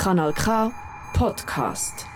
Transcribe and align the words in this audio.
Kanal 0.00 0.32
K 0.32 0.72
Podcast. 1.12 2.06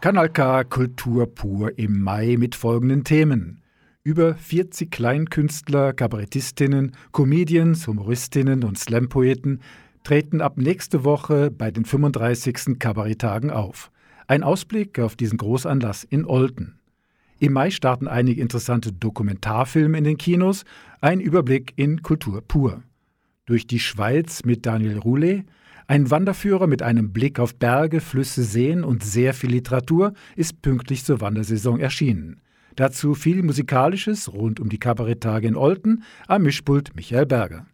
Kanal 0.00 0.28
K 0.28 0.64
Kultur 0.64 1.32
pur 1.32 1.78
im 1.78 2.02
Mai 2.02 2.34
mit 2.36 2.56
folgenden 2.56 3.04
Themen. 3.04 3.62
Über 4.02 4.34
40 4.34 4.90
Kleinkünstler, 4.90 5.92
Kabarettistinnen, 5.92 6.96
Comedians, 7.12 7.86
Humoristinnen 7.86 8.64
und 8.64 8.76
Slampoeten 8.76 9.60
treten 10.02 10.40
ab 10.40 10.58
nächste 10.58 11.04
Woche 11.04 11.52
bei 11.52 11.70
den 11.70 11.84
35. 11.84 12.80
Kabaretttagen 12.80 13.52
auf. 13.52 13.92
Ein 14.26 14.42
Ausblick 14.42 14.98
auf 14.98 15.14
diesen 15.14 15.38
Großanlass 15.38 16.02
in 16.02 16.24
Olten. 16.24 16.80
Im 17.38 17.52
Mai 17.52 17.70
starten 17.70 18.08
einige 18.08 18.42
interessante 18.42 18.90
Dokumentarfilme 18.92 19.96
in 19.96 20.02
den 20.02 20.18
Kinos, 20.18 20.64
ein 21.00 21.20
Überblick 21.20 21.72
in 21.76 22.02
Kultur 22.02 22.42
pur. 22.42 22.82
Durch 23.46 23.66
die 23.66 23.78
Schweiz 23.78 24.42
mit 24.44 24.64
Daniel 24.64 24.98
Roulet, 24.98 25.44
ein 25.86 26.10
Wanderführer 26.10 26.66
mit 26.66 26.82
einem 26.82 27.12
Blick 27.12 27.38
auf 27.38 27.54
Berge, 27.56 28.00
Flüsse, 28.00 28.42
Seen 28.42 28.82
und 28.84 29.04
sehr 29.04 29.34
viel 29.34 29.50
Literatur 29.50 30.14
ist 30.34 30.62
pünktlich 30.62 31.04
zur 31.04 31.20
Wandersaison 31.20 31.78
erschienen. 31.78 32.40
Dazu 32.74 33.12
viel 33.12 33.42
Musikalisches 33.42 34.32
rund 34.32 34.60
um 34.60 34.70
die 34.70 34.78
Kabaretttage 34.78 35.46
in 35.46 35.56
Olten 35.56 36.04
am 36.26 36.44
Mischpult 36.44 36.96
Michael 36.96 37.26
Berger. 37.26 37.66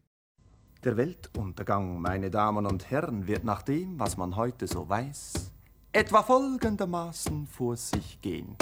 Der 0.83 0.97
Weltuntergang, 0.97 2.00
meine 2.00 2.30
Damen 2.30 2.66
und 2.66 2.91
Herren, 2.91 3.28
wird 3.28 3.45
nach 3.45 3.62
dem, 3.62 3.97
was 4.00 4.16
man 4.16 4.34
heute 4.34 4.66
so 4.66 4.89
weiß, 4.89 5.52
etwa 5.92 6.25
folgendermaßen 6.25 7.47
vor 7.47 7.77
sich 7.77 8.20
gehen. 8.20 8.56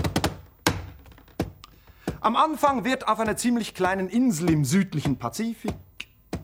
Am 2.21 2.37
Anfang 2.37 2.85
wird 2.85 3.09
auf 3.09 3.19
einer 3.19 3.39
ziemlich 3.39 3.73
kleinen 3.73 4.11
Insel 4.11 4.51
im 4.51 4.67
südlichen 4.67 5.17
Pazifik 5.17 5.75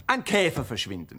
ein 0.06 0.24
Käfer 0.24 0.64
verschwinden. 0.64 1.18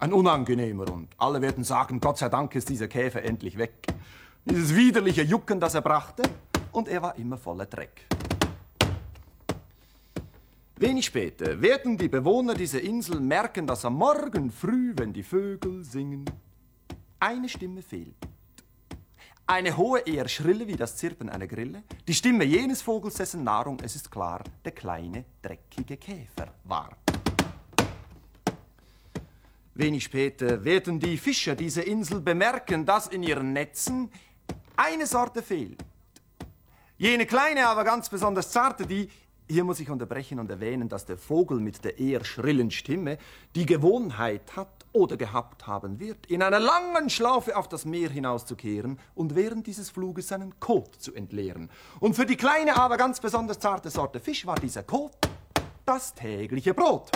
Ein 0.00 0.12
unangenehmer 0.12 0.90
und 0.92 1.08
alle 1.16 1.40
werden 1.40 1.64
sagen, 1.64 2.00
Gott 2.00 2.18
sei 2.18 2.28
Dank 2.28 2.54
ist 2.54 2.68
dieser 2.68 2.88
Käfer 2.88 3.22
endlich 3.22 3.56
weg. 3.56 3.86
Dieses 4.44 4.74
widerliche 4.74 5.22
Jucken, 5.22 5.60
das 5.60 5.74
er 5.74 5.82
brachte, 5.82 6.22
und 6.72 6.88
er 6.88 7.00
war 7.00 7.16
immer 7.16 7.38
voller 7.38 7.66
Dreck. 7.66 8.06
Wenig 10.76 11.06
später 11.06 11.62
werden 11.62 11.96
die 11.96 12.08
Bewohner 12.08 12.54
dieser 12.54 12.80
Insel 12.80 13.20
merken, 13.20 13.66
dass 13.66 13.84
am 13.84 13.94
Morgen 13.94 14.50
früh, 14.50 14.92
wenn 14.96 15.12
die 15.12 15.22
Vögel 15.22 15.84
singen, 15.84 16.24
eine 17.20 17.48
Stimme 17.48 17.80
fehlt. 17.80 18.16
Eine 19.46 19.76
hohe, 19.76 20.00
eher 20.00 20.26
schrille 20.28 20.66
wie 20.66 20.76
das 20.76 20.96
Zirpen 20.96 21.28
einer 21.28 21.46
Grille. 21.46 21.84
Die 22.08 22.14
Stimme 22.14 22.44
jenes 22.44 22.82
Vogels, 22.82 23.14
dessen 23.14 23.44
Nahrung, 23.44 23.78
es 23.82 23.94
ist 23.94 24.10
klar, 24.10 24.42
der 24.64 24.72
kleine, 24.72 25.24
dreckige 25.42 25.96
Käfer 25.96 26.48
war. 26.64 27.03
Wenig 29.74 30.04
später 30.04 30.64
werden 30.64 31.00
die 31.00 31.16
Fischer 31.16 31.56
dieser 31.56 31.84
Insel 31.84 32.20
bemerken, 32.20 32.86
dass 32.86 33.08
in 33.08 33.24
ihren 33.24 33.52
Netzen 33.52 34.10
eine 34.76 35.06
Sorte 35.06 35.42
fehlt. 35.42 35.84
Jene 36.96 37.26
kleine, 37.26 37.66
aber 37.66 37.82
ganz 37.82 38.08
besonders 38.08 38.50
zarte, 38.50 38.86
die 38.86 39.08
hier 39.46 39.64
muss 39.64 39.78
ich 39.78 39.90
unterbrechen 39.90 40.38
und 40.38 40.50
erwähnen, 40.50 40.88
dass 40.88 41.04
der 41.04 41.18
Vogel 41.18 41.60
mit 41.60 41.84
der 41.84 41.98
eher 41.98 42.24
schrillen 42.24 42.70
Stimme 42.70 43.18
die 43.54 43.66
Gewohnheit 43.66 44.56
hat 44.56 44.86
oder 44.92 45.18
gehabt 45.18 45.66
haben 45.66 46.00
wird, 46.00 46.24
in 46.26 46.42
einer 46.42 46.60
langen 46.60 47.10
Schlaufe 47.10 47.54
auf 47.54 47.68
das 47.68 47.84
Meer 47.84 48.08
hinauszukehren 48.08 48.98
und 49.14 49.34
während 49.34 49.66
dieses 49.66 49.90
Fluges 49.90 50.28
seinen 50.28 50.58
Kot 50.60 50.94
zu 50.94 51.12
entleeren. 51.12 51.68
Und 52.00 52.16
für 52.16 52.24
die 52.24 52.36
kleine, 52.36 52.76
aber 52.76 52.96
ganz 52.96 53.20
besonders 53.20 53.58
zarte 53.58 53.90
Sorte 53.90 54.18
Fisch 54.18 54.46
war 54.46 54.56
dieser 54.56 54.82
Kot 54.82 55.12
das 55.84 56.14
tägliche 56.14 56.72
Brot. 56.72 57.10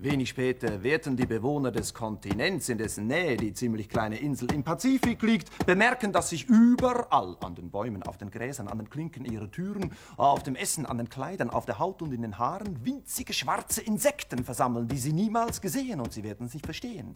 Wenig 0.00 0.28
später 0.28 0.84
werden 0.84 1.16
die 1.16 1.26
Bewohner 1.26 1.72
des 1.72 1.92
Kontinents, 1.92 2.68
in 2.68 2.78
dessen 2.78 3.08
Nähe 3.08 3.36
die 3.36 3.52
ziemlich 3.52 3.88
kleine 3.88 4.16
Insel 4.16 4.52
im 4.52 4.62
Pazifik 4.62 5.20
liegt, 5.22 5.66
bemerken, 5.66 6.12
dass 6.12 6.30
sich 6.30 6.48
überall 6.48 7.36
an 7.40 7.56
den 7.56 7.72
Bäumen, 7.72 8.04
auf 8.04 8.16
den 8.16 8.30
Gräsern, 8.30 8.68
an 8.68 8.78
den 8.78 8.90
Klinken 8.90 9.24
ihrer 9.24 9.50
Türen, 9.50 9.90
auf 10.16 10.44
dem 10.44 10.54
Essen, 10.54 10.86
an 10.86 10.98
den 10.98 11.08
Kleidern, 11.08 11.50
auf 11.50 11.66
der 11.66 11.80
Haut 11.80 12.00
und 12.00 12.12
in 12.12 12.22
den 12.22 12.38
Haaren 12.38 12.84
winzige 12.84 13.32
schwarze 13.32 13.80
Insekten 13.80 14.44
versammeln, 14.44 14.86
die 14.86 14.98
sie 14.98 15.12
niemals 15.12 15.60
gesehen 15.60 16.00
und 16.00 16.12
sie 16.12 16.22
werden 16.22 16.46
es 16.46 16.54
nicht 16.54 16.66
verstehen. 16.66 17.12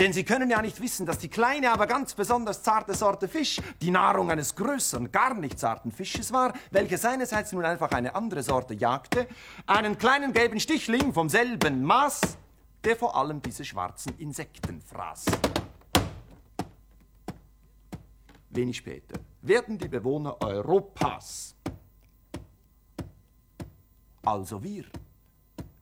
Denn 0.00 0.12
sie 0.12 0.24
können 0.24 0.50
ja 0.50 0.60
nicht 0.60 0.82
wissen, 0.82 1.06
dass 1.06 1.18
die 1.18 1.28
kleine, 1.28 1.70
aber 1.70 1.86
ganz 1.86 2.14
besonders 2.14 2.60
zarte 2.64 2.94
Sorte 2.94 3.28
Fisch 3.28 3.60
die 3.80 3.92
Nahrung 3.92 4.32
eines 4.32 4.56
größeren, 4.56 5.12
gar 5.12 5.34
nicht 5.34 5.60
zarten 5.60 5.92
Fisches 5.92 6.32
war, 6.32 6.54
welcher 6.72 6.98
seinerseits 6.98 7.52
nun 7.52 7.64
einfach 7.64 7.92
eine 7.92 8.16
andere 8.16 8.42
Sorte 8.42 8.74
jagte, 8.74 9.28
einen 9.68 9.96
kleinen 9.96 10.32
gelben 10.32 10.58
Stichling 10.58 11.12
vom 11.12 11.28
selben 11.28 11.84
Maß, 11.84 12.15
der 12.84 12.96
vor 12.96 13.16
allem 13.16 13.42
diese 13.42 13.64
schwarzen 13.64 14.16
Insekten 14.18 14.80
fraß. 14.80 15.26
Wenig 18.50 18.76
später 18.76 19.20
werden 19.42 19.78
die 19.78 19.88
Bewohner 19.88 20.40
Europas, 20.40 21.54
also 24.24 24.62
wir, 24.62 24.84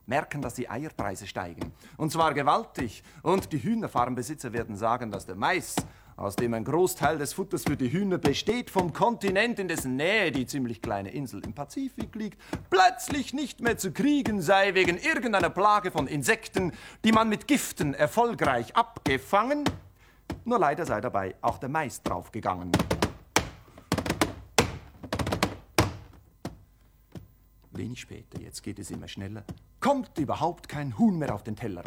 merken, 0.05 0.41
dass 0.41 0.55
die 0.55 0.69
Eierpreise 0.69 1.27
steigen. 1.27 1.71
Und 1.97 2.11
zwar 2.11 2.33
gewaltig. 2.33 3.03
Und 3.23 3.51
die 3.51 3.61
Hühnerfarmbesitzer 3.61 4.53
werden 4.53 4.75
sagen, 4.75 5.11
dass 5.11 5.25
der 5.25 5.35
Mais 5.35 5.75
aus 6.17 6.35
dem 6.35 6.53
ein 6.53 6.63
Großteil 6.63 7.17
des 7.17 7.33
Futters 7.33 7.63
für 7.63 7.75
die 7.75 7.91
Hühner 7.91 8.17
besteht, 8.17 8.69
vom 8.69 8.93
Kontinent, 8.93 9.59
in 9.59 9.67
dessen 9.67 9.95
Nähe 9.95 10.31
die 10.31 10.45
ziemlich 10.45 10.81
kleine 10.81 11.11
Insel 11.11 11.41
im 11.43 11.53
Pazifik 11.53 12.15
liegt, 12.15 12.39
plötzlich 12.69 13.33
nicht 13.33 13.59
mehr 13.59 13.77
zu 13.77 13.91
kriegen 13.91 14.41
sei 14.41 14.73
wegen 14.73 14.97
irgendeiner 14.97 15.49
Plage 15.49 15.91
von 15.91 16.07
Insekten, 16.07 16.71
die 17.03 17.11
man 17.11 17.27
mit 17.27 17.47
Giften 17.47 17.93
erfolgreich 17.93 18.75
abgefangen. 18.75 19.65
Nur 20.45 20.59
leider 20.59 20.85
sei 20.85 21.01
dabei 21.01 21.35
auch 21.41 21.57
der 21.57 21.69
Mais 21.69 22.01
draufgegangen. 22.01 22.71
Wenig 27.77 27.99
später, 27.99 28.39
jetzt 28.39 28.63
geht 28.63 28.79
es 28.79 28.89
immer 28.89 29.07
schneller, 29.07 29.43
kommt 29.81 30.17
überhaupt 30.17 30.69
kein 30.69 30.97
Huhn 30.97 31.17
mehr 31.17 31.35
auf 31.35 31.43
den 31.43 31.57
Teller. 31.57 31.83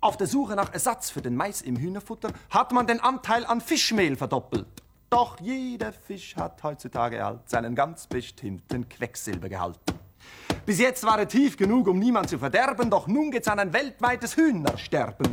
Auf 0.00 0.16
der 0.16 0.26
Suche 0.26 0.56
nach 0.56 0.72
Ersatz 0.72 1.10
für 1.10 1.20
den 1.20 1.36
Mais 1.36 1.60
im 1.60 1.76
Hühnerfutter 1.76 2.32
hat 2.48 2.72
man 2.72 2.86
den 2.86 3.00
Anteil 3.00 3.44
an 3.44 3.60
Fischmehl 3.60 4.16
verdoppelt. 4.16 4.66
Doch 5.10 5.38
jeder 5.40 5.92
Fisch 5.92 6.36
hat 6.36 6.62
heutzutage 6.62 7.22
halt 7.22 7.48
seinen 7.48 7.74
ganz 7.74 8.06
bestimmten 8.06 8.88
Quecksilbergehalt. 8.88 9.78
Bis 10.64 10.78
jetzt 10.78 11.04
war 11.04 11.18
er 11.18 11.28
tief 11.28 11.56
genug, 11.56 11.86
um 11.86 11.98
niemand 11.98 12.30
zu 12.30 12.38
verderben, 12.38 12.90
doch 12.90 13.06
nun 13.06 13.30
geht's 13.30 13.48
an 13.48 13.58
ein 13.58 13.72
weltweites 13.72 14.36
Hühnersterben. 14.36 15.30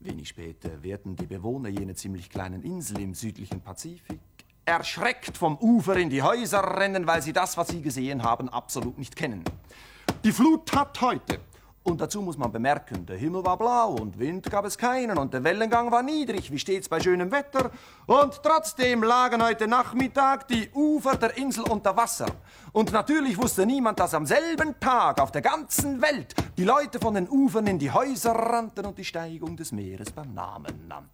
Wenig 0.00 0.28
später 0.28 0.82
werden 0.82 1.14
die 1.14 1.26
Bewohner 1.26 1.68
jener 1.68 1.94
ziemlich 1.94 2.30
kleinen 2.30 2.62
Insel 2.62 3.00
im 3.00 3.14
südlichen 3.14 3.60
Pazifik 3.60 4.20
erschreckt 4.64 5.36
vom 5.36 5.56
Ufer 5.58 5.96
in 5.96 6.10
die 6.10 6.22
Häuser 6.22 6.62
rennen, 6.78 7.06
weil 7.06 7.22
sie 7.22 7.32
das, 7.32 7.56
was 7.56 7.68
sie 7.68 7.82
gesehen 7.82 8.22
haben, 8.22 8.48
absolut 8.48 8.98
nicht 8.98 9.16
kennen. 9.16 9.44
Die 10.24 10.32
Flut 10.32 10.74
hat 10.74 11.00
heute, 11.00 11.40
und 11.82 12.00
dazu 12.00 12.22
muss 12.22 12.38
man 12.38 12.50
bemerken, 12.50 13.04
der 13.04 13.18
Himmel 13.18 13.44
war 13.44 13.58
blau 13.58 13.92
und 13.92 14.18
Wind 14.18 14.50
gab 14.50 14.64
es 14.64 14.78
keinen 14.78 15.18
und 15.18 15.34
der 15.34 15.44
Wellengang 15.44 15.90
war 15.90 16.02
niedrig, 16.02 16.50
wie 16.50 16.58
stets 16.58 16.88
bei 16.88 16.98
schönem 16.98 17.30
Wetter. 17.30 17.70
Und 18.06 18.40
trotzdem 18.42 19.02
lagen 19.02 19.42
heute 19.42 19.68
Nachmittag 19.68 20.48
die 20.48 20.70
Ufer 20.72 21.16
der 21.16 21.36
Insel 21.36 21.64
unter 21.64 21.94
Wasser. 21.94 22.28
Und 22.72 22.90
natürlich 22.90 23.36
wusste 23.36 23.66
niemand, 23.66 24.00
dass 24.00 24.14
am 24.14 24.24
selben 24.24 24.80
Tag 24.80 25.20
auf 25.20 25.30
der 25.30 25.42
ganzen 25.42 26.00
Welt 26.00 26.34
die 26.56 26.64
Leute 26.64 26.98
von 26.98 27.14
den 27.14 27.28
Ufern 27.28 27.66
in 27.66 27.78
die 27.78 27.90
Häuser 27.90 28.32
rannten 28.32 28.86
und 28.86 28.96
die 28.96 29.04
Steigung 29.04 29.54
des 29.54 29.70
Meeres 29.70 30.10
beim 30.10 30.32
Namen 30.32 30.88
nannten. 30.88 31.13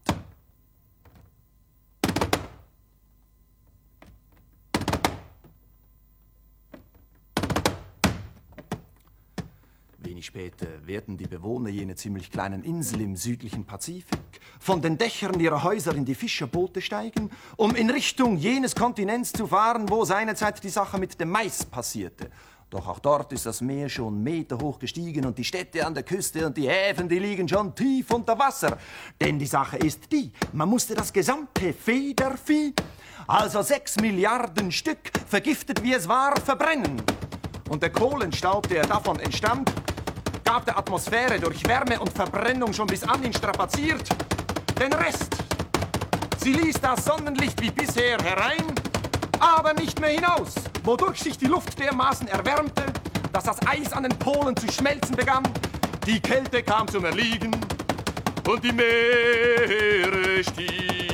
Wenig 10.03 10.27
später 10.27 10.67
werden 10.87 11.19
die 11.19 11.27
Bewohner 11.27 11.69
jener 11.69 11.95
ziemlich 11.95 12.31
kleinen 12.31 12.65
Insel 12.65 13.03
im 13.03 13.17
südlichen 13.17 13.67
Pazifik 13.67 14.41
von 14.59 14.81
den 14.81 14.97
Dächern 14.97 15.39
ihrer 15.39 15.63
Häuser 15.63 15.95
in 15.95 16.07
die 16.07 16.15
Fischerboote 16.15 16.81
steigen, 16.81 17.31
um 17.57 17.75
in 17.75 17.91
Richtung 17.91 18.39
jenes 18.39 18.75
Kontinents 18.75 19.33
zu 19.33 19.47
fahren, 19.47 19.91
wo 19.91 20.05
seinerzeit 20.07 20.65
die 20.65 20.71
Sache 20.71 20.99
mit 20.99 21.21
dem 21.21 21.31
Mais 21.31 21.67
passierte. 21.67 22.31
Doch 22.71 22.87
auch 22.89 23.01
dort 23.01 23.33
ist 23.33 23.45
das 23.45 23.61
Meer 23.61 23.89
schon 23.89 24.23
meterhoch 24.23 24.79
gestiegen 24.79 25.27
und 25.27 25.37
die 25.37 25.45
Städte 25.45 25.85
an 25.85 25.93
der 25.93 26.05
Küste 26.05 26.47
und 26.47 26.57
die 26.57 26.69
Häfen, 26.69 27.09
die 27.09 27.19
liegen 27.19 27.49
schon 27.49 27.75
tief 27.75 28.11
unter 28.11 28.39
Wasser. 28.39 28.79
Denn 29.21 29.39
die 29.39 29.47
Sache 29.47 29.77
ist 29.77 30.11
die, 30.11 30.33
man 30.53 30.69
musste 30.69 30.95
das 30.95 31.13
gesamte 31.13 31.75
Federvieh, 31.75 32.73
also 33.27 33.61
sechs 33.63 33.97
Milliarden 34.01 34.73
Stück, 34.73 35.11
vergiftet 35.27 35.83
wie 35.83 35.93
es 35.93 36.09
war, 36.09 36.41
verbrennen. 36.41 37.03
Und 37.71 37.85
der 37.85 37.91
Kohlenstaub, 37.91 38.67
der 38.69 38.85
davon 38.85 39.21
entstammt, 39.21 39.71
gab 40.45 40.65
der 40.65 40.77
Atmosphäre 40.77 41.39
durch 41.39 41.65
Wärme 41.69 42.01
und 42.01 42.13
Verbrennung 42.13 42.73
schon 42.73 42.89
bis 42.89 43.05
an 43.05 43.23
ihn 43.23 43.33
strapaziert. 43.33 44.03
Den 44.81 44.93
Rest, 44.93 45.37
sie 46.43 46.53
ließ 46.53 46.81
das 46.81 47.05
Sonnenlicht 47.05 47.63
wie 47.63 47.71
bisher 47.71 48.19
herein, 48.19 48.75
aber 49.39 49.73
nicht 49.75 50.01
mehr 50.01 50.11
hinaus, 50.11 50.55
wodurch 50.83 51.21
sich 51.21 51.39
die 51.39 51.47
Luft 51.47 51.79
dermaßen 51.79 52.27
erwärmte, 52.27 52.87
dass 53.33 53.45
das 53.45 53.65
Eis 53.65 53.93
an 53.93 54.03
den 54.03 54.19
Polen 54.19 54.57
zu 54.57 54.67
schmelzen 54.73 55.15
begann, 55.15 55.45
die 56.05 56.19
Kälte 56.19 56.65
kam 56.65 56.89
zum 56.89 57.05
Erliegen 57.05 57.53
und 58.49 58.65
die 58.65 58.73
Meere 58.73 60.43
stiegen. 60.43 61.10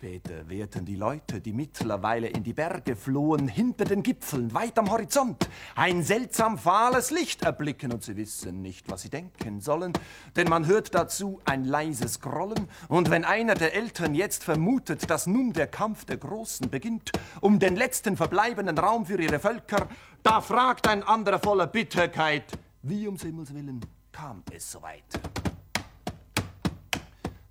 Später 0.00 0.48
wehrten 0.48 0.86
die 0.86 0.96
Leute, 0.96 1.42
die 1.42 1.52
mittlerweile 1.52 2.28
in 2.28 2.42
die 2.42 2.54
Berge 2.54 2.96
flohen, 2.96 3.48
hinter 3.48 3.84
den 3.84 4.02
Gipfeln, 4.02 4.54
weit 4.54 4.78
am 4.78 4.90
Horizont, 4.90 5.50
ein 5.74 6.02
seltsam 6.02 6.56
fahles 6.56 7.10
Licht 7.10 7.42
erblicken 7.42 7.92
und 7.92 8.02
sie 8.02 8.16
wissen 8.16 8.62
nicht, 8.62 8.90
was 8.90 9.02
sie 9.02 9.10
denken 9.10 9.60
sollen, 9.60 9.92
denn 10.36 10.48
man 10.48 10.66
hört 10.66 10.94
dazu 10.94 11.42
ein 11.44 11.66
leises 11.66 12.18
Grollen 12.18 12.66
und 12.88 13.10
wenn 13.10 13.26
einer 13.26 13.52
der 13.52 13.74
Eltern 13.74 14.14
jetzt 14.14 14.42
vermutet, 14.42 15.10
dass 15.10 15.26
nun 15.26 15.52
der 15.52 15.66
Kampf 15.66 16.06
der 16.06 16.16
Großen 16.16 16.70
beginnt, 16.70 17.12
um 17.42 17.58
den 17.58 17.76
letzten 17.76 18.16
verbleibenden 18.16 18.78
Raum 18.78 19.04
für 19.04 19.20
ihre 19.20 19.38
Völker, 19.38 19.86
da 20.22 20.40
fragt 20.40 20.88
ein 20.88 21.02
anderer 21.02 21.40
voller 21.40 21.66
Bitterkeit, 21.66 22.44
wie 22.80 23.04
ums 23.04 23.20
Himmels 23.20 23.52
Willen 23.52 23.84
kam 24.10 24.42
es 24.50 24.72
so 24.72 24.80
weit? 24.80 25.20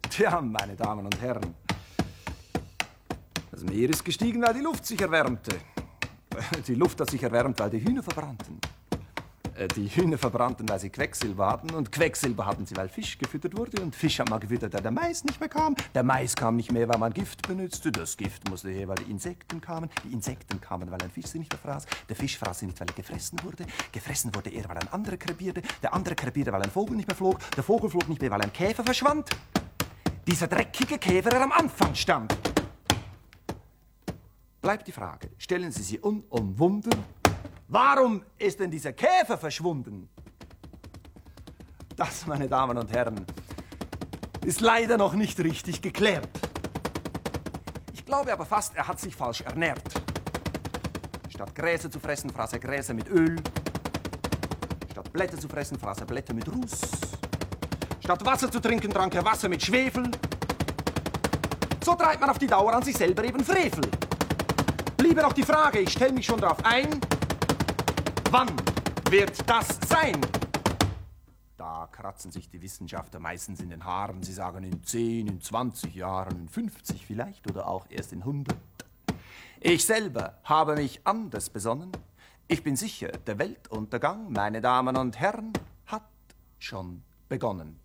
Tja, 0.09 0.41
meine 0.41 0.75
Damen 0.75 1.05
und 1.05 1.21
Herren, 1.21 1.53
das 3.59 3.69
Meer 3.69 3.89
ist 3.89 4.05
gestiegen, 4.05 4.41
weil 4.41 4.53
die 4.53 4.61
Luft 4.61 4.85
sich 4.85 5.01
erwärmte. 5.01 5.51
Die 6.67 6.75
Luft 6.75 7.01
hat 7.01 7.09
sich 7.09 7.21
erwärmt, 7.21 7.59
weil 7.59 7.69
die 7.69 7.83
Hühner 7.83 8.01
verbrannten. 8.01 8.59
Äh, 9.55 9.67
die 9.67 9.87
Hühner 9.87 10.17
verbrannten, 10.17 10.69
weil 10.69 10.79
sie 10.79 10.89
Quecksilber 10.89 11.47
hatten. 11.47 11.71
Und 11.71 11.91
Quecksilber 11.91 12.45
hatten 12.45 12.65
sie, 12.65 12.77
weil 12.77 12.87
Fisch 12.87 13.17
gefüttert 13.17 13.57
wurde. 13.57 13.81
Und 13.81 13.93
Fisch 13.93 14.19
hat 14.19 14.29
man 14.29 14.39
gefüttert, 14.39 14.73
weil 14.73 14.81
der 14.81 14.91
Mais 14.91 15.25
nicht 15.25 15.39
mehr 15.41 15.49
kam. 15.49 15.75
Der 15.93 16.03
Mais 16.03 16.35
kam 16.35 16.55
nicht 16.55 16.71
mehr, 16.71 16.87
weil 16.87 16.97
man 16.97 17.11
Gift 17.11 17.45
benutzte. 17.45 17.91
Das 17.91 18.15
Gift 18.15 18.49
musste 18.49 18.69
her, 18.69 18.87
weil 18.87 18.95
die 18.95 19.11
Insekten 19.11 19.59
kamen. 19.59 19.89
Die 20.05 20.13
Insekten 20.13 20.61
kamen, 20.61 20.89
weil 20.89 21.01
ein 21.01 21.09
Fisch 21.09 21.25
sie 21.25 21.39
nicht 21.39 21.51
mehr 21.51 21.59
fraß. 21.59 21.85
Der 22.07 22.15
Fisch 22.15 22.37
fraß 22.37 22.59
sie 22.59 22.67
nicht, 22.67 22.79
weil 22.79 22.87
er 22.87 22.93
gefressen 22.93 23.39
wurde. 23.43 23.65
Gefressen 23.91 24.33
wurde 24.33 24.51
er, 24.51 24.69
weil 24.69 24.77
ein 24.77 24.87
anderer 24.93 25.17
krepierte. 25.17 25.61
Der 25.83 25.93
andere 25.93 26.15
krepierte, 26.15 26.53
weil 26.53 26.61
ein 26.61 26.71
Vogel 26.71 26.95
nicht 26.95 27.09
mehr 27.09 27.17
flog. 27.17 27.39
Der 27.57 27.63
Vogel 27.63 27.89
flog 27.89 28.07
nicht 28.07 28.21
mehr, 28.21 28.31
weil 28.31 28.41
ein 28.41 28.53
Käfer 28.53 28.85
verschwand. 28.85 29.31
Dieser 30.25 30.47
dreckige 30.47 30.99
Käfer, 30.99 31.31
der 31.31 31.41
am 31.41 31.51
Anfang 31.51 31.95
stand 31.95 32.48
bleibt 34.61 34.87
die 34.87 34.91
Frage, 34.91 35.29
stellen 35.37 35.71
Sie 35.71 35.83
sie 35.83 35.99
unumwunden, 35.99 36.93
warum 37.67 38.23
ist 38.37 38.59
denn 38.59 38.71
dieser 38.71 38.93
Käfer 38.93 39.37
verschwunden? 39.37 40.09
Das, 41.95 42.25
meine 42.25 42.47
Damen 42.47 42.77
und 42.77 42.91
Herren, 42.91 43.25
ist 44.45 44.61
leider 44.61 44.97
noch 44.97 45.13
nicht 45.13 45.39
richtig 45.39 45.81
geklärt. 45.81 46.29
Ich 47.93 48.05
glaube 48.05 48.31
aber 48.31 48.45
fast, 48.45 48.75
er 48.75 48.87
hat 48.87 48.99
sich 48.99 49.15
falsch 49.15 49.41
ernährt. 49.41 49.83
Statt 51.29 51.53
Gräser 51.55 51.91
zu 51.91 51.99
fressen, 51.99 52.29
fraß 52.29 52.53
er 52.53 52.59
Gräser 52.59 52.93
mit 52.93 53.09
Öl. 53.09 53.35
Statt 54.91 55.11
Blätter 55.13 55.37
zu 55.37 55.47
fressen, 55.47 55.77
fraß 55.77 55.99
er 55.99 56.05
Blätter 56.05 56.33
mit 56.33 56.47
Ruß. 56.47 56.81
Statt 58.01 58.25
Wasser 58.25 58.51
zu 58.51 58.59
trinken, 58.59 58.91
trank 58.91 59.13
er 59.15 59.23
Wasser 59.23 59.47
mit 59.47 59.61
Schwefel. 59.61 60.09
So 61.83 61.95
treibt 61.95 62.19
man 62.19 62.29
auf 62.29 62.39
die 62.39 62.47
Dauer 62.47 62.73
an 62.73 62.83
sich 62.83 62.97
selber 62.97 63.23
eben 63.23 63.43
Frevel 63.43 63.89
bliebe 65.09 65.23
noch 65.23 65.33
die 65.33 65.41
Frage, 65.41 65.79
ich 65.79 65.89
stelle 65.89 66.13
mich 66.13 66.27
schon 66.27 66.39
darauf 66.39 66.63
ein, 66.63 67.01
wann 68.29 68.47
wird 69.09 69.49
das 69.49 69.79
sein? 69.87 70.21
Da 71.57 71.89
kratzen 71.91 72.31
sich 72.31 72.47
die 72.47 72.61
Wissenschaftler 72.61 73.19
meistens 73.19 73.59
in 73.59 73.71
den 73.71 73.85
Haaren. 73.85 74.21
Sie 74.21 74.33
sagen 74.33 74.63
in 74.63 74.83
10, 74.83 75.25
in 75.25 75.41
20 75.41 75.95
Jahren, 75.95 76.41
in 76.41 76.47
50 76.47 77.07
vielleicht 77.07 77.49
oder 77.49 77.67
auch 77.67 77.87
erst 77.89 78.13
in 78.13 78.19
100. 78.19 78.55
Ich 79.59 79.83
selber 79.83 80.37
habe 80.43 80.75
mich 80.75 81.01
anders 81.05 81.49
besonnen. 81.49 81.91
Ich 82.47 82.61
bin 82.61 82.75
sicher, 82.75 83.07
der 83.07 83.39
Weltuntergang, 83.39 84.31
meine 84.31 84.61
Damen 84.61 84.95
und 84.95 85.19
Herren, 85.19 85.53
hat 85.87 86.07
schon 86.59 87.01
begonnen. 87.29 87.79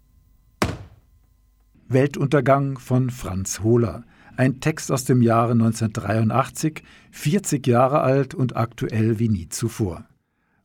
Weltuntergang 1.89 2.79
von 2.79 3.09
Franz 3.09 3.61
Hohler. 3.61 4.05
Ein 4.37 4.59
Text 4.59 4.91
aus 4.91 5.05
dem 5.05 5.23
Jahre 5.23 5.53
1983, 5.53 6.83
40 7.13 7.67
Jahre 7.69 8.01
alt 8.01 8.35
und 8.35 8.57
aktuell 8.57 9.21
wie 9.21 9.29
nie 9.29 9.49
zuvor. 9.49 10.07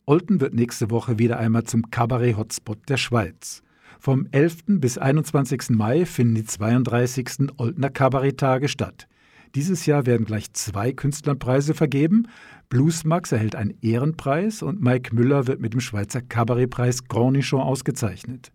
Olten 0.06 0.40
wird 0.40 0.54
nächste 0.54 0.90
Woche 0.90 1.20
wieder 1.20 1.38
einmal 1.38 1.62
zum 1.62 1.88
Kabarett-Hotspot 1.88 2.88
der 2.88 2.96
Schweiz. 2.96 3.62
Vom 4.00 4.26
11. 4.32 4.80
bis 4.80 4.98
21. 4.98 5.70
Mai 5.70 6.04
finden 6.04 6.34
die 6.34 6.44
32. 6.44 7.50
Oltener 7.58 7.90
Kabaretttage 7.90 8.66
statt. 8.66 9.06
Dieses 9.54 9.86
Jahr 9.86 10.04
werden 10.04 10.26
gleich 10.26 10.52
zwei 10.52 10.92
Künstlerpreise 10.92 11.72
vergeben. 11.72 12.26
Bluesmax 12.70 13.30
erhält 13.30 13.54
einen 13.54 13.76
Ehrenpreis 13.82 14.62
und 14.62 14.82
Mike 14.82 15.14
Müller 15.14 15.46
wird 15.46 15.60
mit 15.60 15.74
dem 15.74 15.80
Schweizer 15.80 16.22
Kabarettpreis 16.22 17.04
Grand 17.06 17.36
Nichon 17.36 17.60
ausgezeichnet. 17.60 18.50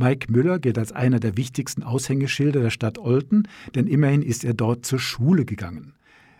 Mike 0.00 0.32
Müller 0.32 0.58
gilt 0.58 0.78
als 0.78 0.92
einer 0.92 1.20
der 1.20 1.36
wichtigsten 1.36 1.82
Aushängeschilder 1.82 2.62
der 2.62 2.70
Stadt 2.70 2.96
Olten, 2.96 3.46
denn 3.74 3.86
immerhin 3.86 4.22
ist 4.22 4.44
er 4.44 4.54
dort 4.54 4.86
zur 4.86 4.98
Schule 4.98 5.44
gegangen. 5.44 5.92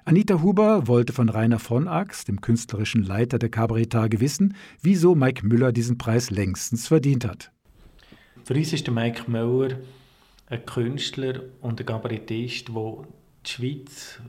Anita 0.07 0.41
Huber 0.41 0.89
wollte 0.89 1.13
von 1.13 1.29
Rainer 1.29 1.59
von 1.59 1.87
Ax, 1.87 2.25
dem 2.25 2.41
künstlerischen 2.41 3.03
Leiter 3.03 3.39
der 3.39 3.51
Kabarettage, 3.51 4.19
wissen, 4.19 4.57
wieso 4.81 5.15
Mike 5.15 5.47
Müller 5.47 5.73
diesen 5.73 5.99
Preis 5.99 6.31
längstens 6.31 6.89
verdient 6.89 7.27
hat. 7.27 7.53
Für 8.45 8.55
uns 8.55 8.73
ist 8.73 8.87
der 8.87 8.95
Mike 8.95 9.31
Müller 9.31 9.77
ein 10.47 10.65
Künstler 10.65 11.43
und 11.61 11.81
ein 11.81 11.85
Kabarettist, 11.85 12.69
der 12.69 13.05
die 13.45 13.51
Schweiz 13.51 14.21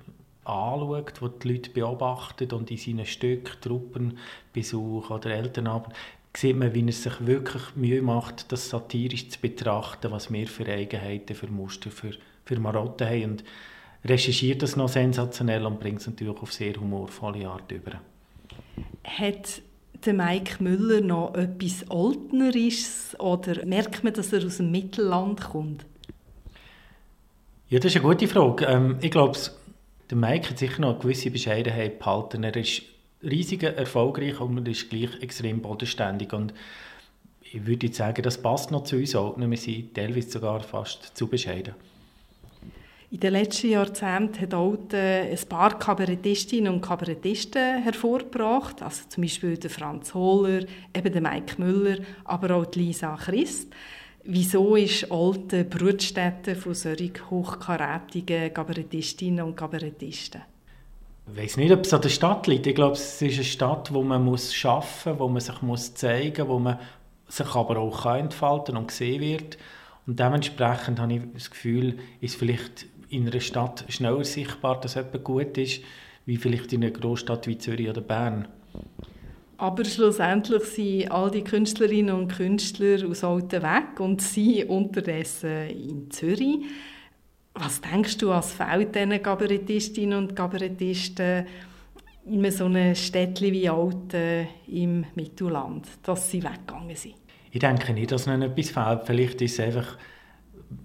anschaut, 0.43 1.21
der 1.21 1.29
die 1.29 1.53
Leute 1.53 1.69
beobachtet 1.69 2.51
und 2.51 2.69
in 2.69 2.75
seinen 2.75 3.05
Stücken, 3.05 3.53
Truppenbesuch 3.61 5.09
oder 5.09 5.29
Elternabend 5.29 5.95
sieht 6.35 6.55
man, 6.55 6.73
wie 6.73 6.85
er 6.85 6.93
sich 6.93 7.25
wirklich 7.25 7.63
Mühe 7.75 8.01
macht, 8.01 8.51
das 8.51 8.69
satirisch 8.69 9.29
zu 9.29 9.39
betrachten, 9.39 10.11
was 10.11 10.31
wir 10.31 10.47
für 10.47 10.65
Eigenheiten, 10.65 11.35
für 11.35 11.47
Muster, 11.47 11.91
für, 11.91 12.11
für 12.45 12.59
Marotten 12.59 13.07
haben. 13.07 13.23
Und 13.23 13.43
recherchiert 14.05 14.61
das 14.61 14.75
noch 14.75 14.89
sensationell 14.89 15.65
und 15.65 15.79
bringt 15.79 15.99
es 15.99 16.07
natürlich 16.07 16.41
auf 16.41 16.53
sehr 16.53 16.75
humorvolle 16.75 17.47
Art 17.47 17.71
über. 17.71 18.01
Hat 19.03 19.61
der 20.05 20.13
Mike 20.13 20.63
Müller 20.63 21.01
noch 21.01 21.35
etwas 21.35 21.85
Oldnerisches 21.89 23.15
oder 23.19 23.65
merkt 23.65 24.03
man, 24.03 24.13
dass 24.13 24.33
er 24.33 24.45
aus 24.45 24.57
dem 24.57 24.71
Mittelland 24.71 25.41
kommt? 25.41 25.85
Ja, 27.69 27.79
das 27.79 27.93
ist 27.93 28.01
eine 28.01 28.13
gute 28.13 28.27
Frage. 28.27 28.65
Ähm, 28.65 28.97
ich 29.01 29.11
glaube, 29.11 29.37
der 30.09 30.17
Mike 30.17 30.49
hat 30.49 30.59
sicher 30.59 30.81
noch 30.81 30.91
eine 30.91 30.99
gewisse 30.99 31.31
Bescheidenheit 31.31 31.99
behalten. 31.99 32.43
Er 32.43 32.55
ist 32.55 32.81
riesig 33.23 33.63
erfolgreich 33.63 34.39
und 34.39 34.55
man 34.55 34.65
ist 34.65 34.89
gleich 34.89 35.21
extrem 35.21 35.61
bodenständig. 35.61 36.33
Und 36.33 36.53
ich 37.41 37.65
würde 37.65 37.91
sagen, 37.91 38.23
das 38.23 38.41
passt 38.41 38.71
noch 38.71 38.83
zu 38.83 38.97
uns 38.97 39.15
auch. 39.15 39.37
Wir 39.37 39.57
sind 39.57 39.93
teilweise 39.93 40.29
sogar 40.29 40.61
fast 40.61 41.15
zu 41.15 41.27
bescheiden. 41.27 41.75
In 43.11 43.19
den 43.19 43.33
letzten 43.33 43.71
Jahrzehnten 43.71 44.39
hat 44.39 44.53
Alte 44.53 44.97
ein 44.97 45.49
paar 45.49 45.77
Kabarettistinnen 45.77 46.73
und 46.73 46.79
Kabarettisten 46.79 47.83
hervorgebracht, 47.83 48.81
also 48.81 49.03
zum 49.09 49.23
Beispiel 49.23 49.57
der 49.57 49.69
Franz 49.69 50.13
Hohler, 50.13 50.63
eben 50.95 51.11
der 51.11 51.21
Mike 51.21 51.61
Müller, 51.61 51.97
aber 52.23 52.55
auch 52.55 52.65
die 52.67 52.79
Lisa 52.79 53.17
Christ. 53.17 53.73
Wieso 54.23 54.77
ist 54.77 55.11
Alte 55.11 55.65
Brutstätte 55.65 56.55
von 56.55 56.73
solchen 56.73 57.29
hochkarätigen 57.29 58.53
Kabarettistinnen 58.53 59.43
und 59.43 59.57
Kabarettisten? 59.57 60.43
Ich 61.33 61.37
weiß 61.37 61.57
nicht, 61.57 61.71
ob 61.71 61.81
es 61.81 61.93
an 61.93 62.01
der 62.01 62.09
Stadt 62.09 62.47
liegt. 62.47 62.67
Ich 62.67 62.75
glaube, 62.75 62.93
es 62.93 63.21
ist 63.21 63.35
eine 63.35 63.43
Stadt, 63.45 63.93
wo 63.93 64.03
man 64.03 64.23
muss 64.23 64.53
schaffen, 64.53 65.17
wo 65.17 65.29
man 65.29 65.39
sich 65.39 65.61
muss 65.61 65.93
zeigen, 65.93 66.47
wo 66.49 66.59
man 66.59 66.77
sich 67.27 67.55
aber 67.55 67.77
auch 67.77 68.03
kann 68.03 68.19
entfalten 68.19 68.75
und 68.75 68.89
gesehen 68.89 69.21
wird. 69.21 69.57
Und 70.05 70.19
dementsprechend 70.19 70.99
habe 70.99 71.13
ich 71.13 71.21
das 71.33 71.49
Gefühl, 71.49 71.99
ist 72.19 72.35
vielleicht 72.35 72.85
in 73.09 73.27
einer 73.27 73.39
Stadt 73.39 73.85
schneller 73.87 74.25
sichtbar, 74.25 74.81
dass 74.81 74.97
etwas 74.97 75.23
gut 75.23 75.57
ist, 75.57 75.81
wie 76.25 76.35
vielleicht 76.35 76.73
in 76.73 76.83
einer 76.83 76.91
Großstadt 76.91 77.47
wie 77.47 77.57
Zürich 77.57 77.89
oder 77.89 78.01
Bern. 78.01 78.47
Aber 79.57 79.85
schlussendlich 79.85 80.63
sind 80.63 81.11
all 81.11 81.31
die 81.31 81.43
Künstlerinnen 81.43 82.15
und 82.15 82.27
Künstler 82.27 83.07
aus 83.07 83.23
Alten 83.23 83.61
weg 83.61 83.99
und 83.99 84.21
sie 84.21 84.65
unterdessen 84.65 85.69
in 85.69 86.11
Zürich. 86.11 86.65
Was 87.53 87.81
denkst 87.81 88.17
du, 88.17 88.29
was 88.29 88.53
fehlt 88.53 88.95
diesen 88.95 89.21
Kabarettistinnen 89.21 90.17
und 90.17 90.35
Kabarettisten 90.35 91.45
in 92.25 92.51
so 92.51 92.65
einem 92.65 92.95
Städtchen 92.95 93.51
wie 93.51 93.67
Alten 93.67 94.47
im 94.67 95.05
Mittelland, 95.15 95.87
dass 96.03 96.31
sie 96.31 96.41
weggegangen 96.43 96.95
sind? 96.95 97.15
Ich 97.51 97.59
denke 97.59 97.93
nicht, 97.93 98.11
dass 98.11 98.27
ihnen 98.27 98.41
etwas 98.41 98.69
fehlt. 98.69 99.01
Vielleicht 99.05 99.41
ist 99.41 99.59
es 99.59 99.65
einfach, 99.65 99.97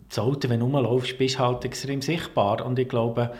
das 0.08 0.18
Alten, 0.18 0.50
wenn 0.50 0.60
du 0.60 0.66
rumlaufst, 0.66 1.16
bist 1.16 1.38
halt 1.38 1.64
extrem 1.64 2.02
sichtbar. 2.02 2.66
Und 2.66 2.78
ich 2.78 2.88
glaube, 2.88 3.32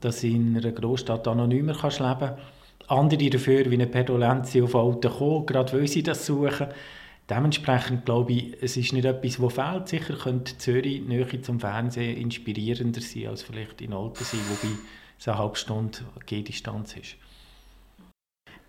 dass 0.00 0.22
du 0.22 0.26
in 0.26 0.56
einer 0.56 0.72
Großstadt 0.72 1.28
anonymer 1.28 1.74
kannst 1.74 2.00
leben 2.00 2.18
kannst. 2.18 2.42
Andere 2.88 3.30
dafür, 3.30 3.70
wie 3.70 3.74
eine 3.74 3.86
Perdolenzi 3.86 4.60
auf 4.60 4.74
Alten 4.74 5.10
kommen, 5.10 5.46
gerade 5.46 5.72
weil 5.72 5.86
sie 5.86 6.02
das 6.02 6.26
suchen, 6.26 6.66
Dementsprechend 7.30 8.04
glaube 8.04 8.32
ich, 8.32 8.62
es 8.62 8.76
ist 8.76 8.92
nicht 8.92 9.06
etwas, 9.06 9.38
das 9.38 9.52
fehlt. 9.54 9.88
Sicher 9.88 10.14
könnte 10.14 10.58
Zürich 10.58 11.02
Nähe 11.02 11.40
zum 11.40 11.58
Fernsehen 11.58 12.18
inspirierender 12.18 13.00
sein 13.00 13.28
als 13.28 13.42
vielleicht 13.42 13.80
in 13.80 13.94
Olten 13.94 14.24
wobei 14.24 14.74
es 15.18 15.28
eine 15.28 15.38
halbe 15.38 15.56
Stunde 15.56 15.98
Gehdistanz 16.26 16.96
ist. 16.96 17.16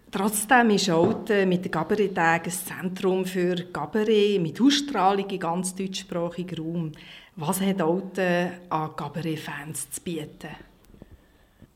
Trotzdem 0.09 0.69
ist 0.69 0.89
Olten 0.89 1.50
mit 1.50 1.65
den 1.65 1.71
Gabarett-Tagen 1.71 2.45
ein 2.45 2.51
Zentrum 2.51 3.25
für 3.25 3.55
Gabarett 3.55 4.41
mit 4.41 4.62
Ausstrahlung 4.62 5.29
in 5.29 5.39
ganz 5.39 5.75
deutschsprachigen 5.75 6.57
Raum. 6.57 6.91
Was 7.35 7.59
hat 7.59 7.81
Olten 7.81 8.51
an 8.69 8.91
Gabarett-Fans 8.95 9.89
zu 9.89 10.01
bieten? 10.01 10.55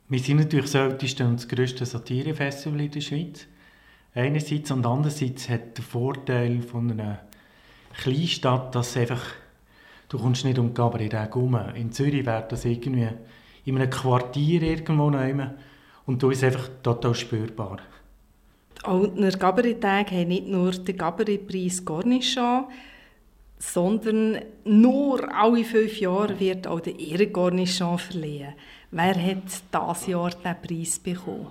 Wir 0.08 0.20
sind 0.20 0.38
natürlich 0.38 0.72
das 0.72 0.76
älteste 0.76 1.26
und 1.26 1.36
das 1.36 1.48
grösste 1.50 1.86
Satirefestival 1.86 2.80
in 2.80 2.92
der 2.92 3.02
Schweiz. 3.02 3.46
Einerseits 4.16 4.72
und 4.72 4.86
andererseits 4.86 5.50
hat 5.50 5.78
der 5.78 5.84
Vorteil 5.84 6.62
von 6.62 6.92
einer 6.92 7.20
Kleinstadt, 8.02 8.74
dass 8.74 8.98
einfach, 8.98 9.24
du 10.10 10.18
kommst 10.18 10.46
nicht 10.46 10.58
um 10.58 10.70
die 10.70 10.74
Gabarett 10.74 11.14
herum. 11.14 11.60
In 11.76 11.92
Zürich 11.92 12.26
wäre 12.26 12.46
das 12.50 12.66
irgendwie 12.66 13.08
in 13.66 13.76
einem 13.76 13.90
Quartier 13.90 14.64
irgendwo 14.64 15.10
nehmen 15.10 15.52
und 16.06 16.24
da 16.24 16.32
ist 16.32 16.44
einfach 16.44 16.70
total 16.82 17.14
spürbar. 17.14 17.78
Die 18.80 18.86
Altner 18.86 19.32
Gabaret-Tage 19.32 20.16
haben 20.16 20.28
nicht 20.30 20.48
nur 20.48 20.72
den 20.72 20.98
Gabaret-Preis 20.98 21.84
Cornichon, 21.86 22.66
sondern 23.60 24.40
nur 24.64 25.36
alle 25.36 25.66
fünf 25.66 26.00
Jahre 26.00 26.40
wird 26.40 26.66
auch 26.66 26.80
der 26.80 26.98
Ehrengornichon 26.98 28.00
verliehen. 28.00 28.54
Wer 28.90 29.16
hat 29.16 29.44
dieses 29.74 30.08
Jahr 30.08 30.30
diesen 30.32 30.62
Preis 30.62 30.98
bekommen? 30.98 31.48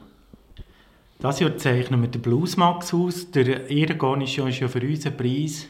Das 1.21 1.41
Jahr 1.41 1.57
zeichnen 1.57 2.01
wir 2.01 2.09
den 2.09 2.23
Bluesmax 2.23 2.95
aus. 2.95 3.33
Der 3.33 3.69
Ehrengornichon 3.69 4.51
ist 4.51 4.61
ja 4.61 4.69
für 4.69 4.81
uns 4.81 5.05
ein 5.05 5.17
Preis, 5.17 5.67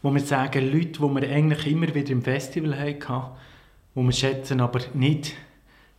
wo 0.00 0.10
wir 0.10 0.20
sagen, 0.20 0.72
Leute, 0.72 1.00
die 1.00 1.00
wir 1.00 1.30
eigentlich 1.30 1.66
immer 1.66 1.94
wieder 1.94 2.12
im 2.12 2.22
Festival 2.22 2.78
hatten, 2.78 3.36
wo 3.94 4.02
wir 4.02 4.12
schätzen, 4.12 4.62
aber 4.62 4.80
nicht 4.94 5.34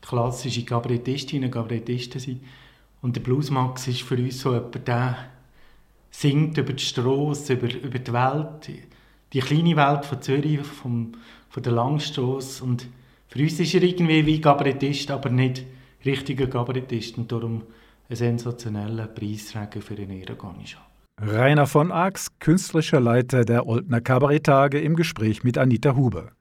klassische 0.01 0.65
Kabarettistinnen 0.65 1.45
und 1.45 1.51
Kabarettisten 1.51 2.19
sind. 2.19 2.41
Und 3.03 3.15
der 3.15 3.21
Bluesmax 3.21 3.87
ist 3.87 4.01
für 4.01 4.17
uns 4.17 4.39
so 4.39 4.55
jemand, 4.55 4.87
der 4.87 5.15
singt 6.09 6.57
über 6.57 6.73
die 6.73 6.83
Strasse, 6.83 7.53
über, 7.53 7.71
über 7.71 7.99
die 7.99 8.13
Welt, 8.13 8.71
die 9.31 9.39
kleine 9.41 9.75
Welt 9.75 10.05
von 10.05 10.21
Zürich, 10.23 10.61
vom, 10.61 11.11
von 11.49 11.61
der 11.61 11.71
Langstrasse. 11.71 12.63
Und 12.63 12.87
für 13.27 13.43
uns 13.43 13.59
ist 13.59 13.75
er 13.75 13.83
irgendwie 13.83 14.25
wie 14.25 14.41
Kabarettist, 14.41 15.11
aber 15.11 15.29
nicht 15.29 15.63
richtiger 16.03 16.47
Kabarettist. 16.47 17.19
Und 17.19 17.31
darum 17.31 17.61
ein 18.09 18.15
sensationeller 18.15 19.07
Preisträger 19.07 19.81
für 19.81 19.95
den 19.95 20.11
Ehrengarnischer. 20.11 20.79
Rainer 21.21 21.65
von 21.65 21.91
Ax, 21.91 22.27
künstlerischer 22.39 22.99
Leiter 22.99 23.45
der 23.45 23.67
Oldner 23.67 24.01
Kabaretttage, 24.01 24.79
im 24.79 24.95
Gespräch 24.95 25.43
mit 25.43 25.57
Anita 25.57 25.95
Huber. 25.95 26.31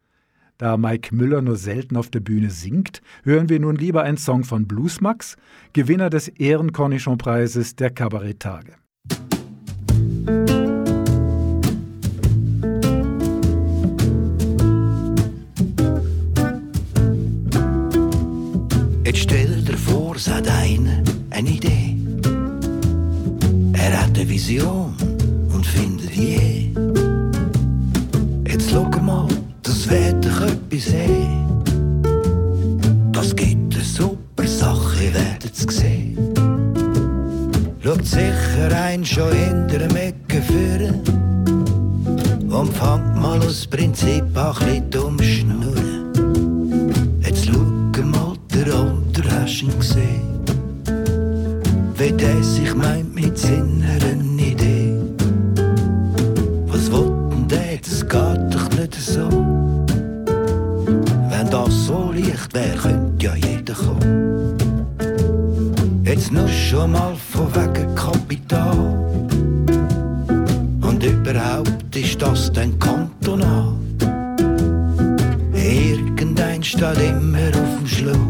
Da 0.59 0.77
Mike 0.77 1.15
Müller 1.15 1.43
nur 1.43 1.57
selten 1.57 1.97
auf 1.97 2.11
der 2.11 2.21
Bühne 2.21 2.51
singt, 2.51 3.01
hören 3.23 3.49
wir 3.49 3.61
nun 3.61 3.77
lieber 3.77 4.03
einen 4.03 4.19
Song 4.19 4.45
von 4.45 4.67
Bluesmax, 4.67 5.37
Gewinner 5.73 6.11
des 6.11 6.29
Ehrenkornichon-Preises 6.29 7.77
der 7.77 7.91
Kabaretttage. 7.91 8.75
Jetzt 19.05 19.19
stell 19.19 19.63
dir 19.63 19.77
vor, 19.77 20.19
sagt 20.19 20.49
einer 20.49 21.14
eine 21.35 21.51
Idee. 21.51 21.97
Er 23.73 24.03
hat 24.03 24.17
eine 24.17 24.29
Vision 24.29 24.95
und 25.53 25.67
findet 25.67 26.15
je. 26.15 26.71
Jetzt 28.47 28.71
schau 28.71 28.89
mal 29.03 29.27
das 29.63 29.91
wird 29.91 30.25
doch 30.25 30.41
etwas 30.43 30.85
sehen. 30.85 31.47
Das 33.13 33.35
gibt 33.35 33.75
eine 33.75 33.85
super 33.85 34.47
Sache, 34.47 35.05
ihr 35.05 35.15
werdet 35.15 35.53
es 35.55 35.77
sehen. 35.77 36.17
Schaut 37.83 38.07
sicher 38.07 38.71
ein 38.87 39.05
schon 39.05 39.33
in 39.33 39.69
der 39.69 39.93
Mecke 39.93 40.41
führen 40.41 41.01
und 42.49 42.73
fangt 42.75 43.21
mal 43.21 43.39
aus 43.43 43.67
Prinzip 43.67 44.25
an, 44.37 44.55
ein 44.69 44.89
dumm 44.91 45.19
schnurren. 45.21 46.13
Jetzt 47.21 47.47
schau 47.47 48.03
mal, 48.05 48.37
der 48.55 48.73
ihn 49.63 49.79
gesehen, 49.79 50.34
wie 51.97 52.13
der 52.13 52.43
sich 52.43 52.75
meint 52.75 53.15
mit 53.15 53.39
seiner 53.39 53.99
Idee. 54.39 54.97
Was 56.67 56.91
will 56.91 57.13
denn 57.31 57.49
der, 57.49 57.79
das 57.79 58.01
geht 58.01 58.55
doch 58.55 58.69
nicht 58.79 58.95
so 58.95 59.29
das 61.55 61.87
so 61.87 62.11
leicht 62.13 62.53
wäre, 62.53 62.77
könnte 62.77 63.27
ja 63.27 63.35
jeder 63.37 63.75
kommen. 63.75 64.57
Jetzt 66.05 66.33
nur 66.33 66.49
schon 66.49 66.93
mal 66.93 67.15
von 67.15 67.49
wegen 67.55 67.95
Kapital. 67.95 68.77
Und 70.81 71.05
überhaupt 71.05 71.95
ist 71.95 72.21
das 72.21 72.53
dann 72.53 72.77
kantonal. 72.81 73.75
Irgendein 75.53 76.63
steht 76.63 76.99
immer 76.99 77.49
auf 77.49 77.79
dem 77.79 77.87
Schluch. 77.87 78.24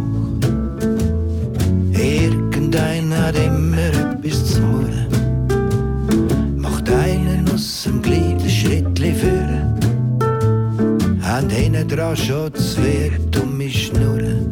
Dran 11.88 12.16
schon 12.16 12.54
zwei 12.54 13.12
dumme 13.30 13.68
Schnurren. 13.68 14.48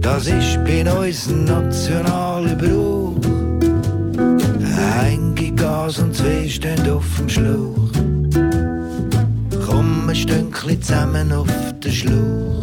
Das 0.00 0.26
ist 0.26 0.58
bei 0.64 0.82
uns 0.90 1.28
nationaler 1.28 2.54
Brauch. 2.54 3.16
Ein 4.98 5.34
gibt 5.34 5.60
Gas 5.60 5.98
und 5.98 6.14
zwei 6.14 6.48
stehen 6.48 6.90
auf 6.90 7.04
dem 7.18 7.28
Schlauch. 7.28 7.90
Komm, 9.66 10.08
ein 10.08 10.16
Stündchen 10.16 10.82
zusammen 10.82 11.32
auf 11.32 11.48
den 11.82 11.92
Schlauch. 11.92 12.62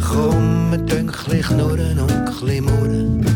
Komm, 0.00 0.72
ein 0.72 0.88
Stündchen 0.88 1.42
knurren 1.42 1.98
und 1.98 2.64
murren. 2.64 3.26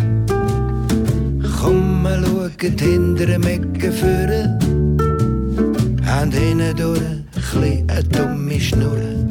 Komm, 1.61 2.03
wir 2.05 2.21
schauen 2.21 2.79
hinter 2.79 3.27
dem 3.27 3.43
Ecken 3.43 3.93
führen. 3.93 4.59
Haben 6.07 6.31
hinten 6.33 6.77
durch 6.77 7.18
chli 7.51 7.85
eine 7.89 8.05
dumme 8.05 8.61
Schnurre. 8.61 9.27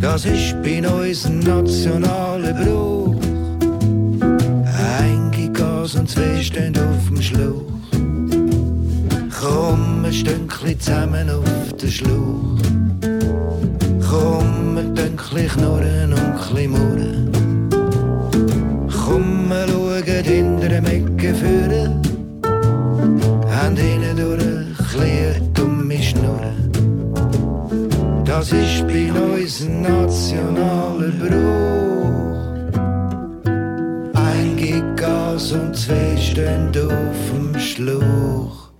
Das 0.00 0.24
ist 0.24 0.54
bei 0.62 0.78
uns 0.86 1.26
ein 1.26 1.40
nationaler 1.40 2.52
Brauch. 2.54 2.98
Gas 5.88 5.94
und 5.94 6.08
zwei 6.10 6.42
stehen 6.42 6.76
auf 6.76 7.08
dem 7.08 7.22
Schlauch. 7.22 7.64
Komm, 9.40 10.04
ein 10.04 10.12
Stündchen 10.12 10.78
zusammen 10.78 11.30
auf 11.30 11.72
den 11.80 11.90
Schlauch. 11.90 12.58
Komm, 14.10 14.76
ein 14.76 14.94
Stündchen 14.94 15.48
knurren 15.48 16.12
und 16.12 16.70
murren. 16.70 17.68
Komm, 19.04 19.48
wir 19.48 19.66
schauen 19.68 20.24
hinter 20.24 20.68
dem 20.68 20.84
Ecken 20.84 21.34
führen. 21.34 22.02
Haben 23.50 23.76
hinten 23.76 24.17
Das 28.38 28.52
ist 28.52 28.86
bei 28.86 29.12
uns 29.12 29.62
ein 29.62 29.82
nationaler 29.82 31.10
Brauch. 31.10 32.62
Ein 34.14 34.56
gibt 34.56 34.96
Gas 34.96 35.50
und 35.50 35.74
zwei 35.74 36.16
stehen 36.16 36.68
auf 36.68 37.32
dem 37.32 37.58
Schluch. 37.58 38.70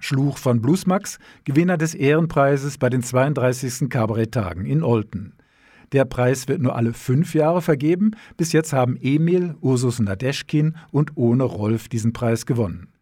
Schluch 0.00 0.38
von 0.38 0.62
Bluesmax, 0.62 1.18
Gewinner 1.44 1.76
des 1.76 1.94
Ehrenpreises 1.94 2.78
bei 2.78 2.88
den 2.88 3.02
32. 3.02 3.90
Kabaretttagen 3.90 4.64
in 4.64 4.82
Olten. 4.82 5.34
Der 5.92 6.06
Preis 6.06 6.48
wird 6.48 6.62
nur 6.62 6.74
alle 6.74 6.94
fünf 6.94 7.34
Jahre 7.34 7.60
vergeben. 7.60 8.12
Bis 8.38 8.52
jetzt 8.52 8.72
haben 8.72 8.96
Emil, 8.98 9.56
Ursus 9.60 9.98
Nadeschkin 9.98 10.74
und 10.90 11.18
Ohne 11.18 11.44
Rolf 11.44 11.90
diesen 11.90 12.14
Preis 12.14 12.46
gewonnen. 12.46 12.93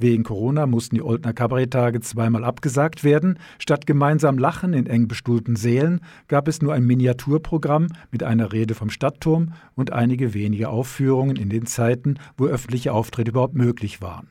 Wegen 0.00 0.22
Corona 0.22 0.68
mussten 0.68 0.94
die 0.94 1.02
Oldner 1.02 1.32
Kabaretttage 1.32 2.00
zweimal 2.00 2.44
abgesagt 2.44 3.02
werden. 3.02 3.40
Statt 3.58 3.84
gemeinsam 3.84 4.38
Lachen 4.38 4.72
in 4.72 4.86
eng 4.86 5.08
bestuhlten 5.08 5.56
Sälen 5.56 6.00
gab 6.28 6.46
es 6.46 6.62
nur 6.62 6.72
ein 6.72 6.84
Miniaturprogramm 6.84 7.88
mit 8.12 8.22
einer 8.22 8.52
Rede 8.52 8.76
vom 8.76 8.90
Stadtturm 8.90 9.54
und 9.74 9.92
einige 9.92 10.34
wenige 10.34 10.68
Aufführungen 10.68 11.34
in 11.34 11.50
den 11.50 11.66
Zeiten, 11.66 12.14
wo 12.36 12.46
öffentliche 12.46 12.92
Auftritte 12.92 13.32
überhaupt 13.32 13.54
möglich 13.54 14.00
waren. 14.00 14.28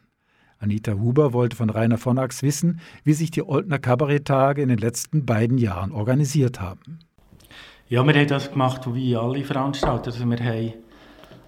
Anita 0.57 0.93
Huber 0.93 1.33
wollte 1.33 1.57
von 1.57 1.69
Rainer 1.69 1.97
von 1.97 2.17
Ax 2.17 2.43
wissen, 2.43 2.79
wie 3.03 3.13
sich 3.13 3.29
die 3.29 3.43
Oldner 3.43 3.77
Kabaretttage 3.77 4.62
in 4.62 4.69
den 4.69 4.79
letzten 4.79 5.25
beiden 5.25 5.57
Jahren 5.57 5.91
organisiert 5.91 6.62
haben. 6.62 7.00
Ja, 7.89 8.05
wir 8.05 8.13
haben 8.13 8.27
das 8.27 8.51
gemacht 8.51 8.81
wie 8.93 9.17
alle 9.17 9.43
Veranstalter. 9.43 10.12
Also 10.12 10.25
wir 10.25 10.39
haben 10.39 10.74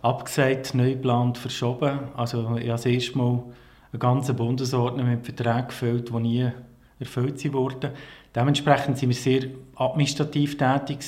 abgesagt, 0.01 0.75
neu 0.75 0.91
geplant, 0.91 1.37
verschoben. 1.37 1.99
Also 2.17 2.41
ich 2.41 2.47
habe 2.47 2.65
das 2.65 2.85
erste 2.85 3.17
Mal 3.17 3.43
einen 3.91 3.99
ganzen 3.99 4.35
Bundesordner 4.35 5.03
mit 5.03 5.25
Verträgen 5.25 5.67
gefüllt, 5.67 6.09
die 6.09 6.19
nie 6.19 6.51
erfüllt 6.99 7.53
wurden. 7.53 7.91
Dementsprechend 8.35 8.97
sind 8.97 9.09
wir 9.09 9.15
sehr 9.15 9.49
administrativ 9.75 10.57
tätig 10.57 10.99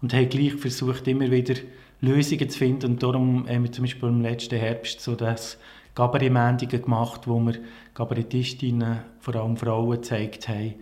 und 0.00 0.14
haben 0.14 0.28
gleich 0.28 0.54
versucht, 0.54 1.06
immer 1.06 1.30
wieder 1.30 1.54
Lösungen 2.00 2.48
zu 2.48 2.58
finden. 2.58 2.92
Und 2.92 3.02
darum 3.02 3.48
haben 3.48 3.64
wir 3.64 3.72
zum 3.72 3.84
Beispiel 3.84 4.08
im 4.08 4.22
letzten 4.22 4.58
Herbst 4.58 5.00
so 5.00 5.14
das 5.14 5.58
Gabarettmendungen 5.94 6.82
gemacht, 6.82 7.28
wo 7.28 7.38
wir 7.40 7.54
Gabarettistinnen, 7.94 9.00
vor 9.20 9.36
allem 9.36 9.56
Frauen, 9.56 10.00
gezeigt 10.00 10.48
haben, 10.48 10.74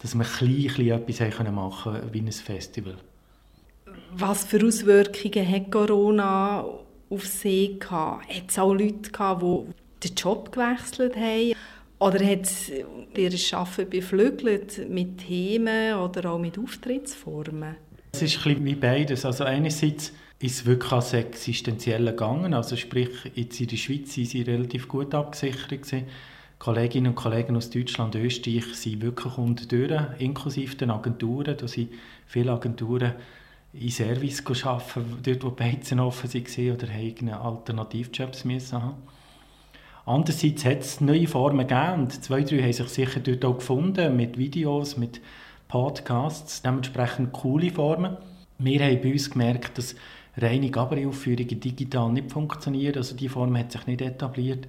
dass 0.00 0.14
wir 0.14 0.24
klein, 0.24 0.66
klein 0.66 1.02
etwas 1.08 1.52
machen 1.52 1.92
können, 1.94 2.12
wie 2.12 2.20
ein 2.20 2.32
Festival. 2.32 2.96
Was 4.12 4.44
für 4.44 4.64
Auswirkungen 4.64 5.48
hat 5.48 5.70
Corona 5.70 6.64
auf 7.08 7.26
Sie 7.26 7.78
gehabt? 7.78 8.28
Hat 8.28 8.44
es 8.48 8.58
auch 8.58 8.74
Leute 8.74 9.10
gehabt, 9.10 9.42
die 9.42 9.85
den 10.10 10.16
Job 10.16 10.52
gewechselt 10.52 11.16
haben? 11.16 11.54
Oder 11.98 12.24
hat 12.26 12.42
es 12.42 12.70
ihr 12.70 13.58
Arbeiten 13.58 13.90
beflügelt 13.90 14.88
mit 14.90 15.18
Themen 15.26 15.94
oder 15.94 16.32
auch 16.32 16.38
mit 16.38 16.58
Auftrittsformen? 16.58 17.76
Es 18.12 18.22
ist 18.22 18.46
ein 18.46 18.64
wie 18.64 18.74
beides. 18.74 19.24
Also 19.24 19.44
einerseits 19.44 20.12
ist 20.38 20.60
es 20.60 20.66
wirklich 20.66 20.92
als 20.92 21.12
Existenzielle 21.14 22.10
gegangen. 22.10 22.52
Also 22.52 22.76
sprich, 22.76 23.08
jetzt 23.34 23.60
in 23.60 23.68
der 23.68 23.76
Schweiz 23.76 24.12
sind 24.12 24.28
sie 24.28 24.42
relativ 24.42 24.88
gut 24.88 25.14
abgesichert 25.14 25.82
gewesen. 25.82 26.04
Kolleginnen 26.58 27.08
und 27.08 27.14
Kollegen 27.14 27.56
aus 27.56 27.70
Deutschland 27.70 28.14
und 28.14 28.24
Österreich 28.24 28.74
sind 28.74 29.02
wirklich 29.02 29.36
unter 29.36 29.68
Türen, 29.68 30.08
inklusive 30.18 30.76
den 30.76 30.90
Agenturen. 30.90 31.56
Da 31.56 31.68
sind 31.68 31.90
viele 32.26 32.52
Agenturen 32.52 33.12
in 33.72 33.90
Service 33.90 34.42
arbeiten, 34.64 35.18
dort 35.22 35.44
wo 35.44 35.50
die 35.50 35.62
Beizen 35.62 36.00
offen 36.00 36.32
waren 36.32 36.70
oder 36.72 36.88
haben 36.88 37.28
Alternativjobs 37.28 38.44
haben. 38.72 38.94
Andererseits 40.06 40.64
hat 40.64 40.80
es 40.80 41.00
neue 41.00 41.26
Formen 41.26 41.66
gegeben 41.66 42.02
und 42.02 42.24
zwei, 42.24 42.42
drei 42.42 42.62
haben 42.62 42.72
sich 42.72 42.88
sicher 42.88 43.18
dort 43.18 43.44
auch 43.44 43.58
gefunden, 43.58 44.16
mit 44.16 44.38
Videos, 44.38 44.96
mit 44.96 45.20
Podcasts, 45.66 46.62
dementsprechend 46.62 47.32
coole 47.32 47.72
Formen. 47.72 48.16
Wir 48.58 48.84
haben 48.84 49.00
bei 49.02 49.12
uns 49.12 49.28
gemerkt, 49.28 49.76
dass 49.76 49.96
reine 50.36 50.70
Gabaret-Aufführungen 50.70 51.58
digital 51.58 52.12
nicht 52.12 52.30
funktionieren, 52.30 52.96
also 52.96 53.16
die 53.16 53.28
Form 53.28 53.58
hat 53.58 53.72
sich 53.72 53.84
nicht 53.88 54.00
etabliert. 54.00 54.68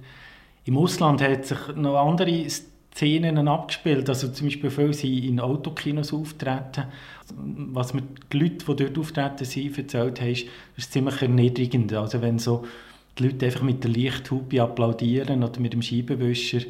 Im 0.64 0.76
Ausland 0.76 1.22
hat 1.22 1.46
sich 1.46 1.58
noch 1.76 1.96
andere 1.96 2.44
Szenen 2.50 3.46
abgespielt, 3.46 4.08
also 4.08 4.28
zum 4.28 4.48
Beispiel 4.48 4.70
viele 4.70 4.92
sind 4.92 5.24
in 5.24 5.38
Autokinos 5.38 6.12
auftreten. 6.12 6.86
Was 7.28 7.94
mir 7.94 8.02
die 8.32 8.38
Leute, 8.38 8.64
die 8.64 8.84
dort 8.84 8.98
auftreten 8.98 9.44
sind, 9.44 9.78
erzählt 9.78 10.20
haben, 10.20 10.36
ist 10.76 10.92
ziemlich 10.92 11.22
erniedrigend. 11.22 11.92
Also 11.92 12.20
wenn 12.22 12.40
so 12.40 12.64
die 13.18 13.24
Leute 13.24 13.46
einfach 13.46 13.62
mit 13.62 13.84
der 13.84 13.90
Lichthupe 13.90 14.62
applaudieren 14.62 15.42
oder 15.42 15.60
mit 15.60 15.72
dem 15.72 15.82
Scheibenwischer 15.82 16.60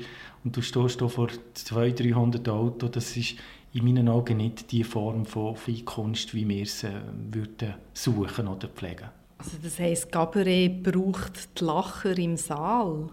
und 0.44 0.56
du 0.56 0.62
stehst 0.62 1.00
da 1.00 1.08
vor 1.08 1.28
200, 1.54 2.00
300 2.00 2.48
Autos, 2.48 2.90
das 2.90 3.16
ist 3.16 3.34
in 3.74 3.84
meinen 3.84 4.08
Augen 4.08 4.38
nicht 4.38 4.72
die 4.72 4.84
Form 4.84 5.26
von 5.26 5.56
Feinkunst, 5.56 6.34
wie 6.34 6.48
wir 6.48 6.62
es 6.62 6.84
äh, 6.84 6.90
würden 7.30 7.74
suchen 7.92 8.48
oder 8.48 8.68
pflegen. 8.68 9.08
Also 9.38 9.56
das 9.62 9.78
heisst, 9.78 10.10
Gabaret 10.10 10.82
braucht 10.82 11.60
die 11.60 11.64
Lacher 11.64 12.16
im 12.18 12.36
Saal? 12.36 13.10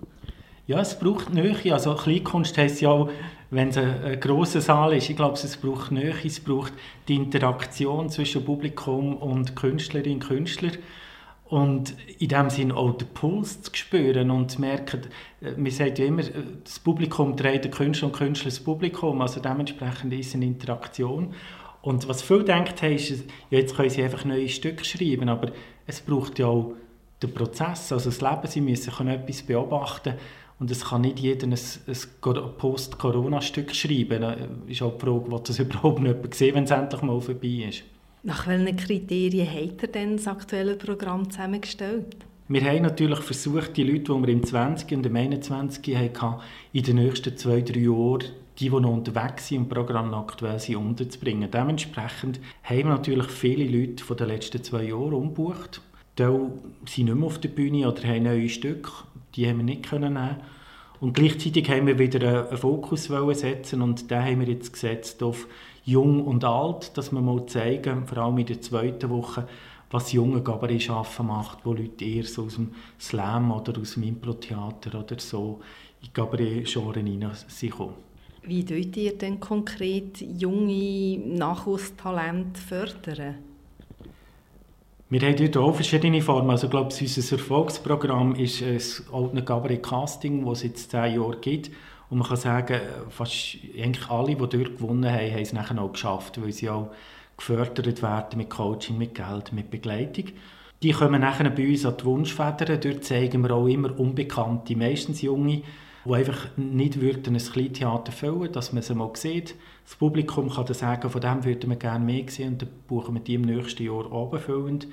Ja, 0.68 0.80
es 0.80 0.98
braucht 0.98 1.32
Nähe. 1.32 1.56
Also 1.72 1.94
Kleinkunst 1.94 2.58
heisst 2.58 2.82
ja 2.82 2.90
auch, 2.90 3.12
wenn 3.52 3.70
es 3.70 3.78
ein, 3.78 4.04
ein 4.04 4.20
grosser 4.20 4.62
Saal 4.62 4.94
ist, 4.94 5.10
ich 5.10 5.16
glaube, 5.16 5.36
es 5.36 5.58
braucht 5.58 5.92
Nähe, 5.92 6.16
es 6.24 6.40
braucht 6.40 6.74
die 7.08 7.16
Interaktion 7.16 8.10
zwischen 8.10 8.44
Publikum 8.44 9.16
und 9.18 9.56
Künstlerinnen 9.56 10.22
und 10.22 10.28
Künstlern. 10.28 10.78
Und 11.48 11.96
in 12.18 12.28
dem 12.28 12.50
Sinn 12.50 12.72
auch 12.72 12.98
den 12.98 13.08
Puls 13.10 13.62
zu 13.62 13.72
spüren 13.76 14.32
und 14.32 14.50
zu 14.50 14.62
merken, 14.62 15.02
äh, 15.42 15.52
man 15.52 15.72
sagt 15.72 16.00
ja 16.00 16.06
immer, 16.06 16.24
äh, 16.24 16.44
das 16.64 16.80
Publikum 16.80 17.36
dreht 17.36 17.66
den 17.66 17.72
Künstler 17.72 18.08
und 18.08 18.16
Künstler 18.16 18.50
das 18.50 18.60
Publikum, 18.60 19.22
also 19.22 19.40
dementsprechend 19.40 20.12
ist 20.14 20.30
es 20.30 20.36
eine 20.36 20.46
Interaktion. 20.46 21.34
Und 21.84 22.08
was 22.08 22.24
viele 22.24 22.44
denkt 22.44 22.82
haben, 22.82 22.96
ist, 22.96 23.26
jetzt 23.52 23.76
können 23.76 23.90
sie 23.92 24.04
einfach 24.04 24.26
neue 24.26 24.50
Stücke 24.50 24.84
schreiben, 24.84 25.30
aber 25.30 25.52
es 25.86 26.02
braucht 26.02 26.40
ja 26.40 26.48
auch 26.48 26.74
den 27.22 27.32
Prozess, 27.32 27.92
also 27.92 28.10
das 28.10 28.22
Leben, 28.22 28.48
sie 28.48 28.62
müssen 28.62 28.92
können 28.92 29.10
etwas 29.10 29.44
beobachten 29.44 30.16
und 30.58 30.72
es 30.72 30.86
kann 30.86 31.02
nicht 31.02 31.20
jeder 31.20 31.48
ein, 31.48 31.54
ein 31.54 32.58
Post-Corona-Stück 32.58 33.76
schreiben. 33.76 34.22
Da 34.22 34.36
ist 34.68 34.82
auch 34.82 34.94
die 34.94 35.06
Frage, 35.06 35.32
wird 35.32 35.50
das 35.50 35.60
überhaupt 35.60 36.00
nicht 36.00 36.34
sehen, 36.34 36.56
wenn 36.56 36.64
es 36.64 36.72
endlich 36.72 37.02
mal 37.02 37.22
vorbei 37.22 37.68
ist. 37.70 37.84
Nach 38.26 38.48
welchen 38.48 38.76
Kriterien 38.76 39.48
hat 39.48 39.84
er 39.84 39.88
denn 39.88 40.18
das 40.18 40.28
aktuelle 40.28 40.74
Programm 40.74 41.30
zusammengestellt? 41.30 42.26
Wir 42.48 42.64
haben 42.64 42.82
natürlich 42.82 43.20
versucht, 43.20 43.78
die 43.78 43.84
Leute, 43.84 44.12
die 44.12 44.20
wir 44.20 44.30
im 44.30 44.44
20. 44.44 44.98
und 44.98 45.06
im 45.06 45.16
21. 45.16 45.96
hatten, 45.96 46.42
in 46.74 46.84
den 46.84 46.96
nächsten 46.96 47.38
zwei, 47.38 47.62
drei 47.62 47.82
Jahren, 47.82 48.24
die, 48.58 48.70
die 48.72 48.80
noch 48.82 48.92
unterwegs 48.92 49.50
sind 49.50 49.60
und 49.60 49.70
Programm 49.70 50.12
aktuell 50.16 50.58
sind, 50.58 50.78
unterzubringen. 50.78 51.52
Dementsprechend 51.52 52.40
haben 52.64 52.78
wir 52.80 52.86
natürlich 52.86 53.28
viele 53.28 53.66
Leute 53.66 54.04
von 54.04 54.18
den 54.18 54.30
letzten 54.30 54.64
zwei 54.64 54.86
Jahren 54.86 55.14
umgebucht. 55.14 55.82
Die 56.18 56.24
sind 56.24 57.06
nicht 57.06 57.16
mehr 57.16 57.28
auf 57.28 57.38
der 57.38 57.50
Bühne 57.50 57.88
oder 57.88 58.08
haben 58.08 58.24
neue 58.24 58.50
Stücke, 58.50 58.90
die 59.36 59.48
haben 59.48 59.58
wir 59.58 59.66
nicht 59.66 59.92
nehmen 59.92 60.38
und 61.00 61.14
gleichzeitig 61.14 61.70
haben 61.70 61.88
wir 61.88 62.00
wieder 62.00 62.50
einen 62.50 62.58
Fokus 62.58 63.04
setzen 63.04 63.82
und 63.82 64.10
den 64.10 64.24
haben 64.24 64.40
wir 64.40 64.48
jetzt 64.48 64.74
gesetzt 64.74 65.22
auf 65.22 65.48
Jung 65.86 66.26
und 66.26 66.44
Alt, 66.44 66.98
dass 66.98 67.12
wir 67.12 67.22
mal 67.22 67.46
zeigen, 67.46 68.06
vor 68.06 68.18
allem 68.18 68.40
in 68.40 68.48
der 68.48 68.62
zweiten 68.62 69.10
Woche, 69.10 69.48
was 69.92 70.12
junge 70.12 70.42
Gabaret-Schaffen 70.42 71.28
macht, 71.28 71.60
wo 71.64 71.74
Leute 71.74 72.04
eher 72.04 72.24
so 72.24 72.46
aus 72.46 72.56
dem 72.56 72.72
Slam 73.00 73.52
oder 73.52 73.80
aus 73.80 73.94
dem 73.94 74.04
Impro-Theater 74.04 75.00
oder 75.00 75.20
so 75.20 75.62
in 76.02 76.10
Gabaret-Genre 76.12 77.00
hineinkommen. 77.00 77.94
Wie 78.44 78.66
tut 78.66 78.98
ihr 78.98 79.18
denn 79.18 79.40
konkret 79.40 80.22
junge 80.22 81.18
Nachwuchstalente 81.18 82.60
fördern? 82.60 83.36
Wir 85.08 85.22
haben 85.22 85.36
dort 85.36 85.58
auch 85.58 85.76
verschiedene 85.76 86.22
Formen. 86.22 86.50
Also, 86.50 86.66
ich 86.66 86.72
glaube, 86.72 86.94
unser 87.00 87.36
Erfolgsprogramm 87.36 88.36
ist 88.36 88.64
ein 88.64 88.82
Oldner 89.14 89.44
Cabaret 89.44 89.84
Casting, 89.84 90.44
das 90.46 90.60
es 90.60 90.64
jetzt 90.64 90.92
zehn 90.92 91.16
Jahre 91.16 91.38
gibt. 91.38 91.70
Und 92.10 92.20
man 92.20 92.28
kann 92.28 92.38
sagen, 92.38 92.80
fast 93.10 93.58
eigentlich 93.78 94.10
alle, 94.10 94.36
die 94.36 94.38
dort 94.38 94.52
gewonnen 94.52 95.10
haben, 95.12 95.32
haben 95.32 95.42
es 95.42 95.54
nachher 95.54 95.82
auch 95.82 95.92
geschafft, 95.92 96.42
weil 96.42 96.52
sie 96.52 96.70
auch 96.70 96.92
gefördert 97.38 98.02
werden 98.02 98.38
mit 98.38 98.50
Coaching, 98.50 98.98
mit 98.98 99.16
Geld, 99.16 99.52
mit 99.54 99.70
Begleitung. 99.70 100.26
Die 100.84 100.92
kommen 100.92 101.22
nachher 101.22 101.50
bei 101.50 101.68
uns 101.68 101.86
an 101.86 101.96
die 102.00 102.06
Wunschfedern. 102.06 102.80
Dort 102.80 103.04
zeigen 103.04 103.42
wir 103.42 103.52
auch 103.52 103.68
immer 103.68 103.98
Unbekannte, 104.00 104.76
meistens 104.76 105.22
Junge, 105.22 105.64
die 106.06 106.14
einfach 106.14 106.48
nicht 106.58 107.02
würden 107.02 107.36
ein 107.36 107.42
Kleintheater 107.42 108.12
füllen 108.12 108.52
dass 108.52 108.72
man 108.72 108.84
sie 108.84 108.94
mal 108.94 109.10
sieht. 109.16 109.56
Das 109.84 109.96
Publikum 109.96 110.50
kann 110.50 110.66
dann 110.66 110.76
sagen, 110.76 111.10
von 111.10 111.22
dem 111.22 111.44
würden 111.44 111.70
wir 111.70 111.78
gerne 111.78 112.06
mehr 112.06 112.24
sehen 112.28 112.54
und 112.54 112.62
dann 112.62 112.70
buchen 112.88 113.16
wir 113.16 113.22
die 113.22 113.36
im 113.36 113.42
nächsten 113.42 113.84
Jahr 113.84 114.12
obenfüllend. 114.12 114.88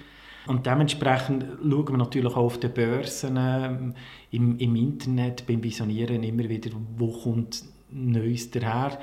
Und 0.46 0.66
dementsprechend 0.66 1.44
schauen 1.62 1.88
wir 1.88 1.96
natürlich 1.96 2.33
auch 2.33 2.37
auf 2.37 2.59
den 2.59 2.72
Börsen, 2.72 3.37
ähm, 3.38 3.94
im, 4.31 4.59
im 4.59 4.76
Internet, 4.76 5.46
beim 5.46 5.62
Visionieren 5.62 6.22
immer 6.22 6.48
wieder, 6.48 6.70
wo 6.96 7.12
kommt 7.12 7.62
Neues 7.90 8.50
daher. 8.50 8.98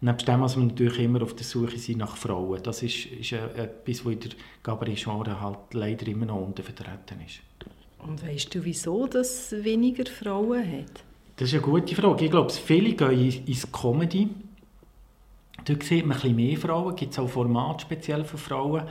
Nebst 0.00 0.28
dem, 0.28 0.42
was 0.42 0.56
wir 0.56 0.64
natürlich 0.64 0.98
immer 0.98 1.22
auf 1.22 1.34
der 1.34 1.44
Suche 1.44 1.78
sind 1.78 1.98
nach 1.98 2.16
Frauen. 2.16 2.62
Das 2.62 2.82
ist, 2.82 3.06
ist 3.06 3.32
etwas, 3.32 4.04
was 4.04 4.12
in 4.12 4.20
der 4.20 4.30
Gabaret-Genre 4.62 5.40
halt 5.40 5.58
leider 5.72 6.06
immer 6.06 6.26
noch 6.26 6.46
untervertreten 6.46 7.20
ist. 7.26 7.40
Und 7.98 8.22
weißt 8.22 8.54
du, 8.54 8.64
wieso 8.64 9.06
das 9.06 9.52
weniger 9.64 10.04
Frauen 10.04 10.60
hat? 10.60 11.04
Das 11.36 11.48
ist 11.48 11.54
eine 11.54 11.62
gute 11.62 11.94
Frage. 11.94 12.26
Ich 12.26 12.30
glaube, 12.30 12.52
viele 12.52 12.92
gehen 12.92 13.46
ins 13.46 13.72
Comedy. 13.72 14.28
Dort 15.64 15.82
sieht 15.82 16.04
man 16.04 16.16
ein 16.16 16.20
bisschen 16.20 16.36
mehr 16.36 16.58
Frauen. 16.58 16.94
Gibt 16.94 17.12
es 17.12 17.18
auch 17.18 17.28
Formate 17.28 17.82
speziell 17.82 18.24
für 18.24 18.36
Frauen. 18.36 18.82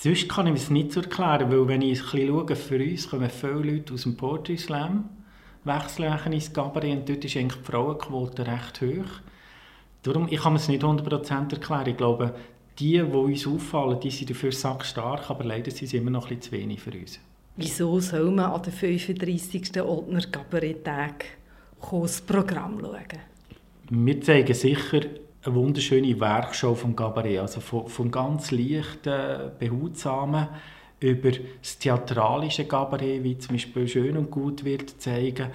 Sonst 0.00 0.28
kann 0.28 0.46
ich 0.46 0.54
es 0.54 0.70
nicht 0.70 0.92
so 0.92 1.00
erklären, 1.00 1.50
weil 1.50 1.66
wenn 1.66 1.82
ich 1.82 1.98
ein 1.98 2.04
bisschen 2.04 2.28
schaue, 2.28 2.54
für 2.54 2.78
uns 2.78 3.10
kommen 3.10 3.30
viele 3.30 3.72
Leute 3.72 3.94
aus 3.94 4.04
dem 4.04 4.16
Poetry 4.16 4.56
Slam, 4.56 5.08
wechseln 5.64 6.32
ins 6.32 6.52
Cabaret 6.52 6.98
und 6.98 7.08
dort 7.08 7.24
ist 7.24 7.36
eigentlich 7.36 7.60
die 7.60 7.72
Frauenquote 7.72 8.46
recht 8.46 8.80
hoch. 8.80 9.20
Darum, 10.04 10.28
ich 10.30 10.40
kann 10.40 10.54
es 10.54 10.68
nicht 10.68 10.84
100% 10.84 11.52
erklären. 11.52 11.88
Ich 11.88 11.96
glaube, 11.96 12.32
die, 12.78 12.92
die 12.92 13.02
uns 13.02 13.44
auffallen, 13.44 13.98
die 13.98 14.12
sind 14.12 14.30
dafür 14.30 14.52
stark, 14.52 15.30
aber 15.30 15.42
leider 15.42 15.72
sind 15.72 15.88
sie 15.88 15.96
immer 15.96 16.10
noch 16.10 16.30
ein 16.30 16.38
bisschen 16.38 16.42
zu 16.42 16.52
wenig 16.52 16.80
für 16.80 16.92
uns. 16.92 17.18
Wieso 17.56 17.98
soll 17.98 18.30
man 18.30 18.52
an 18.52 18.62
den 18.62 18.72
35. 18.72 19.82
Oldner 19.82 20.20
Cabaret-Tag 20.20 21.24
das 21.90 22.20
Programm 22.20 22.78
schauen? 22.80 23.18
Wir 23.90 24.20
zeigen 24.20 24.54
sicher 24.54 25.00
eine 25.48 25.56
wunderschöne 25.56 26.20
Werkschau 26.20 26.74
vom 26.74 26.94
Cabaret, 26.94 27.40
also 27.40 27.60
vom, 27.60 27.88
vom 27.88 28.10
ganz 28.10 28.50
leichten, 28.50 29.50
behutsamen 29.58 30.48
über 31.00 31.30
das 31.30 31.78
theatralische 31.78 32.66
Cabaret, 32.66 33.22
wie 33.22 33.38
zum 33.38 33.54
Beispiel 33.54 33.88
«Schön 33.88 34.16
und 34.16 34.30
gut» 34.30 34.64
wird 34.64 35.00
zeigen, 35.00 35.48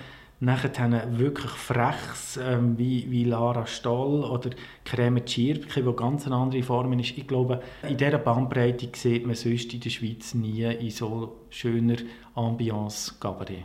Nachher 0.43 1.17
wirklich 1.17 1.51
Frechs 1.51 2.36
ähm, 2.36 2.77
wie, 2.77 3.10
wie 3.10 3.23
Lara 3.23 3.65
Stoll 3.65 4.25
oder 4.25 4.49
Creme 4.84 5.23
Tschirpke, 5.23 5.82
die 5.82 5.95
ganz 5.95 6.25
eine 6.25 6.36
andere 6.36 6.63
Form 6.63 6.91
ist. 6.99 7.17
Ich 7.17 7.25
glaube, 7.25 7.62
in 7.88 7.95
dieser 7.95 8.17
Bandbreite 8.17 8.89
sieht 8.93 9.25
man 9.25 9.36
sonst 9.36 9.73
in 9.73 9.79
der 9.79 9.89
Schweiz 9.89 10.34
nie 10.34 10.63
in 10.63 10.89
so 10.89 11.45
schöner 11.49 11.95
Ambiance 12.36 13.13
Cabaret. 13.21 13.63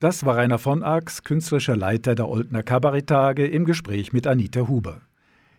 Das 0.00 0.24
war 0.24 0.38
Rainer 0.38 0.58
von 0.58 0.82
Ax, 0.82 1.22
künstlerischer 1.22 1.76
Leiter 1.76 2.14
der 2.14 2.30
Oldner 2.30 2.62
Kabaretttage, 2.62 3.46
im 3.46 3.66
Gespräch 3.66 4.14
mit 4.14 4.26
Anita 4.26 4.68
Huber. 4.68 5.02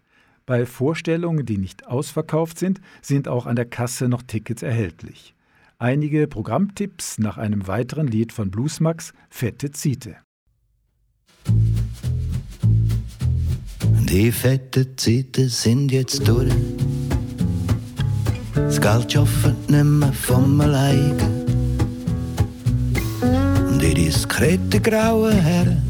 Bei 0.47 0.67
Vorstellungen, 0.67 1.47
die 1.47 1.59
nicht 1.59 1.89
ausverkauft 1.89 2.61
sind, 2.61 2.81
sind 3.03 3.27
auch 3.27 3.47
an 3.47 3.57
der 3.57 3.67
Kasse 3.67 4.09
noch 4.09 4.23
Tickets 4.23 4.63
erhältlich. 4.63 5.35
Einige 5.79 6.29
Programmtipps 6.29 7.19
nach 7.19 7.39
einem 7.39 7.67
weiteren 7.67 8.07
Lied 8.07 8.33
von 8.33 8.53
Bluesmax, 8.53 9.15
Fette 9.31 9.73
Ziete. 9.73 10.17
Die 14.11 14.33
fetten 14.33 14.89
Zeiten 14.97 15.49
sind 15.49 15.93
jetzt 15.93 16.27
durch. 16.27 16.53
Das 18.57 18.81
Geld 18.81 19.17
arbeitet 19.17 19.71
nicht 19.71 19.85
mehr 19.85 20.13
vom 20.13 20.61
alleine. 20.61 21.17
Die 23.81 23.95
diskreten 23.95 24.83
grauen 24.83 25.31
Herren 25.31 25.81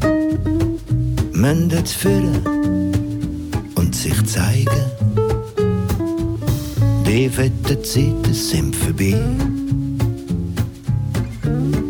müssen 1.33 1.71
jetzt 1.71 1.95
führen 1.95 2.91
und 3.73 3.95
sich 3.95 4.23
zeigen. 4.27 4.85
Die 7.07 7.27
fetten 7.27 7.83
Zeiten 7.83 8.33
sind 8.35 8.75
vorbei. 8.75 9.19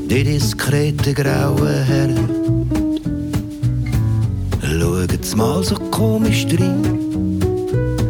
Die 0.10 0.24
diskreten 0.24 1.14
grauen 1.14 1.84
Herren 1.84 2.61
schaut's 5.10 5.36
mal 5.36 5.64
so 5.64 5.76
komisch 5.90 6.46
drin, 6.46 7.40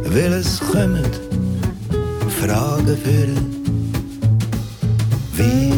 weil 0.06 0.34
es 0.34 0.60
kommen 0.60 1.06
Fragen 2.40 2.98
führen. 2.98 3.46
Wie, 5.36 5.72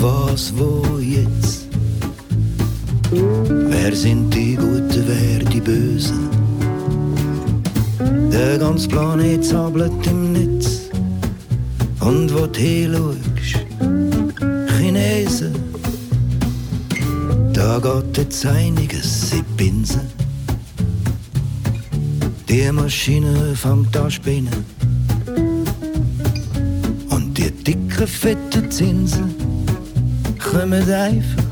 was, 0.00 0.52
wo, 0.56 0.98
jetzt? 0.98 1.68
Wer 3.10 3.94
sind 3.94 4.34
die 4.34 4.56
Guten, 4.56 5.04
wer 5.06 5.38
die 5.50 5.60
Bösen? 5.60 6.28
Der 8.32 8.58
ganze 8.58 8.88
Planet 8.88 9.44
sabbelt 9.44 10.06
im 10.06 10.32
Netz. 10.32 10.90
Und 12.00 12.32
wo 12.34 12.46
du 12.46 12.58
hinschaust, 12.58 13.66
Chinesen, 14.76 15.54
da 17.52 17.78
geht 17.78 18.18
jetzt 18.18 18.44
einiges 18.46 19.32
in 19.32 19.44
Pinsen. 19.56 20.13
Die 22.54 22.70
Maschine 22.70 23.56
fängt 23.56 23.96
an 23.96 24.08
spinnen. 24.08 24.64
Und 27.10 27.36
die 27.36 27.50
dicken, 27.50 28.06
fetten 28.06 28.70
Zinsen 28.70 29.34
kommen 30.38 30.88
einfach 30.88 31.43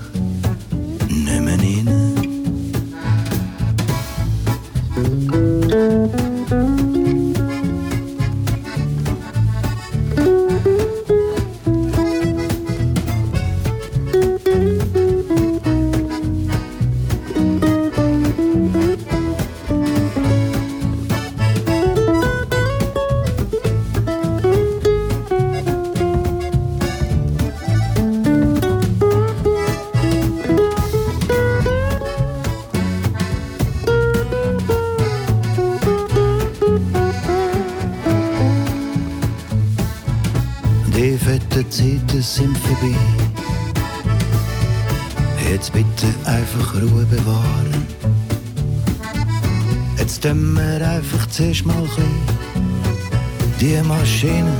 die 53.62 53.80
Maschine 53.82 54.50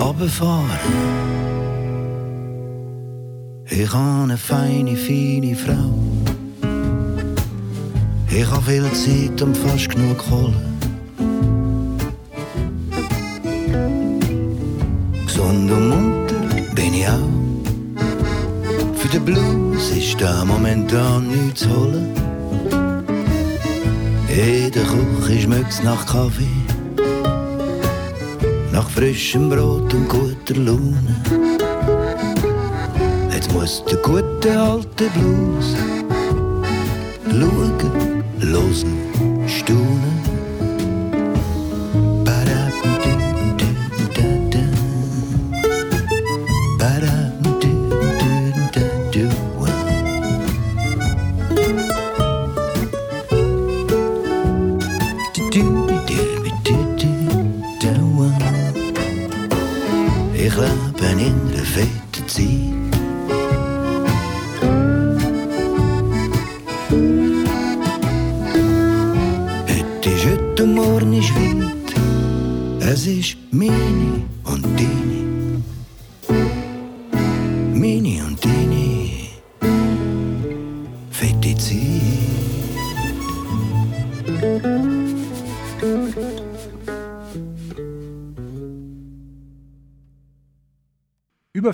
runterfahren. 0.00 0.70
Ich 3.68 3.92
habe 3.92 4.22
eine 4.22 4.38
feine, 4.38 4.96
feine 4.96 5.54
Frau. 5.54 5.92
Ich 8.30 8.50
habe 8.50 8.62
viel 8.62 8.92
Zeit 8.92 9.42
und 9.42 9.54
fast 9.54 9.90
genug 9.90 10.16
Kohle. 10.16 10.62
Gesund 15.26 15.70
und 15.70 15.88
munter 15.90 16.40
bin 16.74 16.94
ich 16.94 17.06
auch. 17.06 18.94
Für 18.94 19.08
den 19.08 19.24
Blues 19.26 19.90
ist 19.90 20.18
da 20.18 20.44
momentan 20.44 21.28
nichts 21.28 21.60
zu 21.60 21.68
holen. 21.68 22.14
In 24.28 24.70
der 24.72 24.84
Küche 24.84 25.42
schmeckt's 25.42 25.82
nach 25.82 26.06
Kaffee, 26.06 26.59
nach 28.80 28.88
frischem 28.88 29.50
Brot 29.50 29.92
und 29.92 30.08
guter 30.08 30.54
Laune. 30.54 31.14
Jetzt 33.30 33.52
muss 33.52 33.84
der 33.84 33.98
gute 33.98 34.58
alte 34.58 35.04
Blues 35.14 35.76
schauen, 37.30 37.72
hören, 38.40 39.48
staunen. 39.48 40.19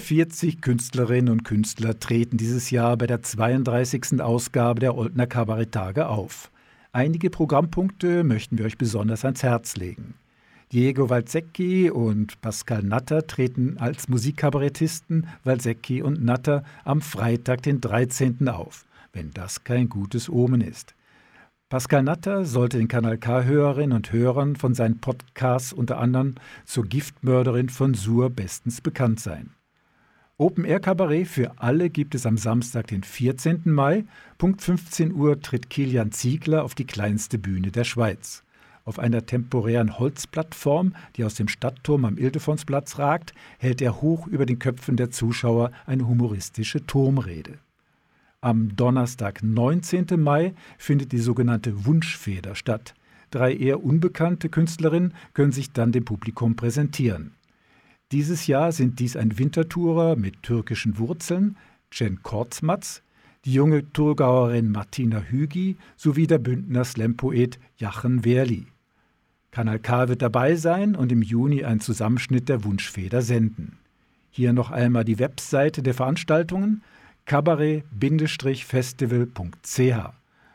Über 0.06 0.22
40 0.24 0.60
Künstlerinnen 0.60 1.32
und 1.32 1.42
Künstler 1.42 1.98
treten 1.98 2.36
dieses 2.36 2.70
Jahr 2.70 2.96
bei 2.96 3.08
der 3.08 3.22
32. 3.22 4.20
Ausgabe 4.20 4.78
der 4.78 4.96
Oldner 4.96 5.26
Kabaretttage 5.26 6.06
auf. 6.08 6.52
Einige 6.92 7.28
Programmpunkte 7.28 8.22
möchten 8.22 8.56
wir 8.56 8.66
euch 8.66 8.78
besonders 8.78 9.24
ans 9.24 9.42
Herz 9.42 9.74
legen. 9.74 10.14
Diego 10.70 11.10
Walzecki 11.10 11.90
und 11.90 12.40
Pascal 12.40 12.84
Natter 12.84 13.26
treten 13.26 13.78
als 13.78 14.08
Musikkabarettisten 14.08 15.26
Walzecki 15.42 16.02
und 16.02 16.22
Natter 16.24 16.62
am 16.84 17.00
Freitag, 17.00 17.62
den 17.62 17.80
13. 17.80 18.48
auf, 18.48 18.86
wenn 19.12 19.32
das 19.32 19.64
kein 19.64 19.88
gutes 19.88 20.28
Omen 20.28 20.60
ist. 20.60 20.94
Pascal 21.68 22.04
Natter 22.04 22.44
sollte 22.44 22.78
den 22.78 22.86
Kanal 22.86 23.18
K-Hörerinnen 23.18 23.96
und 23.96 24.12
Hörern 24.12 24.54
von 24.54 24.72
seinen 24.72 25.00
Podcasts 25.00 25.72
unter 25.72 25.98
anderem 25.98 26.36
zur 26.64 26.86
Giftmörderin 26.86 27.70
von 27.70 27.94
Sur 27.94 28.30
bestens 28.30 28.80
bekannt 28.80 29.18
sein. 29.18 29.50
Open 30.38 30.66
Air 30.66 30.80
Kabarett 30.80 31.28
für 31.28 31.52
alle 31.56 31.88
gibt 31.88 32.14
es 32.14 32.26
am 32.26 32.36
Samstag, 32.36 32.88
den 32.88 33.02
14. 33.02 33.62
Mai. 33.64 34.04
Punkt 34.36 34.60
15 34.60 35.14
Uhr 35.14 35.40
tritt 35.40 35.70
Kilian 35.70 36.12
Ziegler 36.12 36.62
auf 36.62 36.74
die 36.74 36.84
kleinste 36.84 37.38
Bühne 37.38 37.70
der 37.70 37.84
Schweiz. 37.84 38.42
Auf 38.84 38.98
einer 38.98 39.24
temporären 39.24 39.98
Holzplattform, 39.98 40.94
die 41.16 41.24
aus 41.24 41.36
dem 41.36 41.48
Stadtturm 41.48 42.04
am 42.04 42.18
Ildefonsplatz 42.18 42.98
ragt, 42.98 43.32
hält 43.56 43.80
er 43.80 44.02
hoch 44.02 44.26
über 44.26 44.44
den 44.44 44.58
Köpfen 44.58 44.98
der 44.98 45.10
Zuschauer 45.10 45.70
eine 45.86 46.06
humoristische 46.06 46.84
Turmrede. 46.84 47.54
Am 48.42 48.76
Donnerstag, 48.76 49.42
19. 49.42 50.20
Mai, 50.20 50.52
findet 50.76 51.12
die 51.12 51.18
sogenannte 51.18 51.86
Wunschfeder 51.86 52.54
statt. 52.54 52.94
Drei 53.30 53.54
eher 53.54 53.82
unbekannte 53.82 54.50
Künstlerinnen 54.50 55.14
können 55.32 55.52
sich 55.52 55.72
dann 55.72 55.92
dem 55.92 56.04
Publikum 56.04 56.56
präsentieren. 56.56 57.32
Dieses 58.12 58.46
Jahr 58.46 58.70
sind 58.70 59.00
dies 59.00 59.16
ein 59.16 59.36
Wintertourer 59.36 60.14
mit 60.14 60.44
türkischen 60.44 60.96
Wurzeln, 60.98 61.56
Cem 61.92 62.22
Kortzmatz, 62.22 63.02
die 63.44 63.52
junge 63.52 63.92
Thurgauerin 63.92 64.70
Martina 64.70 65.20
Hügi 65.20 65.76
sowie 65.96 66.28
der 66.28 66.38
Bündner 66.38 66.84
Slam-Poet 66.84 67.58
Jachen 67.78 68.24
Werli. 68.24 68.68
Kanal 69.50 69.80
K 69.80 70.08
wird 70.08 70.22
dabei 70.22 70.54
sein 70.54 70.94
und 70.94 71.10
im 71.10 71.22
Juni 71.22 71.64
einen 71.64 71.80
Zusammenschnitt 71.80 72.48
der 72.48 72.62
Wunschfeder 72.62 73.22
senden. 73.22 73.78
Hier 74.30 74.52
noch 74.52 74.70
einmal 74.70 75.04
die 75.04 75.18
Webseite 75.18 75.82
der 75.82 75.94
Veranstaltungen 75.94 76.84
kabarett-festival.ch. 77.24 80.12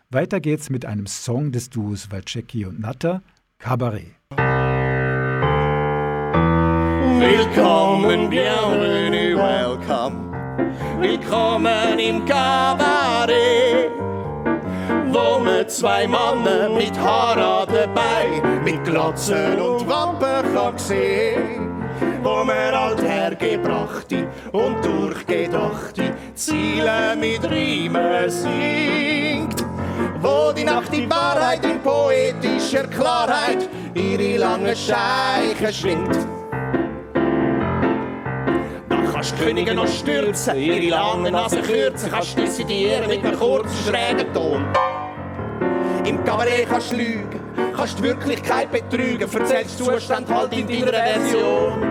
Weiter 0.09 0.39
geht's 0.39 0.69
mit 0.69 0.85
einem 0.85 1.07
Song 1.07 1.51
des 1.51 1.69
Duos 1.69 2.11
Walczeki 2.11 2.65
und 2.65 2.79
Natter, 2.79 3.21
Kabarett. 3.57 4.20
Willkommen, 7.21 8.31
bienvenue, 8.31 9.37
welcome. 9.37 10.31
Willkommen 10.99 11.99
im 11.99 12.25
Kabarett, 12.25 13.91
wo 15.11 15.37
man 15.37 15.69
zwei 15.69 16.07
Männer 16.07 16.69
mit 16.75 16.97
Haaren 16.97 17.67
dabei, 17.71 18.41
mit 18.63 18.83
Glatzen 18.83 19.61
und 19.61 19.87
Wampen 19.87 20.51
kann 20.55 20.75
sehen. 20.79 21.83
Wo 22.23 22.43
man 22.43 22.73
althergebrachte 22.73 24.27
und 24.51 24.83
durchgedachte 24.83 26.15
Ziele 26.33 27.15
mit 27.19 27.47
Riemen 27.51 28.31
singt. 28.31 29.63
Wo 30.19 30.51
die 30.51 30.63
Nacht 30.63 30.91
die 30.91 31.07
Wahrheit 31.07 31.63
in 31.65 31.79
poetischer 31.83 32.87
Klarheit 32.87 33.69
ihre 33.93 34.37
lange 34.37 34.75
Scheiche 34.75 35.71
schwingt 35.71 36.40
kannst 39.21 39.37
Könige 39.37 39.75
noch 39.75 39.87
stürzen, 39.87 40.57
ihre 40.57 40.89
lange 40.89 41.29
Nase 41.29 41.61
kürzen, 41.61 42.09
kannst 42.09 42.35
dissidieren 42.39 43.07
mit 43.07 43.23
einem 43.23 43.37
kurzen, 43.37 43.69
schrägen 43.87 44.33
Ton. 44.33 44.65
Im 46.05 46.23
Kabarett 46.23 46.67
kannst 46.67 46.91
du 46.91 46.95
lügen, 46.95 47.39
kannst 47.75 47.99
die 47.99 48.03
Wirklichkeit 48.03 48.71
betrügen, 48.71 49.31
erzählst 49.31 49.77
Zustand 49.77 50.27
halt 50.27 50.51
in 50.53 50.67
deiner 50.67 50.91
Version. 50.91 51.81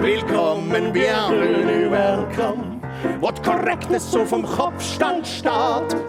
Willkommen, 0.00 0.92
bienvenue, 0.92 1.88
welcome, 1.88 2.80
wo 3.20 3.30
die 3.30 3.42
Correctness 3.42 4.10
so 4.10 4.24
vom 4.24 4.44
Kopfstand 4.44 5.24
steht. 5.24 6.02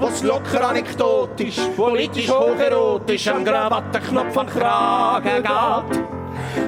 Was 0.00 0.22
locker 0.22 0.66
anekdotisch, 0.66 1.58
politisch 1.76 2.30
hocherotisch 2.30 3.28
am 3.28 3.44
Krawattenknopf 3.44 4.34
an 4.38 4.46
Kragen 4.46 5.42
geht. 5.42 6.17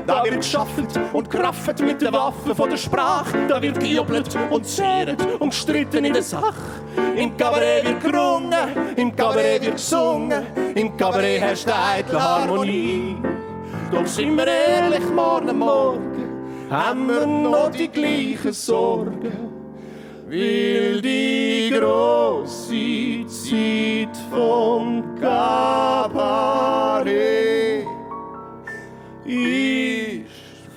Da 0.07 0.25
wird 0.25 0.37
geschaffelt 0.37 0.89
und 1.13 1.31
kraffet 1.31 1.81
mit 1.81 2.01
den 2.01 2.13
Waffen 2.13 2.55
von 2.55 2.71
der 2.71 2.77
Sprache. 2.77 3.37
Da 3.49 3.61
wird 3.61 3.79
gejubelt 3.81 4.37
und 4.51 4.67
zehret 4.67 5.21
und 5.39 5.51
gestritten 5.51 6.05
in 6.05 6.13
der 6.13 6.23
Sache. 6.23 6.55
Im 7.17 7.37
Kabarett 7.37 7.85
wird 7.85 8.01
gerungen, 8.03 8.95
im 8.97 9.15
Kabarett 9.15 9.63
wird 9.63 9.77
gesungen, 9.77 10.47
im 10.75 10.97
Kabarett 10.97 11.41
herrscht 11.41 11.69
eitle 11.69 12.23
Harmonie. 12.23 13.17
Doch 13.91 14.07
sind 14.07 14.37
wir 14.37 14.47
ehrlich, 14.47 15.09
morgen 15.15 15.59
Morgen 15.59 16.11
haben 16.71 17.09
wir 17.09 17.27
noch 17.27 17.71
die 17.71 17.89
gleichen 17.89 18.53
Sorgen. 18.53 19.51
Weil 20.29 21.01
die 21.03 21.73
große 21.77 23.27
Zeit 23.27 24.17
vom 24.31 25.03
Kabarett 25.21 26.41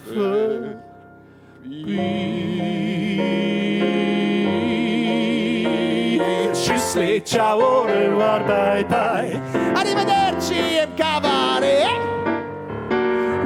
vorbei. 0.05 0.73
Tschüssli, 6.53 7.21
ciao, 7.23 7.85
revoir, 7.85 8.43
bye 8.45 8.85
bye. 8.85 9.41
Arrivederci 9.75 10.79
im 10.83 10.95
Cabaret. 10.95 11.89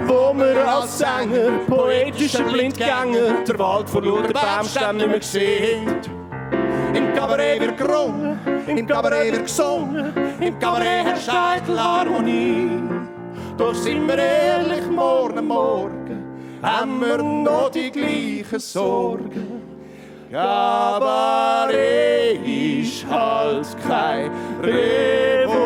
Wo 0.06 0.34
wir 0.34 0.68
als 0.68 0.98
Sänger, 0.98 1.60
poetischer 1.68 2.44
Blindgänger, 2.44 3.44
der 3.48 3.60
Wald 3.60 3.90
vor 3.90 4.04
lauter 4.04 4.34
Baumstämmen 4.34 4.98
nicht 4.98 5.10
mehr 5.10 5.22
sehen. 5.22 6.02
Im 6.94 7.14
Kabarett 7.14 7.62
wird 7.62 7.78
gerungen, 7.78 8.40
im 8.68 8.88
Kabarett 8.88 9.32
wird 9.34 9.46
gesungen, 9.46 10.14
im 10.40 10.60
Kabarett 10.60 11.06
herrscht 11.06 11.30
Harmonie. 11.30 12.82
Doch 13.58 13.74
sind 13.74 14.08
wir 14.08 14.18
ehrlich, 14.20 14.88
morgen, 14.88 15.48
morgen 15.48 16.24
haben 16.62 17.02
wir 17.02 17.18
noch 17.24 17.72
die 17.72 17.90
gleichen 17.92 18.60
Sorgen. 18.60 19.64
Kabarett 20.32 21.76
ist 22.46 23.06
halt 23.08 23.76
keine 23.88 24.32
Revolution. 24.62 25.58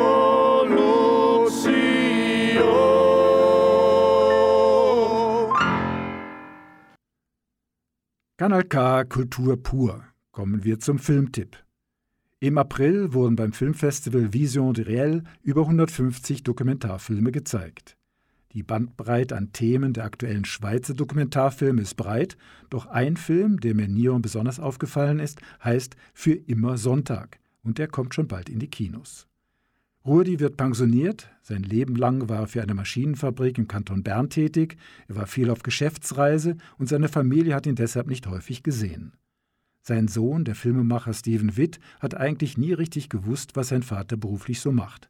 Kanal 8.38 8.64
K 8.64 9.04
Kultur 9.04 9.62
pur. 9.62 10.04
Kommen 10.32 10.64
wir 10.64 10.80
zum 10.80 10.98
Filmtipp. 10.98 11.58
Im 12.44 12.58
April 12.58 13.14
wurden 13.14 13.36
beim 13.36 13.54
Filmfestival 13.54 14.34
Vision 14.34 14.74
de 14.74 14.84
Réel 14.84 15.24
über 15.44 15.62
150 15.62 16.42
Dokumentarfilme 16.42 17.32
gezeigt. 17.32 17.98
Die 18.54 18.64
Bandbreite 18.64 19.38
an 19.38 19.54
Themen 19.54 19.94
der 19.94 20.06
aktuellen 20.06 20.46
Schweizer 20.46 20.96
Dokumentarfilme 20.96 21.84
ist 21.84 21.98
breit, 21.98 22.38
doch 22.72 22.88
ein 22.88 23.16
Film, 23.16 23.60
der 23.60 23.76
mir 23.76 23.88
Nion 23.88 24.24
besonders 24.24 24.60
aufgefallen 24.60 25.20
ist, 25.20 25.40
heißt 25.64 25.96
Für 26.16 26.34
immer 26.34 26.80
Sonntag 26.80 27.40
und 27.62 27.78
der 27.78 27.88
kommt 27.88 28.16
schon 28.16 28.28
bald 28.28 28.50
in 28.50 28.58
die 28.58 28.72
Kinos. 28.72 29.28
Rudi 30.04 30.40
wird 30.40 30.58
pensioniert, 30.58 31.30
sein 31.44 31.62
Leben 31.62 31.96
lang 31.96 32.28
war 32.28 32.40
er 32.40 32.48
für 32.48 32.64
eine 32.64 32.74
Maschinenfabrik 32.74 33.60
im 33.60 33.68
Kanton 33.68 34.02
Bern 34.02 34.32
tätig, 34.32 34.78
er 35.08 35.16
war 35.16 35.28
viel 35.28 35.52
auf 35.52 35.62
Geschäftsreise 35.62 36.58
und 36.80 36.90
seine 36.90 37.08
Familie 37.08 37.54
hat 37.54 37.68
ihn 37.68 37.76
deshalb 37.76 38.08
nicht 38.08 38.26
häufig 38.26 38.64
gesehen. 38.64 39.14
Sein 39.82 40.08
Sohn, 40.08 40.46
der 40.46 40.56
Filmemacher 40.56 41.14
Steven 41.14 41.58
Witt, 41.58 41.80
hat 42.00 42.16
eigentlich 42.16 42.58
nie 42.58 42.74
richtig 42.74 43.10
gewusst, 43.10 43.56
was 43.56 43.70
sein 43.70 43.84
Vater 43.84 44.16
beruflich 44.16 44.60
so 44.60 44.72
macht. 44.72 45.10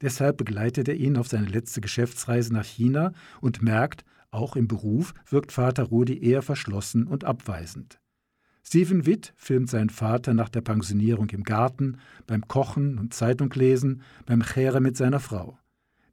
Deshalb 0.00 0.36
begleitet 0.36 0.88
er 0.88 0.96
ihn 0.96 1.16
auf 1.16 1.28
seine 1.28 1.46
letzte 1.46 1.80
Geschäftsreise 1.80 2.52
nach 2.52 2.64
China 2.64 3.12
und 3.40 3.62
merkt, 3.62 4.04
auch 4.30 4.56
im 4.56 4.66
Beruf 4.66 5.12
wirkt 5.28 5.52
Vater 5.52 5.84
Rudi 5.84 6.22
eher 6.22 6.42
verschlossen 6.42 7.06
und 7.06 7.24
abweisend. 7.24 8.00
Steven 8.64 9.06
Witt 9.06 9.32
filmt 9.36 9.68
seinen 9.68 9.90
Vater 9.90 10.34
nach 10.34 10.48
der 10.48 10.60
Pensionierung 10.60 11.28
im 11.30 11.42
Garten, 11.42 11.98
beim 12.26 12.46
Kochen 12.46 12.98
und 12.98 13.12
Zeitunglesen, 13.12 14.02
beim 14.24 14.42
Chere 14.42 14.80
mit 14.80 14.96
seiner 14.96 15.20
Frau. 15.20 15.58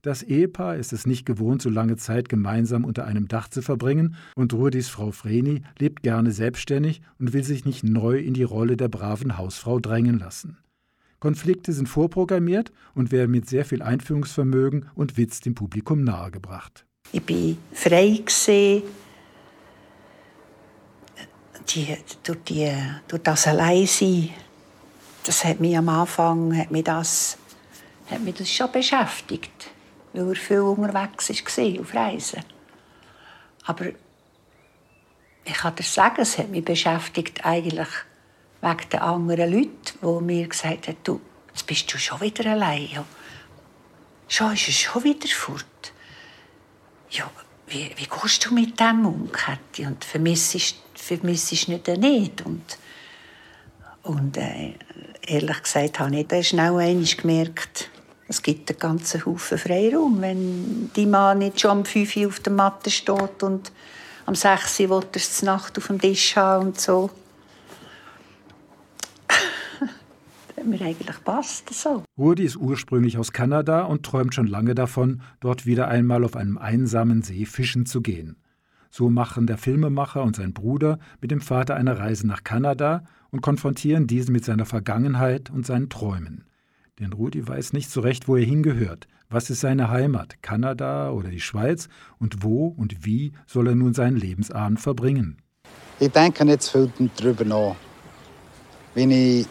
Das 0.02 0.24
Ehepaar 0.24 0.78
ist 0.78 0.94
es 0.94 1.06
nicht 1.06 1.26
gewohnt, 1.26 1.62
so 1.62 1.70
lange 1.70 1.98
Zeit 1.98 2.30
gemeinsam 2.30 2.86
unter 2.86 3.06
einem 3.06 3.28
Dach 3.28 3.50
zu 3.50 3.62
verbringen, 3.62 4.16
und 4.34 4.54
Rudis 4.54 4.88
Frau 4.88 5.12
Vreni 5.12 5.64
lebt 5.78 6.04
gerne 6.04 6.32
selbstständig 6.32 7.02
und 7.20 7.34
will 7.34 7.44
sich 7.44 7.66
nicht 7.66 7.84
neu 7.84 8.18
in 8.18 8.34
die 8.34 8.44
Rolle 8.44 8.78
der 8.78 8.88
braven 8.88 9.38
Hausfrau 9.38 9.80
drängen 9.80 10.18
lassen. 10.18 10.58
Konflikte 11.20 11.74
sind 11.74 11.90
vorprogrammiert 11.90 12.72
und 12.96 13.12
werden 13.12 13.32
mit 13.32 13.50
sehr 13.50 13.66
viel 13.66 13.82
Einführungsvermögen 13.82 14.90
und 14.96 15.18
Witz 15.18 15.42
dem 15.42 15.54
Publikum 15.54 16.06
nahegebracht. 16.06 16.86
Ich 17.12 17.22
war 17.28 17.58
frei. 17.74 18.24
Die, 21.76 21.98
durch, 22.24 22.38
die, 22.48 22.72
durch 23.10 23.22
das 23.22 23.48
Alleinsein, 23.48 24.30
das 25.26 25.44
hat 25.44 25.60
mich 25.60 25.78
am 25.78 25.90
Anfang 25.90 26.58
hat 26.58 26.72
mich 26.72 26.86
das, 26.86 27.38
hat 28.10 28.24
mich 28.24 28.36
das 28.36 28.50
schon 28.50 28.72
beschäftigt 28.72 29.70
weil 30.13 30.30
er 30.30 30.36
viel 30.36 30.60
unterwegs 30.60 31.30
war 31.30 31.82
auf 31.82 31.93
Reisen. 31.93 32.43
Aber 33.65 33.86
ich 35.45 35.54
kann 35.54 35.76
dir 35.76 35.84
sagen, 35.84 36.22
es 36.22 36.38
hat 36.38 36.50
mich 36.50 36.65
beschäftigt 36.65 37.45
eigentlich 37.45 37.88
wegen 38.62 38.89
den 38.91 39.00
anderen 39.00 39.52
Leuten, 39.52 40.00
die 40.02 40.24
mir 40.24 40.48
gesagt 40.48 40.88
haben, 40.88 40.98
du, 41.04 41.22
jetzt 41.50 41.65
bist 41.65 41.93
du 41.93 41.98
schon 41.98 42.22
wieder 42.22 42.52
allein. 42.52 42.88
Ja. 42.88 43.06
Schon 44.28 44.54
ist 44.54 44.67
es 44.67 44.76
schon 44.76 45.04
wieder 45.04 45.28
fort. 45.28 45.65
Ja, 47.12 47.30
wie, 47.67 47.91
wie 47.95 48.08
gehst 48.08 48.45
du 48.45 48.54
mit 48.54 48.80
dem 48.80 49.06
um, 49.06 49.32
Kathi? 49.32 49.86
Und 49.86 50.04
vermisst 50.04 50.76
vermissest 50.95 51.69
nicht 51.69 51.88
nicht. 51.88 52.41
Und, 52.45 52.78
und 54.04 54.38
äh, 54.38 54.74
ehrlich 55.22 55.63
gesagt 55.63 56.00
habe 56.00 56.15
ich 56.15 56.28
dann 56.28 56.43
schnell 56.43 56.78
einmal 56.78 57.04
gemerkt, 57.04 57.89
es 58.30 58.42
gibt 58.44 58.70
einen 58.70 58.80
ganzen 58.80 59.26
Haufen 59.26 59.58
Freiraum. 59.58 60.22
Wenn 60.22 60.92
die 60.96 61.08
Mann 61.08 61.39
nicht 61.39 61.60
schon 61.60 61.80
um 61.80 61.86
5 61.86 62.15
Uhr 62.15 62.28
auf 62.28 62.39
der 62.39 62.54
Matte 62.54 62.92
steht 62.92 63.42
und 63.42 63.72
am 64.28 64.36
6 64.36 64.80
Uhr 64.82 64.89
will 64.89 65.08
er 65.12 65.15
es 65.15 65.42
Nacht 65.42 65.78
auf 65.78 65.88
dem 65.88 66.00
Tisch 66.00 66.36
haben 66.36 66.68
und 66.68 66.80
so. 66.80 67.10
mir 70.63 70.80
eigentlich 70.82 71.24
passt 71.24 71.74
so. 71.74 72.04
Rudi 72.18 72.44
ist 72.44 72.56
ursprünglich 72.56 73.18
aus 73.18 73.34
Kanada 73.34 73.82
und 73.86 74.06
träumt 74.06 74.36
schon 74.36 74.46
lange 74.46 74.76
davon, 74.76 75.24
dort 75.39 75.65
wieder 75.65 75.88
einmal 75.88 76.24
auf 76.24 76.36
einem 76.36 76.60
einsamen 76.60 77.24
See 77.24 77.46
fischen 77.46 77.88
zu 77.88 78.02
gehen. 78.02 78.38
So 78.92 79.10
machen 79.10 79.48
der 79.48 79.58
Filmemacher 79.58 80.22
und 80.22 80.36
sein 80.36 80.54
Bruder 80.54 81.00
mit 81.20 81.32
dem 81.32 81.42
Vater 81.42 81.76
eine 81.76 81.98
Reise 81.98 82.28
nach 82.28 82.44
Kanada 82.44 83.06
und 83.32 83.42
konfrontieren 83.42 84.06
diesen 84.06 84.34
mit 84.34 84.46
seiner 84.46 84.65
Vergangenheit 84.65 85.50
und 85.50 85.65
seinen 85.65 85.89
Träumen. 85.89 86.44
Denn 87.00 87.14
Rudi 87.14 87.48
weiß 87.48 87.74
nicht 87.74 87.90
so 87.90 88.02
recht, 88.02 88.28
wo 88.28 88.36
er 88.36 88.46
hingehört. 88.46 89.08
Was 89.30 89.50
ist 89.50 89.62
seine 89.62 89.90
Heimat, 89.90 90.42
Kanada 90.42 91.12
oder 91.12 91.30
die 91.30 91.40
Schweiz? 91.40 91.88
Und 92.20 92.44
wo 92.44 92.68
und 92.68 93.06
wie 93.06 93.32
soll 93.48 93.68
er 93.68 93.76
nun 93.76 93.94
seinen 93.94 94.18
Lebensabend 94.18 94.80
verbringen? 94.80 95.38
Ich 96.00 96.12
denke 96.12 96.44
jetzt 96.46 96.70
viel 96.72 96.92
darüber 97.18 97.46
nach. 97.46 97.76
Wenn 98.96 99.12
ich 99.12 99.46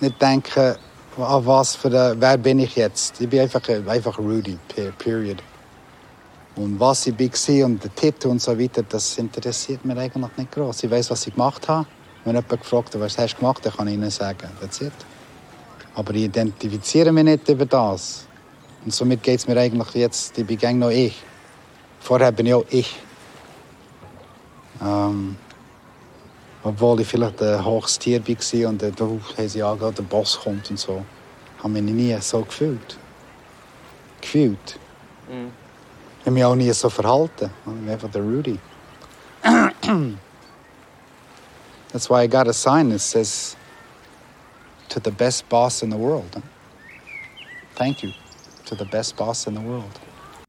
nicht 0.00 0.22
denke, 0.22 0.78
an 1.16 1.46
was 1.46 1.74
für 1.74 1.88
ein, 1.88 2.20
wer 2.20 2.38
bin 2.38 2.60
ich 2.60 2.76
jetzt. 2.76 3.20
Ich 3.20 3.28
bin 3.28 3.40
einfach, 3.40 3.62
einfach 3.68 4.18
Rudy, 4.18 4.56
period. 4.98 5.42
Und 6.54 6.78
was 6.78 7.06
ich 7.06 7.18
war 7.18 7.66
und 7.66 7.82
der 7.82 7.94
Titel 7.94 8.28
und 8.28 8.40
so 8.40 8.58
weiter, 8.58 8.82
das 8.82 9.18
interessiert 9.18 9.84
mich 9.84 9.96
eigentlich 9.98 10.36
nicht 10.36 10.52
groß. 10.52 10.84
Ich 10.84 10.90
weiß, 10.90 11.10
was 11.10 11.26
ich 11.26 11.34
gemacht 11.34 11.68
habe. 11.68 11.86
Wenn 12.24 12.34
jemand 12.34 12.60
gefragt 12.60 12.94
hat, 12.94 13.00
was 13.00 13.18
hast 13.18 13.34
du 13.34 13.38
gemacht, 13.38 13.64
dann 13.64 13.72
kann 13.72 13.88
ich 13.88 13.94
ihnen 13.94 14.10
sagen, 14.10 14.48
that's 14.60 14.80
it. 14.80 14.92
Aber 15.98 16.14
ich 16.14 16.22
identifiziere 16.22 17.10
mich 17.10 17.24
nicht 17.24 17.48
über 17.48 17.66
das. 17.66 18.28
Und 18.84 18.94
somit 18.94 19.20
geht 19.20 19.40
es 19.40 19.48
mir 19.48 19.58
eigentlich 19.58 19.94
jetzt, 19.94 20.38
ich 20.38 20.46
bin 20.46 20.78
noch 20.78 20.90
ich. 20.90 21.20
Vorher 21.98 22.30
bin 22.30 22.46
ich 22.46 22.54
auch 22.54 22.64
ich. 22.70 22.96
Ähm, 24.80 25.36
obwohl 26.62 27.00
ich 27.00 27.08
vielleicht 27.08 27.42
ein 27.42 27.64
hohes 27.64 27.98
Tier 27.98 28.22
war 28.24 28.68
und 28.68 28.80
da 28.80 28.92
haben 29.00 29.48
sie 29.48 29.60
angehört, 29.60 29.98
der 29.98 30.04
Boss 30.04 30.38
kommt 30.38 30.70
und 30.70 30.78
so. 30.78 31.04
habe 31.58 31.68
mich 31.70 31.82
nie 31.82 32.16
so 32.20 32.42
gefühlt. 32.42 32.96
Gefühlt. 34.20 34.78
Mhm. 35.28 35.50
Ich 36.20 36.26
habe 36.26 36.30
mich 36.30 36.44
auch 36.44 36.54
nie 36.54 36.72
so 36.72 36.88
verhalten. 36.88 37.50
Ich 37.66 37.72
bin 37.72 37.90
einfach 37.90 38.10
der 38.10 38.22
Rudy. 38.22 38.60
That's 41.90 42.08
why 42.08 42.22
I 42.22 42.28
got 42.28 42.46
a 42.46 42.52
sign 42.52 42.90
that 42.90 43.00
says 43.00 43.56
to 44.88 45.00
the 45.04 45.10
best 45.10 45.48
boss 45.48 45.82
in 45.82 45.90
the 45.90 45.98
world. 45.98 46.42
Thank 47.74 48.02
you 48.02 48.10
to 48.66 48.74
the 48.74 48.84
best 48.84 49.16
boss 49.16 49.46
in 49.46 49.54
the 49.54 49.62
world. 49.62 50.00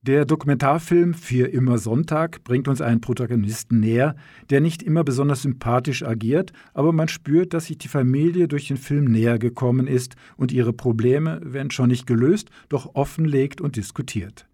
Der 0.01 0.23
Dokumentarfilm 0.23 1.13
Für 1.13 1.47
immer 1.47 1.77
Sonntag 1.77 2.45
bringt 2.45 2.69
uns 2.69 2.79
einen 2.79 3.01
Protagonisten 3.01 3.81
näher, 3.81 4.15
der 4.49 4.61
nicht 4.61 4.81
immer 4.81 5.03
besonders 5.03 5.41
sympathisch 5.41 6.03
agiert, 6.03 6.53
aber 6.73 6.93
man 6.93 7.09
spürt, 7.09 7.53
dass 7.53 7.65
sich 7.65 7.77
die 7.77 7.89
Familie 7.89 8.47
durch 8.47 8.69
den 8.69 8.77
Film 8.77 9.05
näher 9.05 9.37
gekommen 9.37 9.87
ist 9.87 10.15
und 10.37 10.53
ihre 10.53 10.71
Probleme, 10.71 11.41
wenn 11.43 11.69
schon 11.69 11.89
nicht 11.89 12.07
gelöst, 12.07 12.49
doch 12.69 12.95
offenlegt 12.95 13.59
und 13.59 13.75
diskutiert. 13.75 14.48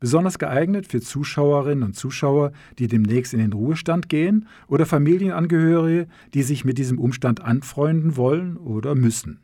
Besonders 0.00 0.38
geeignet 0.38 0.86
für 0.86 1.00
Zuschauerinnen 1.00 1.82
und 1.82 1.96
Zuschauer, 1.96 2.52
die 2.78 2.86
demnächst 2.86 3.34
in 3.34 3.40
den 3.40 3.52
Ruhestand 3.52 4.08
gehen 4.08 4.46
oder 4.68 4.86
Familienangehörige, 4.86 6.06
die 6.34 6.42
sich 6.42 6.64
mit 6.64 6.78
diesem 6.78 6.98
Umstand 6.98 7.42
anfreunden 7.42 8.16
wollen 8.16 8.56
oder 8.56 8.94
müssen. 8.94 9.40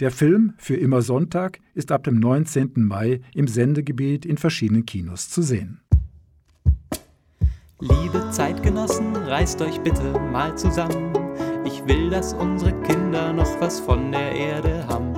Der 0.00 0.10
Film 0.10 0.54
Für 0.58 0.74
immer 0.74 1.02
Sonntag 1.02 1.60
ist 1.74 1.92
ab 1.92 2.02
dem 2.02 2.18
19. 2.18 2.72
Mai 2.76 3.20
im 3.32 3.46
Sendegebiet 3.46 4.26
in 4.26 4.38
verschiedenen 4.38 4.84
Kinos 4.84 5.30
zu 5.30 5.42
sehen. 5.42 5.80
Liebe 7.80 8.30
Zeitgenossen, 8.30 9.14
reißt 9.14 9.62
euch 9.62 9.80
bitte 9.80 10.18
mal 10.32 10.56
zusammen. 10.58 11.12
Ich 11.64 11.86
will, 11.86 12.10
dass 12.10 12.34
unsere 12.34 12.72
Kinder 12.82 13.32
noch 13.32 13.60
was 13.60 13.78
von 13.78 14.10
der 14.10 14.32
Erde 14.32 14.84
haben. 14.88 15.14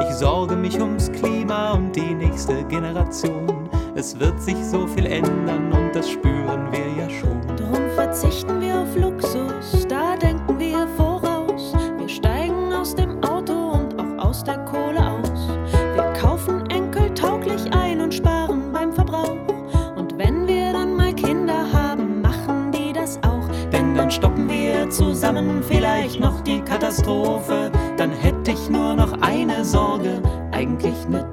Ich 0.00 0.14
sorge 0.14 0.56
mich 0.56 0.78
ums 0.78 1.10
Klima 1.12 1.72
und 1.72 1.96
die 1.96 2.14
nächste 2.14 2.64
Generation. 2.64 3.67
Es 3.98 4.16
wird 4.20 4.40
sich 4.40 4.56
so 4.64 4.86
viel 4.86 5.06
ändern 5.06 5.72
und 5.72 5.92
das 5.92 6.08
spüren 6.08 6.70
wir 6.70 7.02
ja 7.02 7.10
schon. 7.10 7.40
Darum 7.56 7.90
verzichten 7.96 8.60
wir 8.60 8.82
auf 8.82 8.96
Luxus, 8.96 9.88
da 9.88 10.14
denken 10.14 10.56
wir 10.56 10.86
voraus. 10.96 11.72
Wir 11.98 12.08
steigen 12.08 12.72
aus 12.72 12.94
dem 12.94 13.20
Auto 13.24 13.72
und 13.72 13.98
auch 13.98 14.26
aus 14.26 14.44
der 14.44 14.58
Kohle 14.66 15.00
aus. 15.00 15.48
Wir 15.96 16.12
kaufen 16.12 16.64
enkeltauglich 16.70 17.60
ein 17.72 18.00
und 18.00 18.14
sparen 18.14 18.72
beim 18.72 18.92
Verbrauch. 18.92 19.36
Und 19.96 20.16
wenn 20.16 20.46
wir 20.46 20.72
dann 20.72 20.94
mal 20.94 21.12
Kinder 21.12 21.66
haben, 21.72 22.22
machen 22.22 22.70
die 22.70 22.92
das 22.92 23.18
auch. 23.24 23.48
Denn 23.72 23.96
dann 23.96 24.12
stoppen 24.12 24.48
wir 24.48 24.88
zusammen 24.90 25.60
vielleicht 25.66 26.20
noch 26.20 26.40
die 26.42 26.60
Katastrophe. 26.60 27.72
Dann 27.96 28.12
hätte 28.12 28.52
ich 28.52 28.70
nur 28.70 28.94
noch 28.94 29.20
eine 29.22 29.64
Sorge, 29.64 30.22
eigentlich 30.52 31.08
ne 31.08 31.27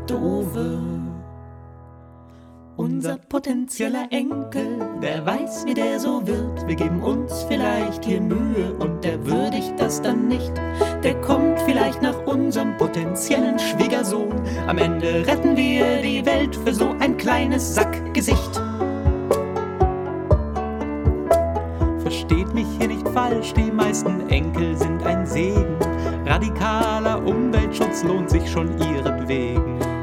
potenzieller 3.35 4.07
Enkel, 4.11 4.79
wer 5.01 5.25
weiß, 5.25 5.65
wie 5.65 5.73
der 5.73 5.99
so 5.99 6.25
wird. 6.25 6.65
Wir 6.69 6.75
geben 6.75 7.03
uns 7.03 7.43
vielleicht 7.49 8.05
hier 8.05 8.21
Mühe 8.21 8.73
und 8.79 9.03
der 9.03 9.25
würdigt 9.25 9.73
das 9.77 10.01
dann 10.01 10.29
nicht. 10.29 10.53
Der 11.03 11.19
kommt 11.19 11.59
vielleicht 11.65 12.01
nach 12.01 12.17
unserem 12.25 12.77
potenziellen 12.77 13.59
Schwiegersohn. 13.59 14.41
Am 14.67 14.77
Ende 14.77 15.27
retten 15.27 15.57
wir 15.57 16.01
die 16.01 16.25
Welt 16.25 16.55
für 16.55 16.73
so 16.73 16.95
ein 17.01 17.17
kleines 17.17 17.75
Sackgesicht. 17.75 18.55
Versteht 22.03 22.53
mich 22.53 22.67
hier 22.79 22.87
nicht 22.87 23.05
falsch, 23.09 23.53
die 23.53 23.69
meisten 23.69 24.29
Enkel 24.29 24.77
sind 24.77 25.05
ein 25.05 25.25
Segen. 25.25 25.75
Radikaler 26.25 27.21
Umweltschutz 27.27 28.01
lohnt 28.05 28.29
sich 28.29 28.49
schon 28.49 28.69
ihretwegen. 28.79 29.94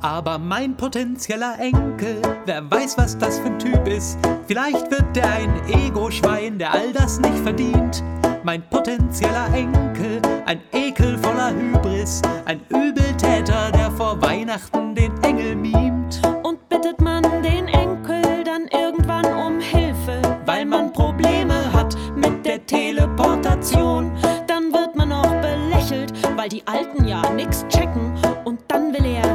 Aber 0.00 0.38
mein 0.38 0.76
potenzieller 0.76 1.58
Enkel, 1.58 2.22
wer 2.46 2.70
weiß, 2.70 2.96
was 2.98 3.18
das 3.18 3.40
für 3.40 3.46
ein 3.46 3.58
Typ 3.58 3.88
ist. 3.88 4.16
Vielleicht 4.46 4.90
wird 4.92 5.16
der 5.16 5.28
ein 5.32 5.60
Ego-Schwein, 5.68 6.58
der 6.58 6.72
all 6.72 6.92
das 6.92 7.18
nicht 7.18 7.38
verdient. 7.38 8.04
Mein 8.44 8.62
potenzieller 8.70 9.52
Enkel, 9.52 10.22
ein 10.46 10.60
Ekel 10.72 11.18
voller 11.18 11.50
Hybris, 11.50 12.22
ein 12.44 12.60
Übeltäter, 12.68 13.72
der 13.72 13.90
vor 13.90 14.22
Weihnachten 14.22 14.94
den 14.94 15.12
Engel 15.24 15.56
mimt. 15.56 16.22
Und 16.44 16.68
bittet 16.68 17.00
man 17.00 17.22
den 17.42 17.66
Enkel 17.66 18.22
dann 18.44 18.68
irgendwann 18.68 19.26
um 19.26 19.58
Hilfe, 19.58 20.22
weil 20.46 20.64
man 20.64 20.92
Probleme 20.92 21.72
hat 21.72 21.96
mit 22.14 22.46
der 22.46 22.64
Teleportation. 22.64 24.12
Dann 24.46 24.72
wird 24.72 24.94
man 24.94 25.08
noch 25.08 25.34
belächelt, 25.40 26.12
weil 26.36 26.48
die 26.48 26.64
Alten 26.66 27.04
ja 27.06 27.28
nix 27.30 27.66
checken. 27.68 28.14
Und 28.44 28.60
dann 28.68 28.94
will 28.94 29.04
er 29.04 29.34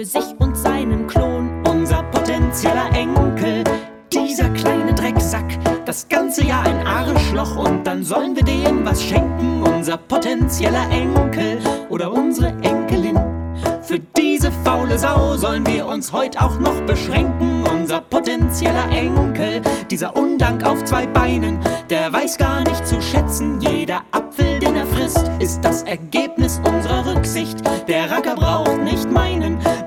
für 0.00 0.06
sich 0.06 0.34
und 0.38 0.56
seinen 0.56 1.06
Klon. 1.06 1.62
Unser 1.68 2.02
potenzieller 2.04 2.90
Enkel, 2.94 3.64
dieser 4.10 4.48
kleine 4.50 4.94
Drecksack, 4.94 5.44
das 5.84 6.08
ganze 6.08 6.42
Jahr 6.42 6.64
ein 6.64 6.86
Arschloch 6.86 7.56
und 7.56 7.86
dann 7.86 8.02
sollen 8.02 8.34
wir 8.34 8.42
dem 8.42 8.86
was 8.86 9.02
schenken. 9.02 9.62
Unser 9.62 9.98
potenzieller 9.98 10.88
Enkel 10.90 11.58
oder 11.90 12.10
unsere 12.10 12.48
Enkelin. 12.62 13.18
Für 13.82 13.98
diese 14.16 14.50
faule 14.64 14.98
Sau 14.98 15.36
sollen 15.36 15.66
wir 15.66 15.84
uns 15.84 16.10
heute 16.10 16.40
auch 16.40 16.58
noch 16.58 16.80
beschränken. 16.86 17.64
Unser 17.70 18.00
potenzieller 18.00 18.88
Enkel, 18.90 19.60
dieser 19.90 20.16
Undank 20.16 20.64
auf 20.64 20.82
zwei 20.84 21.06
Beinen, 21.06 21.58
der 21.90 22.10
weiß 22.10 22.38
gar 22.38 22.60
nicht 22.60 22.86
zu 22.86 23.02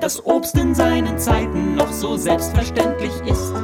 dass 0.04 0.22
Obst 0.26 0.54
in 0.58 0.74
seinen 0.74 1.18
Zeiten 1.18 1.76
noch 1.76 1.90
so 1.90 2.18
selbstverständlich 2.18 3.10
ist. 3.24 3.54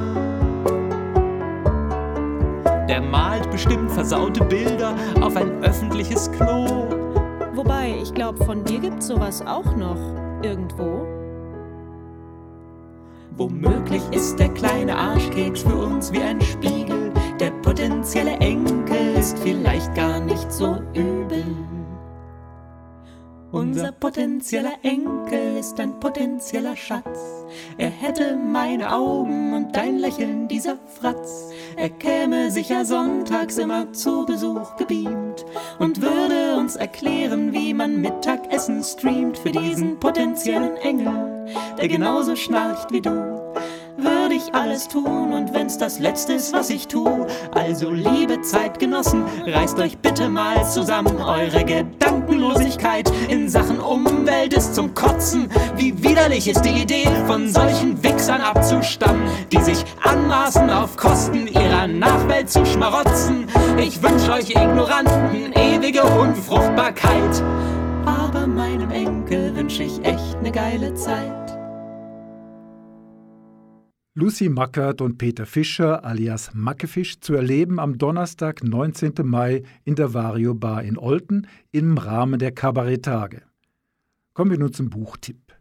Der 2.88 3.02
malt 3.02 3.50
bestimmt 3.50 3.90
versaute 3.90 4.42
Bilder 4.44 4.94
auf 5.20 5.36
ein 5.36 5.62
öffentliches 5.62 6.32
Klo. 6.32 6.88
Wobei, 7.52 7.94
ich 8.02 8.14
glaube, 8.14 8.42
von 8.42 8.64
dir 8.64 8.78
gibt's 8.78 9.08
sowas 9.08 9.42
auch 9.42 9.76
noch. 9.76 9.98
Irgendwo. 10.42 11.06
Womöglich 13.36 14.02
ist 14.10 14.38
der 14.38 14.48
kleine 14.48 14.96
Arschkeks 14.96 15.60
für 15.60 15.76
uns 15.76 16.10
wie 16.10 16.22
ein 16.22 16.40
Spiegel. 16.40 17.12
Der 17.38 17.50
potenzielle 17.60 18.38
Enkel 18.38 19.14
ist 19.18 19.38
vielleicht 19.40 19.94
gar 19.94 20.18
nicht 20.20 20.50
so 20.50 20.78
übel. 20.94 21.44
Unser 23.52 23.90
potenzieller 23.90 24.74
Enkel 24.82 25.56
ist 25.58 25.80
ein 25.80 25.98
potenzieller 25.98 26.76
Schatz. 26.76 27.44
Er 27.78 27.90
hätte 27.90 28.36
meine 28.36 28.94
Augen 28.94 29.54
und 29.54 29.74
dein 29.74 29.98
Lächeln, 29.98 30.46
dieser 30.46 30.76
Fratz. 30.86 31.50
Er 31.76 31.90
käme 31.90 32.52
sicher 32.52 32.84
sonntags 32.84 33.58
immer 33.58 33.92
zu 33.92 34.24
Besuch 34.24 34.76
gebeamt 34.76 35.44
und 35.80 36.00
würde 36.00 36.56
uns 36.58 36.76
erklären, 36.76 37.52
wie 37.52 37.74
man 37.74 38.00
Mittagessen 38.00 38.84
streamt 38.84 39.36
für 39.38 39.50
diesen 39.50 39.98
potenziellen 39.98 40.76
Engel, 40.76 41.46
der 41.76 41.88
genauso 41.88 42.36
schnarcht 42.36 42.92
wie 42.92 43.00
du 43.00 43.39
ich 44.40 44.54
alles 44.54 44.88
tun 44.88 45.32
und 45.32 45.52
wenn's 45.54 45.76
das 45.76 45.98
Letzte 45.98 46.34
ist, 46.34 46.52
was 46.52 46.70
ich 46.70 46.88
tu. 46.88 47.26
Also 47.52 47.90
liebe 47.90 48.40
Zeitgenossen, 48.42 49.24
reißt 49.46 49.78
euch 49.78 49.98
bitte 49.98 50.28
mal 50.28 50.68
zusammen. 50.68 51.20
Eure 51.20 51.64
Gedankenlosigkeit 51.64 53.10
in 53.28 53.48
Sachen 53.48 53.80
Umwelt 53.80 54.54
ist 54.54 54.74
zum 54.74 54.94
Kotzen. 54.94 55.50
Wie 55.76 56.02
widerlich 56.02 56.48
ist 56.48 56.62
die 56.62 56.82
Idee, 56.82 57.08
von 57.26 57.48
solchen 57.48 58.02
Wichsern 58.02 58.40
abzustammen, 58.40 59.22
die 59.52 59.60
sich 59.60 59.84
anmaßen, 60.02 60.70
auf 60.70 60.96
Kosten 60.96 61.46
ihrer 61.46 61.86
Nachwelt 61.86 62.50
zu 62.50 62.64
schmarotzen. 62.64 63.46
Ich 63.78 64.02
wünsch 64.02 64.28
euch 64.28 64.50
Ignoranten 64.50 65.52
ewige 65.52 66.02
Unfruchtbarkeit. 66.02 67.42
Aber 68.06 68.46
meinem 68.46 68.90
Enkel 68.90 69.54
wünsch 69.56 69.80
ich 69.80 70.02
echt 70.04 70.40
ne 70.42 70.50
geile 70.50 70.94
Zeit. 70.94 71.39
Lucy 74.14 74.48
Mackert 74.48 75.02
und 75.02 75.18
Peter 75.18 75.46
Fischer 75.46 76.04
alias 76.04 76.50
Mackefisch 76.52 77.20
zu 77.20 77.34
erleben 77.34 77.78
am 77.78 77.96
Donnerstag, 77.96 78.64
19. 78.64 79.12
Mai 79.22 79.62
in 79.84 79.94
der 79.94 80.12
Vario 80.12 80.52
Bar 80.52 80.82
in 80.82 80.98
Olten 80.98 81.46
im 81.70 81.96
Rahmen 81.96 82.40
der 82.40 82.50
Kabarettage. 82.50 83.42
Kommen 84.34 84.50
wir 84.50 84.58
nun 84.58 84.72
zum 84.72 84.90
Buchtipp. 84.90 85.54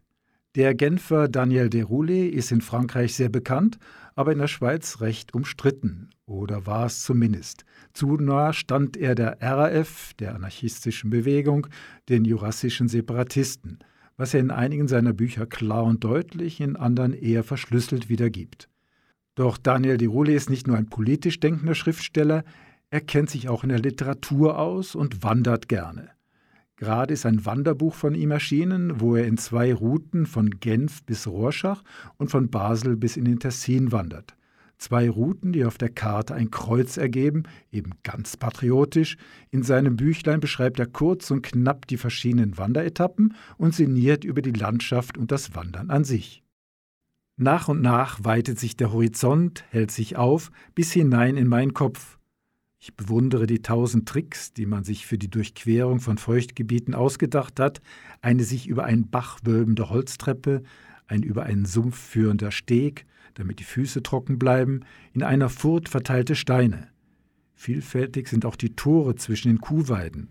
Der 0.56 0.74
Genfer 0.74 1.28
Daniel 1.28 1.68
Deroulé 1.68 2.28
ist 2.28 2.52
in 2.52 2.62
Frankreich 2.62 3.14
sehr 3.14 3.30
bekannt, 3.30 3.78
aber 4.16 4.32
in 4.32 4.40
der 4.40 4.48
Schweiz 4.48 5.00
recht 5.00 5.36
umstritten. 5.36 6.10
Oder 6.26 6.66
war 6.66 6.88
es 6.88 7.04
zumindest. 7.04 7.66
Zu 7.94 8.18
nah 8.18 8.52
stand 8.52 8.98
er 8.98 9.14
der 9.14 9.38
RAF, 9.42 10.16
der 10.16 10.34
anarchistischen 10.34 11.12
Bewegung, 11.12 11.68
den 12.10 12.26
jurassischen 12.26 12.88
Separatisten– 12.88 13.78
was 14.20 14.34
er 14.34 14.42
in 14.42 14.52
einigen 14.52 14.90
seiner 14.90 15.14
Bücher 15.14 15.46
klar 15.46 15.86
und 15.86 16.04
deutlich, 16.04 16.60
in 16.60 16.76
anderen 16.76 17.14
eher 17.14 17.46
verschlüsselt 17.46 18.10
wiedergibt. 18.10 18.68
Doch 19.34 19.58
Daniel 19.58 19.98
Diruli 19.98 20.36
ist 20.36 20.50
nicht 20.50 20.68
nur 20.68 20.76
ein 20.76 20.90
politisch 20.90 21.40
denkender 21.40 21.74
Schriftsteller, 21.74 22.44
er 22.90 23.00
kennt 23.00 23.30
sich 23.30 23.48
auch 23.48 23.64
in 23.64 23.70
der 23.70 23.80
Literatur 23.80 24.60
aus 24.60 24.94
und 24.94 25.24
wandert 25.24 25.70
gerne. 25.70 26.10
Gerade 26.76 27.14
ist 27.14 27.26
ein 27.26 27.46
Wanderbuch 27.46 27.96
von 27.96 28.14
ihm 28.14 28.32
erschienen, 28.32 29.00
wo 29.00 29.16
er 29.16 29.26
in 29.26 29.38
zwei 29.38 29.74
Routen 29.74 30.26
von 30.26 30.50
Genf 30.60 31.02
bis 31.04 31.26
Rorschach 31.26 31.82
und 32.18 32.30
von 32.30 32.50
Basel 32.50 32.98
bis 32.98 33.16
in 33.16 33.24
den 33.24 33.40
Tessin 33.40 33.94
wandert. 33.94 34.36
Zwei 34.80 35.10
Routen, 35.10 35.52
die 35.52 35.66
auf 35.66 35.78
der 35.78 35.90
Karte 35.90 36.34
ein 36.34 36.52
Kreuz 36.52 36.96
ergeben, 36.96 37.44
eben 37.70 37.92
ganz 38.04 38.38
patriotisch. 38.38 39.18
In 39.52 39.62
seinem 39.62 39.98
Büchlein 39.98 40.40
beschreibt 40.40 40.80
er 40.80 40.88
kurz 40.88 41.30
und 41.32 41.42
knapp 41.42 41.86
die 41.86 41.98
verschiedenen 41.98 42.58
Wanderetappen 42.58 43.36
und 43.58 43.76
sinniert 43.76 44.24
über 44.24 44.42
die 44.42 44.54
Landschaft 44.54 45.18
und 45.18 45.32
das 45.34 45.54
Wandern 45.54 45.90
an 45.90 46.06
sich. 46.06 46.44
Nach 47.36 47.68
und 47.68 47.82
nach 47.82 48.24
weitet 48.24 48.58
sich 48.58 48.78
der 48.78 48.94
Horizont, 48.94 49.66
hält 49.70 49.92
sich 49.92 50.16
auf, 50.16 50.50
bis 50.76 50.94
hinein 50.94 51.36
in 51.36 51.48
meinen 51.48 51.74
Kopf. 51.74 52.18
Ich 52.80 52.96
bewundere 52.96 53.48
die 53.48 53.62
tausend 53.62 54.08
Tricks, 54.08 54.54
die 54.54 54.66
man 54.66 54.86
sich 54.86 55.06
für 55.06 55.18
die 55.18 55.30
Durchquerung 55.30 56.00
von 56.00 56.18
Feuchtgebieten 56.18 56.96
ausgedacht 56.96 57.60
hat, 57.60 57.82
eine 58.22 58.46
sich 58.46 58.68
über 58.68 58.86
einen 58.86 59.10
Bach 59.10 59.40
wölbende 59.44 59.90
Holztreppe, 59.90 60.64
ein 61.06 61.22
über 61.22 61.44
einen 61.44 61.66
Sumpf 61.66 61.98
führender 61.98 62.52
Steg, 62.52 63.06
damit 63.40 63.60
die 63.60 63.64
Füße 63.64 64.04
trocken 64.04 64.38
bleiben, 64.38 64.82
in 65.14 65.24
einer 65.24 65.48
Furt 65.48 65.88
verteilte 65.88 66.36
Steine. 66.36 66.90
Vielfältig 67.56 68.28
sind 68.28 68.46
auch 68.46 68.58
die 68.58 68.76
Tore 68.76 69.16
zwischen 69.16 69.48
den 69.48 69.62
Kuhweiden. 69.62 70.28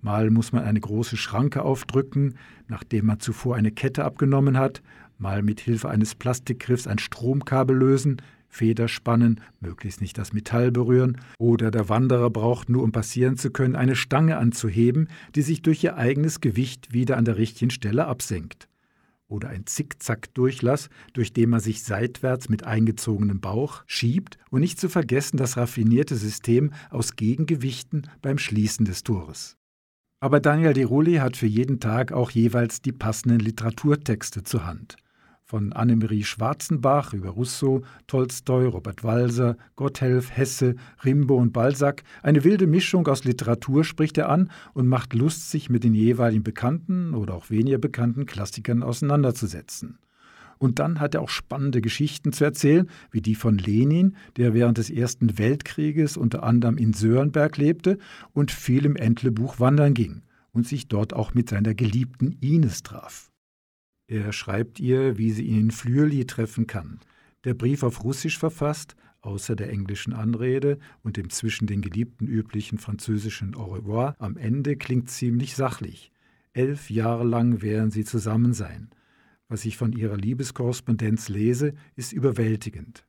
Mal 0.00 0.30
muss 0.30 0.52
man 0.52 0.62
eine 0.62 0.80
große 0.80 1.16
Schranke 1.16 1.62
aufdrücken, 1.62 2.36
nachdem 2.68 3.06
man 3.06 3.18
zuvor 3.18 3.56
eine 3.56 3.72
Kette 3.72 4.04
abgenommen 4.04 4.58
hat, 4.58 4.80
mal 5.18 5.42
mit 5.42 5.58
Hilfe 5.58 5.88
eines 5.90 6.14
Plastikgriffs 6.14 6.86
ein 6.86 6.98
Stromkabel 6.98 7.76
lösen, 7.76 8.22
Feder 8.48 8.86
spannen, 8.86 9.40
möglichst 9.60 10.00
nicht 10.00 10.16
das 10.16 10.32
Metall 10.32 10.70
berühren, 10.70 11.16
oder 11.38 11.72
der 11.72 11.88
Wanderer 11.88 12.30
braucht 12.30 12.68
nur, 12.68 12.84
um 12.84 12.92
passieren 12.92 13.36
zu 13.36 13.50
können, 13.50 13.74
eine 13.74 13.96
Stange 13.96 14.38
anzuheben, 14.38 15.08
die 15.34 15.42
sich 15.42 15.62
durch 15.62 15.82
ihr 15.82 15.96
eigenes 15.96 16.40
Gewicht 16.40 16.92
wieder 16.92 17.16
an 17.16 17.24
der 17.24 17.38
richtigen 17.38 17.70
Stelle 17.70 18.06
absenkt 18.06 18.68
oder 19.32 19.48
ein 19.48 19.66
Zickzack-Durchlass, 19.66 20.90
durch 21.12 21.32
den 21.32 21.50
man 21.50 21.60
sich 21.60 21.82
seitwärts 21.82 22.48
mit 22.48 22.64
eingezogenem 22.64 23.40
Bauch 23.40 23.82
schiebt 23.86 24.38
und 24.50 24.60
nicht 24.60 24.78
zu 24.78 24.88
vergessen 24.88 25.38
das 25.38 25.56
raffinierte 25.56 26.14
System 26.16 26.72
aus 26.90 27.16
Gegengewichten 27.16 28.08
beim 28.20 28.38
Schließen 28.38 28.84
des 28.84 29.02
Tores. 29.02 29.56
Aber 30.20 30.38
Daniel 30.38 30.72
de 30.72 30.84
Rulli 30.84 31.14
hat 31.14 31.36
für 31.36 31.46
jeden 31.46 31.80
Tag 31.80 32.12
auch 32.12 32.30
jeweils 32.30 32.80
die 32.80 32.92
passenden 32.92 33.40
Literaturtexte 33.40 34.44
zur 34.44 34.64
Hand 34.64 34.96
von 35.52 35.74
Annemarie 35.74 36.24
Schwarzenbach 36.24 37.12
über 37.12 37.28
Rousseau, 37.28 37.82
Tolstoi, 38.06 38.64
Robert 38.64 39.04
Walser, 39.04 39.58
Gotthelf, 39.76 40.34
Hesse, 40.34 40.76
Rimbaud 41.04 41.42
und 41.42 41.52
Balzac. 41.52 42.04
Eine 42.22 42.42
wilde 42.42 42.66
Mischung 42.66 43.06
aus 43.06 43.24
Literatur 43.24 43.84
spricht 43.84 44.16
er 44.16 44.30
an 44.30 44.50
und 44.72 44.88
macht 44.88 45.12
Lust, 45.12 45.50
sich 45.50 45.68
mit 45.68 45.84
den 45.84 45.92
jeweiligen 45.92 46.42
bekannten 46.42 47.12
oder 47.12 47.34
auch 47.34 47.50
weniger 47.50 47.76
bekannten 47.76 48.24
Klassikern 48.24 48.82
auseinanderzusetzen. 48.82 49.98
Und 50.56 50.78
dann 50.78 51.00
hat 51.00 51.14
er 51.14 51.20
auch 51.20 51.28
spannende 51.28 51.82
Geschichten 51.82 52.32
zu 52.32 52.44
erzählen, 52.44 52.88
wie 53.10 53.20
die 53.20 53.34
von 53.34 53.58
Lenin, 53.58 54.16
der 54.38 54.54
während 54.54 54.78
des 54.78 54.88
Ersten 54.88 55.36
Weltkrieges 55.36 56.16
unter 56.16 56.44
anderem 56.44 56.78
in 56.78 56.94
Sörenberg 56.94 57.58
lebte 57.58 57.98
und 58.32 58.52
viel 58.52 58.86
im 58.86 58.96
Entlebuch 58.96 59.60
wandern 59.60 59.92
ging 59.92 60.22
und 60.52 60.66
sich 60.66 60.88
dort 60.88 61.12
auch 61.12 61.34
mit 61.34 61.50
seiner 61.50 61.74
geliebten 61.74 62.38
Ines 62.40 62.82
traf. 62.82 63.31
Er 64.12 64.34
schreibt 64.34 64.78
ihr, 64.78 65.16
wie 65.16 65.30
sie 65.30 65.44
ihn 65.44 65.58
in 65.58 65.70
Flürli 65.70 66.26
treffen 66.26 66.66
kann. 66.66 67.00
Der 67.44 67.54
Brief 67.54 67.82
auf 67.82 68.04
Russisch 68.04 68.38
verfasst, 68.38 68.94
außer 69.22 69.56
der 69.56 69.70
englischen 69.70 70.12
Anrede 70.12 70.78
und 71.02 71.16
dem 71.16 71.30
zwischen 71.30 71.66
den 71.66 71.80
Geliebten 71.80 72.26
üblichen 72.26 72.76
französischen 72.76 73.54
Au 73.54 73.72
revoir, 73.72 74.14
am 74.18 74.36
Ende 74.36 74.76
klingt 74.76 75.08
ziemlich 75.08 75.56
sachlich. 75.56 76.12
Elf 76.52 76.90
Jahre 76.90 77.24
lang 77.24 77.62
werden 77.62 77.90
sie 77.90 78.04
zusammen 78.04 78.52
sein. 78.52 78.90
Was 79.48 79.64
ich 79.64 79.78
von 79.78 79.94
ihrer 79.94 80.18
Liebeskorrespondenz 80.18 81.30
lese, 81.30 81.72
ist 81.96 82.12
überwältigend. 82.12 83.06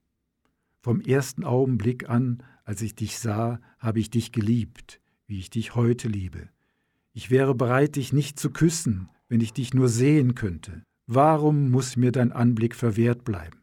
Vom 0.80 1.02
ersten 1.02 1.44
Augenblick 1.44 2.10
an, 2.10 2.44
als 2.64 2.82
ich 2.82 2.96
dich 2.96 3.20
sah, 3.20 3.60
habe 3.78 4.00
ich 4.00 4.10
dich 4.10 4.32
geliebt, 4.32 5.02
wie 5.28 5.40
ich 5.40 5.50
dich 5.50 5.76
heute 5.76 6.08
liebe. 6.08 6.48
Ich 7.12 7.30
wäre 7.30 7.56
bereit, 7.56 7.98
dich 7.98 8.14
nicht 8.14 8.40
zu 8.40 8.52
küssen, 8.52 9.10
wenn 9.28 9.42
ich 9.42 9.52
dich 9.52 9.74
nur 9.74 9.90
sehen 9.90 10.34
könnte. 10.34 10.84
Warum 11.08 11.70
muss 11.70 11.98
mir 11.98 12.14
dein 12.14 12.32
Anblick 12.32 12.76
verwehrt 12.76 13.26
bleiben? 13.26 13.58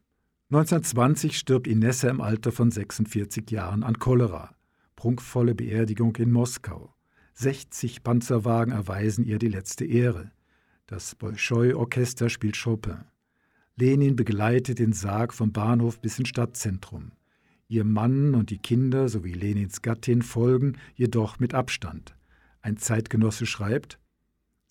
1920 0.51 1.39
stirbt 1.39 1.67
Inessa 1.67 2.11
im 2.11 2.21
Alter 2.21 2.53
von 2.53 2.71
46 2.71 3.51
Jahren 3.51 3.83
an 3.83 3.99
Cholera. 3.99 4.55
Prunkvolle 4.95 5.55
Beerdigung 5.55 6.15
in 6.17 6.33
Moskau. 6.33 6.95
60 7.35 8.03
Panzerwagen 8.03 8.75
erweisen 8.75 9.25
ihr 9.25 9.39
die 9.39 9.49
letzte 9.49 9.87
Ehre. 9.87 10.33
Das 10.87 11.15
Bolschoi-Orchester 11.15 12.29
spielt 12.29 12.63
Chopin. 12.63 13.05
Lenin 13.77 14.17
begleitet 14.17 14.79
den 14.79 14.93
Sarg 14.93 15.33
vom 15.33 15.53
Bahnhof 15.53 16.01
bis 16.01 16.19
ins 16.19 16.29
Stadtzentrum. 16.29 17.13
Ihr 17.69 17.85
Mann 17.85 18.35
und 18.35 18.51
die 18.51 18.59
Kinder 18.59 19.09
sowie 19.09 19.33
Lenins 19.33 19.81
Gattin 19.81 20.21
folgen, 20.21 20.77
jedoch 20.95 21.39
mit 21.39 21.55
Abstand. 21.55 22.17
Ein 22.61 22.77
Zeitgenosse 22.77 23.47
schreibt, 23.47 24.00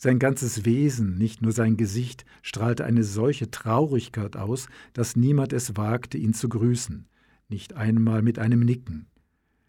sein 0.02 0.18
ganzes 0.18 0.64
Wesen, 0.64 1.18
nicht 1.18 1.42
nur 1.42 1.52
sein 1.52 1.76
Gesicht, 1.76 2.24
strahlte 2.42 2.86
eine 2.86 3.04
solche 3.04 3.52
Traurigkeit 3.52 4.38
aus, 4.38 4.70
dass 4.94 5.18
niemand 5.18 5.52
es 5.52 5.76
wagte, 5.76 6.18
ihn 6.18 6.34
zu 6.34 6.48
grüßen, 6.48 7.06
nicht 7.50 7.74
einmal 7.76 8.22
mit 8.22 8.40
einem 8.40 8.62
Nicken. 8.62 9.08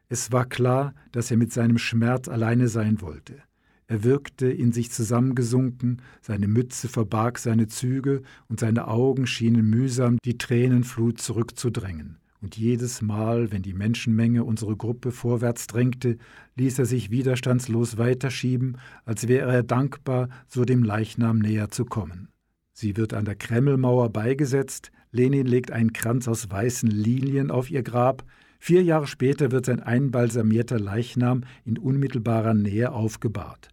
Es 0.08 0.30
war 0.30 0.46
klar, 0.46 0.94
dass 1.10 1.32
er 1.32 1.36
mit 1.36 1.52
seinem 1.52 1.78
Schmerz 1.78 2.28
alleine 2.28 2.68
sein 2.68 3.00
wollte. 3.00 3.42
Er 3.88 4.04
wirkte 4.04 4.46
in 4.46 4.70
sich 4.70 4.92
zusammengesunken, 4.92 6.00
seine 6.20 6.46
Mütze 6.46 6.88
verbarg 6.88 7.40
seine 7.40 7.66
Züge 7.66 8.22
und 8.48 8.60
seine 8.60 8.86
Augen 8.86 9.26
schienen 9.26 9.68
mühsam 9.68 10.16
die 10.24 10.38
Tränenflut 10.38 11.20
zurückzudrängen 11.20 12.19
und 12.42 12.56
jedes 12.56 13.02
Mal, 13.02 13.52
wenn 13.52 13.62
die 13.62 13.74
Menschenmenge 13.74 14.44
unsere 14.44 14.76
Gruppe 14.76 15.12
vorwärts 15.12 15.66
drängte, 15.66 16.16
ließ 16.56 16.78
er 16.78 16.86
sich 16.86 17.10
widerstandslos 17.10 17.98
weiterschieben, 17.98 18.78
als 19.04 19.28
wäre 19.28 19.52
er 19.52 19.62
dankbar, 19.62 20.28
so 20.48 20.64
dem 20.64 20.82
Leichnam 20.82 21.38
näher 21.38 21.70
zu 21.70 21.84
kommen. 21.84 22.28
Sie 22.72 22.96
wird 22.96 23.12
an 23.12 23.24
der 23.24 23.36
Kremlmauer 23.36 24.10
beigesetzt, 24.10 24.90
Lenin 25.12 25.46
legt 25.46 25.70
einen 25.70 25.92
Kranz 25.92 26.28
aus 26.28 26.50
weißen 26.50 26.90
Lilien 26.90 27.50
auf 27.50 27.70
ihr 27.70 27.82
Grab, 27.82 28.24
vier 28.58 28.82
Jahre 28.82 29.06
später 29.06 29.50
wird 29.50 29.66
sein 29.66 29.80
einbalsamierter 29.80 30.78
Leichnam 30.78 31.42
in 31.64 31.78
unmittelbarer 31.78 32.54
Nähe 32.54 32.92
aufgebahrt. 32.92 33.68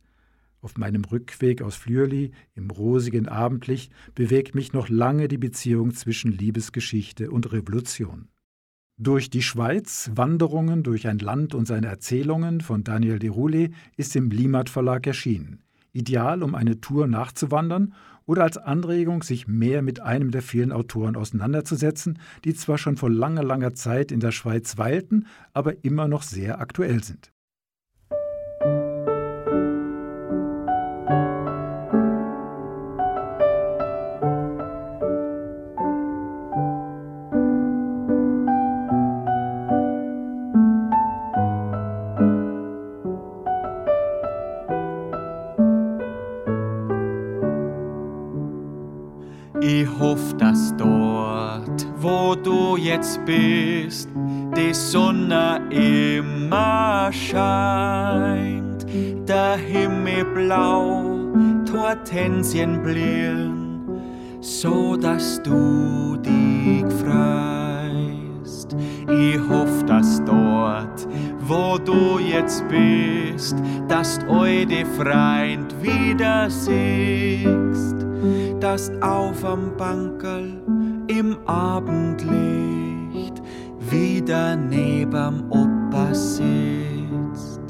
Auf 0.61 0.77
meinem 0.77 1.05
Rückweg 1.05 1.61
aus 1.61 1.75
Flürli 1.75 2.31
im 2.55 2.71
rosigen 2.71 3.27
Abendlicht 3.27 3.93
bewegt 4.15 4.55
mich 4.55 4.73
noch 4.73 4.89
lange 4.89 5.27
die 5.27 5.37
Beziehung 5.37 5.93
zwischen 5.93 6.31
Liebesgeschichte 6.31 7.29
und 7.31 7.51
Revolution. 7.53 8.27
Durch 8.99 9.29
die 9.29 9.43
Schweiz, 9.43 10.09
Wanderungen 10.15 10.81
durch 10.81 11.07
ein 11.07 11.19
Land 11.19 11.53
und 11.53 11.67
seine 11.67 11.85
Erzählungen 11.85 12.61
von 12.61 12.83
Daniel 12.83 13.19
de 13.19 13.29
Roulet 13.29 13.71
ist 13.95 14.15
im 14.15 14.31
Limat 14.31 14.71
Verlag 14.71 15.05
erschienen. 15.05 15.61
Ideal, 15.93 16.41
um 16.41 16.55
eine 16.55 16.81
Tour 16.81 17.05
nachzuwandern 17.05 17.93
oder 18.25 18.41
als 18.41 18.57
Anregung, 18.57 19.21
sich 19.21 19.47
mehr 19.47 19.83
mit 19.83 19.99
einem 19.99 20.31
der 20.31 20.41
vielen 20.41 20.71
Autoren 20.71 21.15
auseinanderzusetzen, 21.15 22.17
die 22.43 22.55
zwar 22.55 22.79
schon 22.79 22.97
vor 22.97 23.11
langer, 23.11 23.43
langer 23.43 23.75
Zeit 23.75 24.11
in 24.11 24.19
der 24.19 24.31
Schweiz 24.31 24.79
weilten, 24.79 25.27
aber 25.53 25.85
immer 25.85 26.07
noch 26.07 26.23
sehr 26.23 26.59
aktuell 26.59 27.03
sind. 27.03 27.31
Jetzt 52.97 53.23
bist, 53.25 54.09
die 54.55 54.73
Sonne 54.73 55.61
immer 55.69 57.11
scheint, 57.11 58.87
der 59.27 59.57
Himmel 59.57 60.25
blau, 60.33 61.31
Tortensien 61.71 62.81
blühen, 62.81 63.83
so 64.41 64.95
dass 64.97 65.39
du 65.43 66.17
dich 66.25 66.85
freust. 67.03 68.75
Ich 69.07 69.39
hoffe, 69.47 69.85
dass 69.85 70.23
dort, 70.25 71.07
wo 71.41 71.77
du 71.77 72.17
jetzt 72.17 72.63
bist, 72.67 73.55
dass 73.87 74.17
du 74.19 74.27
eure 74.27 74.85
Freund 74.97 75.71
wieder 75.83 76.49
siehst, 76.49 77.95
dass 78.59 78.91
auf 79.01 79.45
am 79.45 79.77
Bankerl 79.77 80.67
im 81.07 81.37
Abendlicht 81.45 81.86
wieder 84.27 84.57
neben 84.57 85.49
Opa 85.49 86.13
sitzt. 86.13 87.61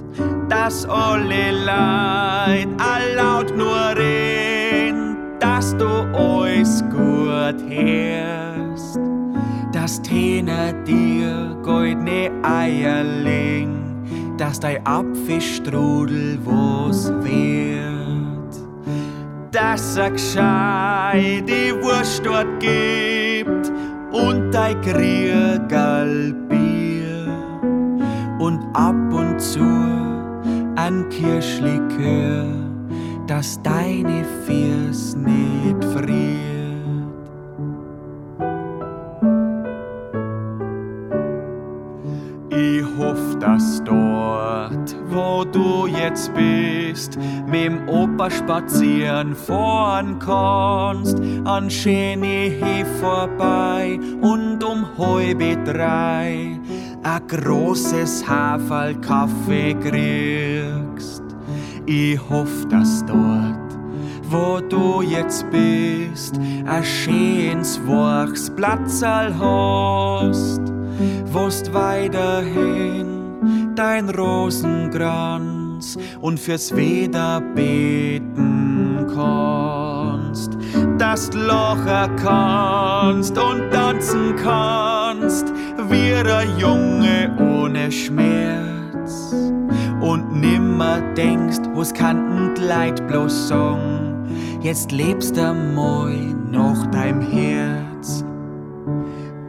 Dass 0.49 0.85
alle 0.89 1.51
Leid 1.51 2.67
laut 3.15 3.55
nur 3.55 3.95
reden, 3.95 5.17
dass 5.39 5.77
du 5.77 5.85
euch 5.85 6.81
gut 6.89 7.61
hörst. 7.69 8.99
Dass 9.71 10.01
Tene 10.01 10.73
dir 10.85 11.55
goldne 11.61 12.31
Eierling, 12.41 14.35
dass 14.37 14.59
dein 14.59 14.83
Apfelstrudel 14.87 16.39
was 16.43 17.11
wird. 17.21 18.55
Dass 19.51 19.95
er 19.95 20.09
gescheit 20.09 21.47
die 21.47 21.73
Wurst 21.83 22.25
dort 22.25 22.59
gibt, 22.59 23.26
und 24.17 24.51
dein 24.51 24.81
Kriegerl 24.81 26.33
Bier 26.49 27.27
und 28.39 28.59
ab 28.73 28.95
und 29.11 29.39
zu 29.39 29.59
ein 30.75 31.07
Kirschlikör, 31.09 32.45
dass 33.27 33.61
deine 33.61 34.23
Fiers 34.45 35.15
nicht 35.15 35.83
friert. 35.93 36.46
Jetzt 46.07 46.33
bist, 46.33 47.17
mit 47.47 47.65
dem 47.65 47.89
Opa 47.89 48.29
spazieren 48.29 49.35
fahren 49.35 50.19
kannst, 50.19 51.19
an 51.45 51.69
schöne 51.69 52.85
vorbei 52.99 53.99
und 54.21 54.63
um 54.63 54.85
halbe 54.97 55.57
drei 55.63 56.59
a 57.03 57.19
großes 57.19 58.27
Haferl 58.27 58.95
Kaffee 59.01 59.73
kriegst. 59.75 61.23
Ich 61.85 62.19
hoff, 62.29 62.67
dass 62.69 63.05
dort, 63.05 63.77
wo 64.29 64.59
du 64.59 65.01
jetzt 65.01 65.45
bist, 65.51 66.39
a 66.65 66.83
schönes 66.83 67.79
Wachsplatzal 67.85 69.33
hast 69.37 70.61
wost 71.31 71.73
weiterhin 71.73 73.07
dein 73.75 74.09
Rosenkranz 74.09 75.56
und 76.21 76.39
fürs 76.39 76.75
Weder 76.75 77.41
beten 77.41 79.05
kannst, 79.13 80.57
dass 80.97 81.29
du 81.29 81.39
locher 81.39 82.09
kannst 82.15 83.37
und 83.37 83.71
tanzen 83.71 84.35
kannst, 84.35 85.53
wie 85.89 86.13
ein 86.13 86.59
Junge 86.59 87.35
ohne 87.39 87.91
Schmerz. 87.91 89.33
Und 90.01 90.39
nimmer 90.39 91.01
denkst, 91.15 91.59
wo's 91.73 91.93
kann 91.93 92.27
Leid 92.59 93.05
bloß 93.07 93.47
sagen, 93.49 94.27
jetzt 94.61 94.91
lebst 94.91 95.35
moi 95.75 96.13
noch 96.51 96.85
dein 96.91 97.21
Herz. 97.21 98.23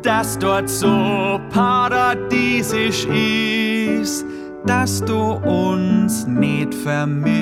Dass 0.02 0.38
dort 0.38 0.68
so 0.68 1.40
paradiesisch 1.50 3.06
ist, 3.06 4.24
dass 4.68 5.00
du 5.00 5.16
uns 5.16 6.26
nicht 6.26 6.74
vermisst. 6.74 7.38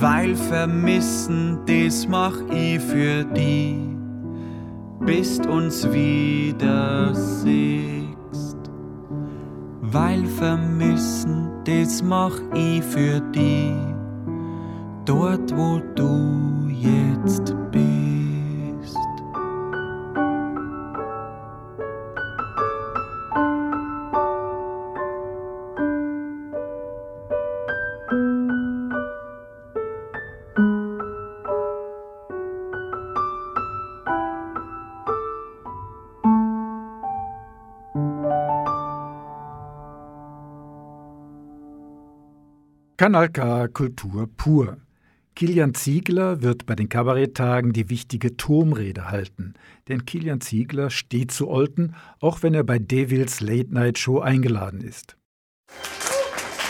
Weil 0.00 0.34
vermissen, 0.34 1.58
das 1.66 2.08
mach 2.08 2.34
ich 2.50 2.80
für 2.80 3.22
die, 3.24 3.96
bist 5.00 5.46
uns 5.46 5.86
wieder 5.92 7.14
siehst. 7.14 8.56
Weil 9.82 10.24
vermissen, 10.24 11.50
das 11.64 12.02
mach 12.02 12.40
ich 12.54 12.82
für 12.82 13.20
die, 13.34 13.74
dort 15.04 15.54
wo 15.54 15.82
du 15.94 16.68
jetzt 16.70 17.54
bist. 17.70 18.23
Kanal 43.04 43.28
K 43.28 43.68
Kultur 43.68 44.26
pur. 44.34 44.78
Kilian 45.34 45.74
Ziegler 45.74 46.40
wird 46.40 46.64
bei 46.64 46.74
den 46.74 46.88
Kabaretttagen 46.88 47.74
die 47.74 47.90
wichtige 47.90 48.38
Turmrede 48.38 49.10
halten. 49.10 49.52
Denn 49.88 50.06
Kilian 50.06 50.40
Ziegler 50.40 50.88
steht 50.88 51.30
zu 51.30 51.50
Olten, 51.50 51.96
auch 52.20 52.42
wenn 52.42 52.54
er 52.54 52.64
bei 52.64 52.78
Devils 52.78 53.42
Late 53.42 53.74
Night 53.74 53.98
Show 53.98 54.20
eingeladen 54.20 54.80
ist. 54.80 55.18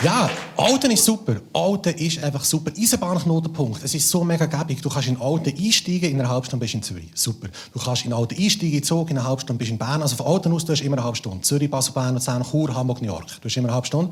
Ja, 0.03 0.29
Alten 0.57 0.91
ist 0.91 1.05
super. 1.05 1.37
Alten 1.53 1.93
ist 1.93 2.21
einfach 2.21 2.43
super. 2.43 2.69
Eisenbahnknotenpunkt. 2.77 3.81
Es 3.81 3.95
ist 3.95 4.09
so 4.09 4.25
mega 4.25 4.45
gäbig. 4.45 4.81
Du 4.81 4.89
kannst 4.89 5.07
in 5.07 5.21
Alten 5.21 5.53
einsteigen, 5.57 6.11
in 6.11 6.19
einer 6.19 6.27
halben 6.27 6.45
Stunde 6.45 6.65
bist 6.65 6.73
du 6.73 6.77
in 6.79 6.83
Zürich. 6.83 7.11
Super. 7.15 7.47
Du 7.71 7.79
kannst 7.79 8.03
in 8.03 8.11
Alten 8.11 8.35
einsteigen, 8.35 8.77
in 8.77 8.83
Zug, 8.83 9.09
in 9.09 9.17
einer 9.17 9.25
halben 9.25 9.39
Stunde 9.39 9.59
bist 9.59 9.69
du 9.69 9.75
in 9.75 9.79
Bern. 9.79 10.01
Also 10.01 10.17
von 10.17 10.25
Alten 10.25 10.51
aus, 10.51 10.65
du 10.65 10.73
hast 10.73 10.81
immer 10.81 10.97
eine 10.97 11.05
halbe 11.05 11.15
Stunde. 11.15 11.39
Zürich, 11.43 11.71
Basel, 11.71 11.93
Bern, 11.93 12.15
Luzern, 12.15 12.43
Chur, 12.43 12.75
Hamburg, 12.75 13.01
New 13.01 13.07
York. 13.07 13.25
Du 13.39 13.45
hast 13.45 13.55
immer 13.55 13.69
eine 13.69 13.75
halbe 13.75 13.87
Stunde. 13.87 14.11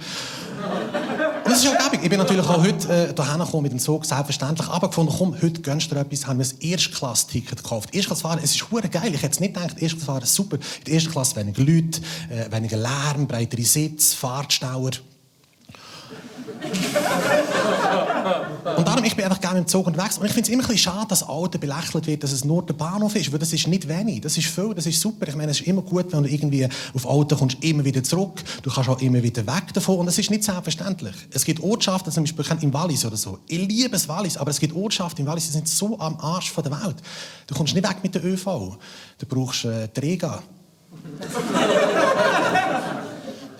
Das 1.53 1.63
ist 1.63 1.71
ja. 1.71 1.77
Ich 2.01 2.09
bin 2.09 2.17
natürlich 2.17 2.47
auch 2.47 2.63
heute 2.63 2.87
äh, 2.87 3.13
hierher 3.15 3.37
gekommen 3.37 3.61
mit 3.61 3.71
dem 3.73 3.77
Zug, 3.77 4.05
selbstverständlich. 4.05 4.67
Aber 4.69 4.87
gefunden, 4.87 5.13
komm, 5.15 5.35
heute 5.39 5.61
gönnst 5.61 5.91
du 5.91 5.93
dir 5.93 6.01
etwas, 6.01 6.25
haben 6.25 6.39
wir 6.39 6.47
ein 6.47 6.59
Erstklass-Ticket 6.59 7.61
gekauft. 7.61 7.93
Erstklasse 7.93 8.23
fahren, 8.23 8.39
es 8.43 8.55
ist 8.55 8.71
hure 8.71 8.89
geil. 8.89 9.13
Ich 9.13 9.21
hätte 9.21 9.33
es 9.33 9.39
nicht 9.39 9.53
gedacht, 9.53 9.79
Erstklasse 9.79 10.05
fahren, 10.07 10.25
super. 10.25 10.55
In 10.55 10.83
der 10.87 10.93
ersten 10.95 11.11
Klasse 11.11 11.35
weniger 11.35 11.61
Leute, 11.61 12.01
äh, 12.31 12.51
weniger 12.51 12.77
Lärm, 12.77 13.27
breitere 13.27 13.61
Sitz, 13.61 14.15
Fahrtstauer. 14.15 14.93
Und 18.77 18.87
darum, 18.87 19.03
ich 19.03 19.15
bin 19.15 19.25
einfach 19.25 19.41
gerne 19.41 19.59
im 19.59 19.67
Zug 19.67 19.87
unterwegs. 19.87 20.17
Und 20.17 20.25
ich 20.25 20.31
finde 20.31 20.47
es 20.47 20.53
immer 20.53 20.63
ein 20.63 20.67
bisschen 20.67 20.93
schade, 20.93 21.07
dass 21.09 21.23
Alten 21.23 21.59
belächelt 21.59 22.07
wird, 22.07 22.23
dass 22.23 22.31
es 22.31 22.45
nur 22.45 22.65
der 22.65 22.73
Bahnhof 22.73 23.15
ist. 23.15 23.31
Weil 23.31 23.39
das 23.39 23.51
ist 23.53 23.67
nicht 23.67 23.87
wenig. 23.87 24.21
Das 24.21 24.37
ist 24.37 24.47
viel, 24.47 24.73
das 24.73 24.85
ist 24.85 24.99
super. 24.99 25.27
Ich 25.27 25.35
meine, 25.35 25.51
es 25.51 25.59
ist 25.59 25.67
immer 25.67 25.81
gut, 25.81 26.11
wenn 26.11 26.23
du 26.23 26.29
irgendwie 26.29 26.67
auf 26.93 27.09
Alten 27.09 27.37
kommst, 27.37 27.57
immer 27.61 27.83
wieder 27.83 28.03
zurück. 28.03 28.41
Du 28.61 28.71
kannst 28.71 28.89
auch 28.89 29.01
immer 29.01 29.21
wieder 29.21 29.45
weg 29.45 29.73
davon. 29.73 29.99
Und 29.99 30.05
das 30.05 30.17
ist 30.17 30.29
nicht 30.29 30.43
selbstverständlich. 30.43 31.15
Es 31.31 31.43
gibt 31.45 31.61
Ortschaften, 31.61 32.11
zum 32.11 32.23
Beispiel 32.23 32.45
im 32.61 32.73
Wallis 32.73 33.05
oder 33.05 33.17
so. 33.17 33.39
Ich 33.47 33.67
liebe 33.67 33.89
das 33.89 34.07
Wallis, 34.07 34.37
aber 34.37 34.51
es 34.51 34.59
gibt 34.59 34.75
Ortschaften 34.75 35.21
im 35.21 35.27
Wallis, 35.27 35.47
die 35.47 35.51
sind 35.51 35.67
so 35.67 35.99
am 35.99 36.17
Arsch 36.19 36.51
von 36.51 36.63
der 36.63 36.71
Welt. 36.71 36.95
Du 37.47 37.55
kommst 37.55 37.73
nicht 37.73 37.87
weg 37.87 37.97
mit 38.03 38.15
der 38.15 38.23
ÖV. 38.23 38.77
Du 39.17 39.25
brauchst 39.27 39.65
äh, 39.65 39.87
Träger. 39.89 40.41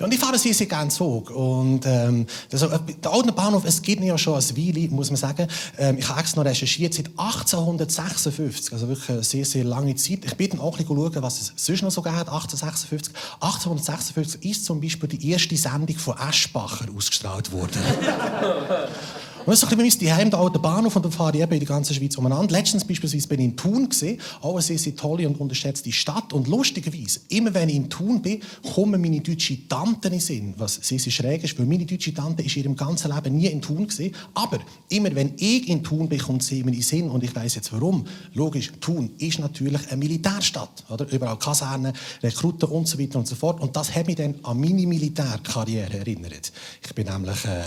Und 0.03 0.13
ich 0.13 0.19
fahre 0.19 0.37
sehr, 0.37 0.53
sehr 0.53 0.67
gerne 0.67 0.89
Zug. 0.89 1.29
Und, 1.29 1.85
ähm, 1.85 2.25
also, 2.51 2.67
der 2.67 3.11
alte 3.11 3.31
Bahnhof, 3.31 3.63
es 3.65 3.81
gibt 3.81 4.03
ja 4.03 4.17
schon 4.17 4.35
als 4.35 4.55
Weile, 4.55 4.89
muss 4.89 5.09
man 5.09 5.15
sagen. 5.17 5.47
Ähm, 5.77 5.97
ich 5.97 6.09
habe 6.09 6.19
extra 6.19 6.41
noch 6.41 6.49
recherchiert, 6.49 6.93
seit 6.93 7.07
1856, 7.15 8.73
also 8.73 8.89
wirklich 8.89 9.09
eine 9.09 9.23
sehr, 9.23 9.45
sehr 9.45 9.63
lange 9.63 9.95
Zeit. 9.95 10.25
Ich 10.25 10.49
dann 10.49 10.59
auch 10.59 10.77
ein 10.77 10.85
bisschen 10.85 10.97
schauen, 10.97 11.23
was 11.23 11.41
es 11.41 11.53
sonst 11.55 11.83
noch 11.83 11.91
so 11.91 12.01
gab, 12.01 12.17
1856. 12.31 13.13
1856 13.39 14.51
ist 14.51 14.65
zum 14.65 14.81
Beispiel 14.81 15.07
die 15.07 15.31
erste 15.31 15.55
Sendung 15.55 15.97
von 15.97 16.17
Eschbacher 16.17 16.85
ausgestrahlt 16.93 17.51
worden. 17.53 17.79
Und 19.45 19.51
das 19.51 19.61
ist 19.61 19.63
ein 19.63 19.69
bisschen 19.71 19.83
uns 19.83 19.97
die 19.97 20.09
alten 20.09 20.61
Bahnhof 20.61 20.95
und 20.95 21.03
dann 21.03 21.11
fahre 21.11 21.35
ich 21.35 21.43
eben 21.43 21.51
in 21.51 21.59
die 21.59 21.65
ganze 21.65 21.93
Schweiz 21.93 22.17
umeinander. 22.17 22.53
Letztens 22.53 22.85
beispielsweise 22.85 23.27
bin 23.27 23.39
ich 23.41 23.45
in 23.47 23.57
Thun 23.57 23.89
gesehen, 23.89 24.21
auch 24.39 24.53
eine 24.53 24.61
sehr, 24.61 24.79
sehr 24.79 24.95
tolle 24.95 25.27
und 25.27 25.37
unterschätzte 25.37 25.91
Stadt. 25.91 26.31
Und 26.31 26.47
lustigerweise, 26.47 27.19
immer 27.27 27.53
wenn 27.53 27.67
ich 27.67 27.75
in 27.75 27.89
Thun 27.89 28.21
bin, 28.21 28.41
kommen 28.73 29.01
meine 29.01 29.19
deutsche 29.19 29.67
Tante 29.67 30.07
in 30.07 30.21
Sinn, 30.21 30.53
was 30.55 30.75
sehr, 30.75 30.97
sehr 30.97 31.11
schräg 31.11 31.43
ist, 31.43 31.59
weil 31.59 31.65
meine 31.65 31.85
deutsche 31.85 32.13
Tante 32.13 32.41
ist 32.41 32.55
in 32.55 32.63
ihrem 32.63 32.75
ganzen 32.77 33.13
Leben 33.13 33.35
nie 33.35 33.47
in 33.47 33.61
Thun 33.61 33.85
gesehen. 33.85 34.15
Aber 34.33 34.59
immer 34.87 35.13
wenn 35.13 35.33
ich 35.35 35.67
in 35.67 35.83
Thun 35.83 36.07
bin, 36.07 36.19
kommt 36.19 36.43
sie 36.43 36.63
mir 36.63 36.73
in 36.73 36.81
Sinn 36.81 37.09
und 37.09 37.21
ich 37.21 37.35
weiß 37.35 37.55
jetzt 37.55 37.73
warum. 37.73 38.05
Logisch, 38.35 38.71
Thun 38.79 39.11
ist 39.17 39.39
natürlich 39.39 39.89
eine 39.89 39.97
Militärstadt, 39.97 40.85
oder? 40.89 41.05
Überall 41.11 41.37
Kasernen, 41.37 41.91
Rekruten 42.21 42.69
und 42.69 42.87
so 42.87 42.97
weiter 42.97 43.19
und 43.19 43.27
so 43.27 43.35
fort. 43.35 43.59
Und 43.59 43.75
das 43.75 43.93
hat 43.93 44.07
mich 44.07 44.15
dann 44.15 44.35
an 44.43 44.57
meine 44.57 44.87
Militärkarriere 44.87 45.99
erinnert. 45.99 46.53
Ich 46.81 46.95
bin 46.95 47.07
nämlich 47.07 47.43
äh, 47.43 47.63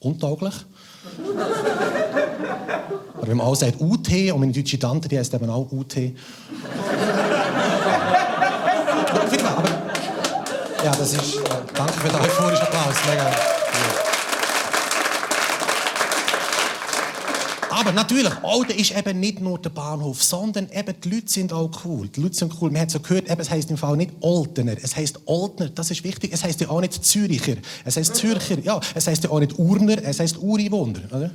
untauglich 0.00 0.54
oder 3.18 3.28
wenn 3.28 3.36
man 3.36 3.46
auch 3.46 3.54
sagt 3.54 3.80
UT 3.80 4.08
und 4.32 4.40
meine 4.40 4.52
deutsche 4.52 4.78
Tante, 4.78 5.08
die 5.08 5.18
heißt 5.18 5.34
eben 5.34 5.50
auch 5.50 5.70
UT. 5.72 5.96
aber, 9.46 9.68
ja, 10.84 10.90
das 10.90 11.12
ist. 11.12 11.36
Äh, 11.36 11.40
danke 11.74 11.92
für 11.94 12.08
den 12.08 12.20
euphorischen 12.20 12.62
Applaus. 12.62 12.94
Mega. 13.08 13.65
Aber 17.76 17.92
natürlich, 17.92 18.32
Alten 18.42 18.72
ist 18.72 18.96
eben 18.96 19.20
nicht 19.20 19.42
nur 19.42 19.58
der 19.58 19.68
Bahnhof, 19.68 20.22
sondern 20.22 20.66
eben 20.72 20.94
die 21.04 21.10
Leute 21.10 21.28
sind 21.28 21.52
auch 21.52 21.70
cool. 21.84 22.08
Die 22.08 22.22
Leute 22.22 22.34
sind 22.34 22.54
cool. 22.58 22.70
Man 22.70 22.80
hat 22.80 22.90
so 22.90 23.00
gehört, 23.00 23.30
eben, 23.30 23.38
es 23.38 23.50
heisst 23.50 23.70
im 23.70 23.76
Fall 23.76 23.98
nicht 23.98 24.12
Oltener, 24.20 24.76
es 24.82 24.96
heisst 24.96 25.20
Oltner. 25.26 25.68
Das 25.68 25.90
ist 25.90 26.02
wichtig. 26.02 26.30
Es 26.32 26.42
heisst 26.42 26.62
ja 26.62 26.70
auch 26.70 26.80
nicht 26.80 27.04
Züricher. 27.04 27.56
Es 27.84 27.98
heisst 27.98 28.16
Zürcher. 28.16 28.58
Ja, 28.60 28.80
es 28.94 29.06
heisst 29.06 29.24
ja 29.24 29.30
auch 29.30 29.40
nicht 29.40 29.58
Urner, 29.58 29.98
es 30.02 30.18
heisst 30.18 30.38
Uriwohner. 30.38 31.00
Oder? 31.12 31.30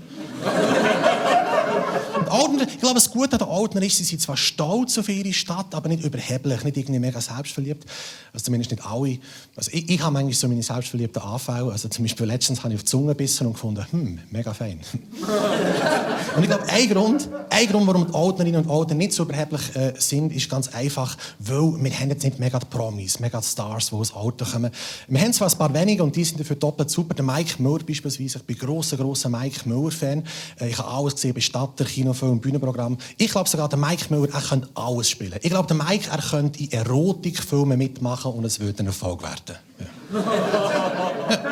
Ordner, 2.32 2.68
ich 2.68 2.80
glaube, 2.80 2.96
das 2.96 3.12
Gute 3.12 3.34
an 3.34 3.40
den 3.40 3.48
Ordner 3.48 3.82
ist, 3.84 3.98
sie 3.98 4.04
sind 4.04 4.22
zwar 4.22 4.38
stolz 4.38 4.98
auf 4.98 5.10
ihre 5.10 5.34
Stadt, 5.34 5.74
aber 5.76 5.90
nicht 5.90 6.04
überheblich, 6.04 6.64
nicht 6.64 6.78
irgendwie 6.78 7.00
mega 7.00 7.20
selbstverliebt. 7.22 7.86
Also 8.34 8.46
zumindest 8.46 8.72
nicht 8.72 8.86
alle. 8.86 9.18
Also 9.56 9.72
ich, 9.74 9.90
ich 9.90 10.02
habe 10.02 10.18
eigentlich 10.18 10.38
so 10.38 10.48
meine 10.48 10.64
selbstverliebten 10.64 11.22
Anfälle. 11.22 11.72
Also 11.72 11.90
zum 11.90 12.06
Beispiel 12.06 12.26
letztens 12.26 12.64
habe 12.64 12.74
ich 12.74 12.80
auf 12.80 12.84
die 12.84 12.90
Zunge 12.90 13.10
gebissen 13.10 13.48
und 13.48 13.54
gefunden, 13.54 13.86
hm, 13.92 14.20
mega 14.30 14.54
fein. 14.54 14.80
und 16.36 16.44
ich 16.44 16.50
glaube, 16.50 16.64
ein 16.70 16.90
Grund, 16.90 17.30
ein 17.50 17.68
Grund, 17.68 17.88
warum 17.88 18.08
die 18.08 18.14
Ordnerinnen 18.14 18.64
und 18.64 18.70
Ordner 18.70 18.96
nicht 18.96 19.14
so 19.14 19.24
überheblich 19.24 19.76
äh, 19.76 19.94
sind, 19.98 20.32
ist 20.34 20.50
ganz 20.50 20.70
einfach, 20.70 21.18
weil 21.40 21.84
wir 21.84 21.92
haben 22.00 22.10
jetzt 22.10 22.24
nicht 22.24 22.40
mega 22.40 22.60
die 22.60 22.66
Promis, 22.68 23.20
mega 23.20 23.40
die 23.40 23.48
Stars, 23.48 23.90
die 23.90 23.96
aus 23.96 24.14
Auto 24.14 24.46
kommen. 24.46 24.72
Wir 25.08 25.22
haben 25.22 25.34
zwar 25.34 25.50
ein 25.50 25.58
paar 25.58 25.74
wenige 25.74 26.04
und 26.04 26.16
die 26.16 26.24
sind 26.24 26.40
dafür 26.40 26.56
doppelt 26.56 26.90
super. 26.90 27.14
Der 27.14 27.26
Mike 27.26 27.62
Müller 27.62 27.84
beispielsweise, 27.86 28.40
ich 28.40 28.44
bin 28.44 28.58
grosser, 28.58 28.98
grosser 28.98 29.30
Mike 29.30 29.68
Müller-Fan. 29.68 30.24
Äh, 30.60 30.70
ich 30.70 30.78
habe 30.78 30.90
alles 30.90 31.16
gesehen, 31.16 31.34
Bestatter, 31.34 31.86
Kino, 31.86 32.14
Film, 32.22 32.40
Bühnenprogramm. 32.40 32.98
Ich 33.18 33.32
glaube 33.32 33.50
sogar, 33.50 33.68
der 33.68 33.80
Mike 33.80 34.14
Müller, 34.14 34.32
er 34.32 34.42
könnte 34.42 34.70
alles 34.76 35.10
spielen. 35.10 35.40
Ich 35.42 35.50
glaube, 35.50 35.68
der 35.68 35.76
Mike, 35.76 36.08
er 36.12 36.22
könnte 36.22 36.60
in 36.64 36.72
Erotikfilmen 36.72 37.78
mitmachen 37.78 38.32
und 38.32 38.46
es 38.46 38.60
würde 38.60 38.84
ein 38.84 38.88
Erfolg 38.88 39.24
werden. 39.24 39.58
Ja. 39.80 41.52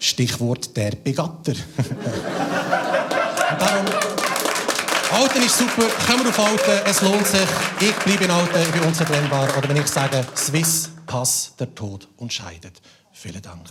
Stichwort 0.00 0.76
der 0.76 0.90
Begatter. 0.92 1.52
darum, 3.58 3.86
Alten 5.12 5.42
ist 5.42 5.58
super, 5.58 5.84
kommen 6.06 6.24
wir 6.24 6.30
auf 6.30 6.38
Alten, 6.40 6.86
es 6.86 7.02
lohnt 7.02 7.26
sich. 7.26 7.40
Ich 7.80 7.94
bleibe 7.96 8.24
in 8.24 8.30
Alten, 8.30 8.62
ich 8.62 8.72
bin 8.72 8.82
unzertrennbar. 8.82 9.48
Oder 9.56 9.68
wenn 9.68 9.76
ich 9.76 9.86
sage, 9.86 10.26
Swiss, 10.34 10.90
Pass, 11.06 11.52
der 11.58 11.72
Tod 11.72 12.08
und 12.16 12.32
scheidet. 12.32 12.80
Vielen 13.12 13.42
Dank. 13.42 13.68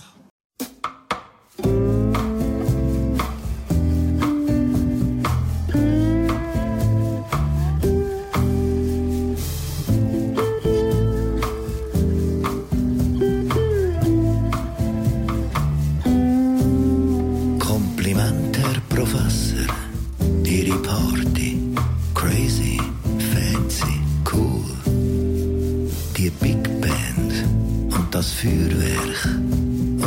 Feuerwerk 28.42 29.26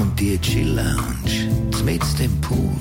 und 0.01 0.19
die 0.19 0.39
Chill-Lounge 0.39 1.51
mit 1.85 2.03
dem 2.19 2.41
Pool. 2.41 2.73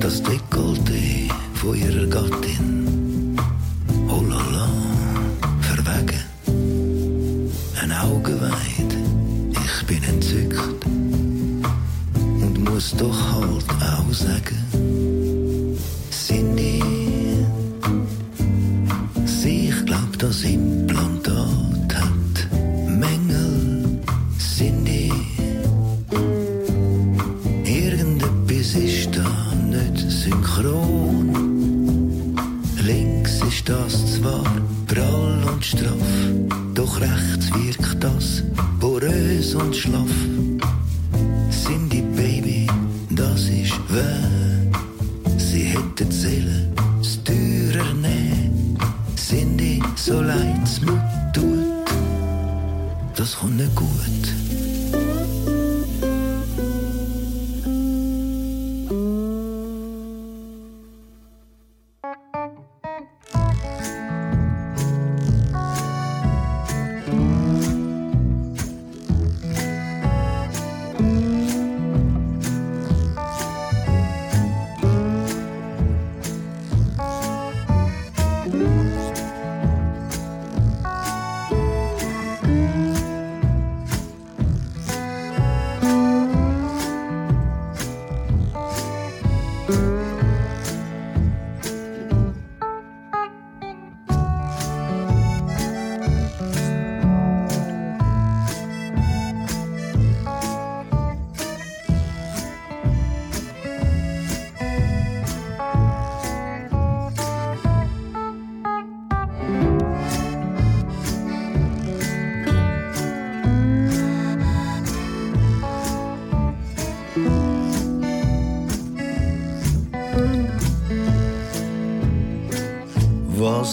Das 0.00 0.22
Dekolleté 0.22 1.30
von 1.54 1.74
ihrer 1.74 2.06
Gattin, 2.08 3.34
oh 4.06 4.22
la 4.28 4.42
la, 4.52 4.68
verwegen. 5.62 6.22
Ein 7.80 7.92
Auge 7.92 8.38
weit, 8.38 8.92
ich 9.64 9.86
bin 9.86 10.02
entzückt 10.04 10.84
und 10.84 12.64
muss 12.70 12.94
doch 12.98 13.18
halt 13.32 13.64
auch 13.80 14.12
sagen, 14.12 14.58
Cindy, 16.10 16.82
sie, 19.24 19.70
ich 19.70 19.86
glaub, 19.86 20.18
das 20.18 20.42
Implantat 20.42 20.87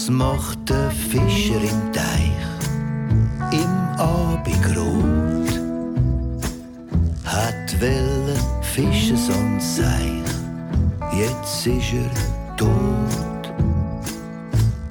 Was 0.06 0.12
macht 0.12 0.68
der 0.68 0.88
Fischer 0.92 1.60
im 1.60 1.92
Teich? 1.92 2.46
Im 3.50 3.98
Abendrot 3.98 5.50
hat 7.24 7.80
welle 7.80 8.36
fischen 8.62 9.16
sonst 9.16 9.78
Seich. 9.78 10.22
Jetzt 11.12 11.66
ist 11.66 11.92
er 11.92 12.56
tot. 12.56 13.52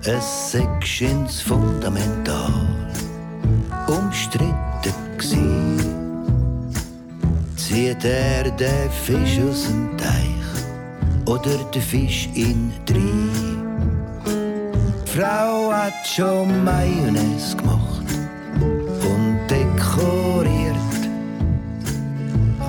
Es 0.03 0.51
Sections 0.51 1.39
fundamental 1.39 2.68
umstritten 3.88 4.95
gsi. 5.18 5.78
Zieht 7.55 8.03
er 8.03 8.51
den 8.51 8.91
Fisch 9.05 9.39
aus 9.49 9.68
dem 9.68 9.97
Teich 9.97 11.26
oder 11.26 11.57
der 11.74 11.82
Fisch 11.82 12.28
in 12.36 12.74
drei? 12.86 13.25
Frau 15.16 15.72
hat 15.72 16.05
schon 16.05 16.66
Mayonnaise 16.66 17.55
gemacht 17.55 18.03
und 18.59 19.39
dekoriert. 19.49 20.76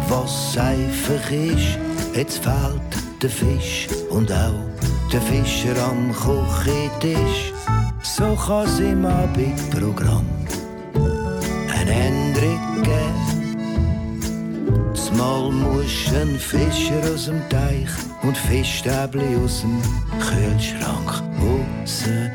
Was 0.09 0.57
einfach 0.57 1.29
ist, 1.33 1.77
jetzt 2.15 2.45
fehlt 2.45 2.81
der 3.21 3.31
Fisch 3.31 3.89
und 4.11 4.31
auch 4.31 4.63
der 5.13 5.21
Fischer 5.23 5.75
am 5.91 6.13
Küchentisch. 6.13 7.53
So 8.05 8.39
kann's 8.47 8.79
im 8.79 9.05
Abendprogramm 9.05 10.27
eine 10.95 11.91
Änderung 11.91 12.83
geben. 12.85 13.57
Zumal 14.95 15.51
muss 15.51 16.13
ein 16.15 16.39
Fischer 16.39 17.13
aus 17.13 17.25
dem 17.27 17.43
Teich 17.49 17.91
und 18.23 18.39
Fischstäbli 18.39 19.35
aus 19.45 19.63
dem 19.63 19.83
Kühlschrank 20.21 21.26
rausnehmen. 21.87 22.35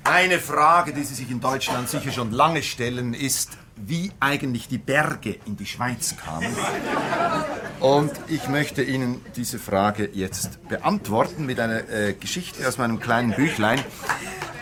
Eine 0.03 0.39
Frage, 0.39 0.91
die 0.91 1.03
Sie 1.03 1.13
sich 1.13 1.29
in 1.29 1.39
Deutschland 1.39 1.89
sicher 1.89 2.11
schon 2.11 2.31
lange 2.31 2.63
stellen, 2.63 3.13
ist, 3.13 3.55
wie 3.75 4.11
eigentlich 4.19 4.67
die 4.67 4.79
Berge 4.79 5.37
in 5.45 5.55
die 5.55 5.67
Schweiz 5.67 6.17
kamen. 6.17 6.49
Und 7.79 8.11
ich 8.27 8.47
möchte 8.49 8.81
Ihnen 8.81 9.23
diese 9.35 9.59
Frage 9.59 10.09
jetzt 10.13 10.67
beantworten 10.67 11.45
mit 11.45 11.59
einer 11.59 11.87
äh, 11.89 12.13
Geschichte 12.13 12.67
aus 12.67 12.77
meinem 12.77 12.99
kleinen 12.99 13.33
Büchlein. 13.35 13.79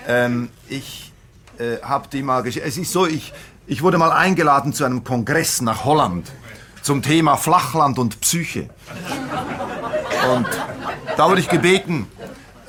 Ähm, 0.07 0.49
ich 0.68 1.11
äh, 1.57 1.78
habe 1.82 2.09
die 2.11 2.22
mal 2.22 2.41
gesch- 2.43 2.61
Es 2.61 2.78
ist 2.78 2.91
so, 2.91 3.07
ich, 3.07 3.34
ich 3.68 3.82
wurde 3.82 3.97
mal 3.97 4.11
eingeladen 4.11 4.74
zu 4.74 4.84
einem 4.84 5.03
Kongress 5.03 5.61
nach 5.61 5.86
Holland 5.86 6.30
zum 6.82 7.01
Thema 7.01 7.38
Flachland 7.38 7.97
und 7.97 8.20
Psyche. 8.22 8.70
Und 10.36 10.47
da 11.18 11.30
wurde 11.30 11.39
ich 11.39 11.49
gebeten, 11.49 12.07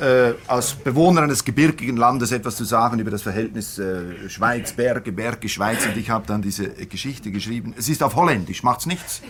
äh, 0.00 0.34
als 0.46 0.74
Bewohner 0.74 1.22
eines 1.22 1.44
gebirgigen 1.44 1.96
Landes 1.96 2.32
etwas 2.32 2.56
zu 2.56 2.64
sagen 2.64 2.98
über 2.98 3.10
das 3.10 3.22
Verhältnis 3.22 3.78
äh, 3.78 4.28
Schweiz, 4.28 4.72
Berge, 4.72 5.12
Berge, 5.12 5.48
Schweiz. 5.48 5.86
Und 5.86 5.96
ich 5.96 6.10
habe 6.10 6.26
dann 6.26 6.42
diese 6.42 6.68
Geschichte 6.68 7.30
geschrieben. 7.30 7.74
Es 7.78 7.88
ist 7.88 8.02
auf 8.02 8.14
Holländisch, 8.16 8.62
macht's 8.62 8.86
nichts? 8.86 9.22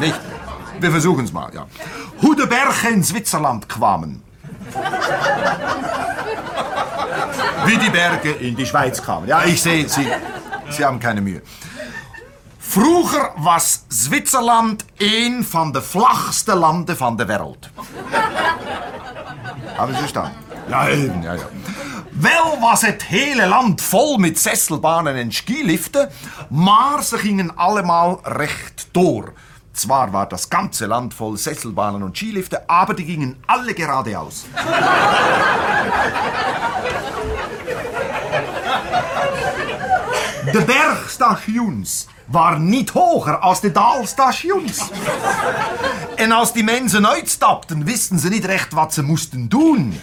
Nicht? 0.00 0.20
Wir 0.80 0.90
versuchen 0.90 1.24
es 1.24 1.32
mal, 1.32 1.52
ja. 1.54 1.66
Hoe 2.22 2.34
de 2.36 2.46
Berge 2.46 2.88
in 2.92 3.02
Zwitserland 3.02 3.68
kwamen. 3.68 4.22
Wie 7.66 7.78
die 7.78 7.90
Berge 7.90 8.30
in 8.32 8.56
die 8.56 8.66
Schweiz 8.66 9.00
kamen. 9.02 9.28
Ja, 9.28 9.44
ich 9.44 9.62
sehe, 9.62 9.88
Sie, 9.88 10.06
Sie 10.70 10.84
haben 10.84 10.98
keine 10.98 11.20
Mühe. 11.20 11.42
Vroeger 12.74 13.30
was 13.36 13.80
Zwitserland 13.88 14.84
een 14.96 15.44
van 15.44 15.72
de 15.72 15.82
vlachste 15.82 16.54
landen 16.54 16.96
van 16.96 17.16
de 17.16 17.24
wereld. 17.24 17.68
Haben 19.76 19.92
Sie 19.92 19.98
verstanden? 19.98 20.32
Ja, 20.68 20.88
eben, 20.88 21.22
ja, 21.22 21.32
ja. 21.32 21.48
Wel 22.10 22.58
was 22.60 22.80
het 22.80 23.02
hele 23.02 23.46
land 23.46 23.82
vol 23.82 24.16
met 24.16 24.38
Sesselbahnen 24.38 25.14
en 25.14 25.32
Skiliften, 25.32 26.10
maar 26.48 27.02
ze 27.02 27.18
gingen 27.18 27.56
allemaal 27.56 28.20
recht 28.22 28.88
door. 28.90 29.32
Zwar 29.72 30.10
war 30.10 30.28
das 30.28 30.46
ganze 30.48 30.86
Land 30.86 31.14
voll 31.14 31.36
Sesselbahnen 31.36 32.02
und 32.02 32.16
Skilifte, 32.16 32.68
aber 32.68 32.94
die 32.94 33.06
gingen 33.06 33.42
alle 33.46 33.74
geradeaus. 33.74 34.44
De 40.52 40.62
bergstations 40.66 42.06
waren 42.26 42.68
niet 42.68 42.90
hoger 42.90 43.38
als 43.38 43.60
de 43.60 43.72
daalstations. 43.72 44.90
En 46.16 46.32
als 46.32 46.52
die 46.52 46.64
mensen 46.64 47.08
uitstapten, 47.08 47.84
wisten 47.84 48.18
ze 48.18 48.28
niet 48.28 48.44
recht 48.44 48.72
wat 48.72 48.94
ze 48.94 49.02
moesten 49.02 49.48
doen. 49.48 49.94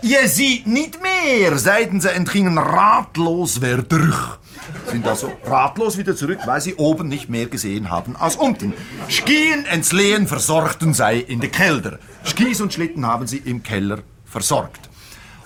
Je 0.00 0.22
ziet 0.28 0.66
niet 0.66 0.98
meer, 1.00 1.56
zeiden 1.56 2.00
ze 2.00 2.08
en 2.08 2.28
gingen 2.28 2.58
ratlos 2.58 3.58
weer 3.58 3.86
terug. 3.86 4.40
Sind 4.86 5.06
also 5.06 5.38
ratlos 5.44 5.96
wieder 5.96 6.16
zurück, 6.16 6.46
weil 6.46 6.60
sie 6.60 6.74
oben 6.76 7.08
nicht 7.08 7.28
mehr 7.28 7.48
gesehen 7.48 7.88
haben 7.88 8.16
als 8.16 8.36
unten. 8.36 8.74
Skien 9.06 9.64
und 9.74 9.84
Sleen 9.84 10.26
versorgten 10.26 10.94
zij 10.94 11.18
in 11.26 11.38
de 11.38 11.48
kelder. 11.48 11.98
Skis 12.22 12.60
und 12.60 12.72
Schlitten 12.72 13.06
haben 13.06 13.26
sie 13.26 13.42
im 13.44 13.62
Keller 13.62 14.02
versorgt. 14.24 14.88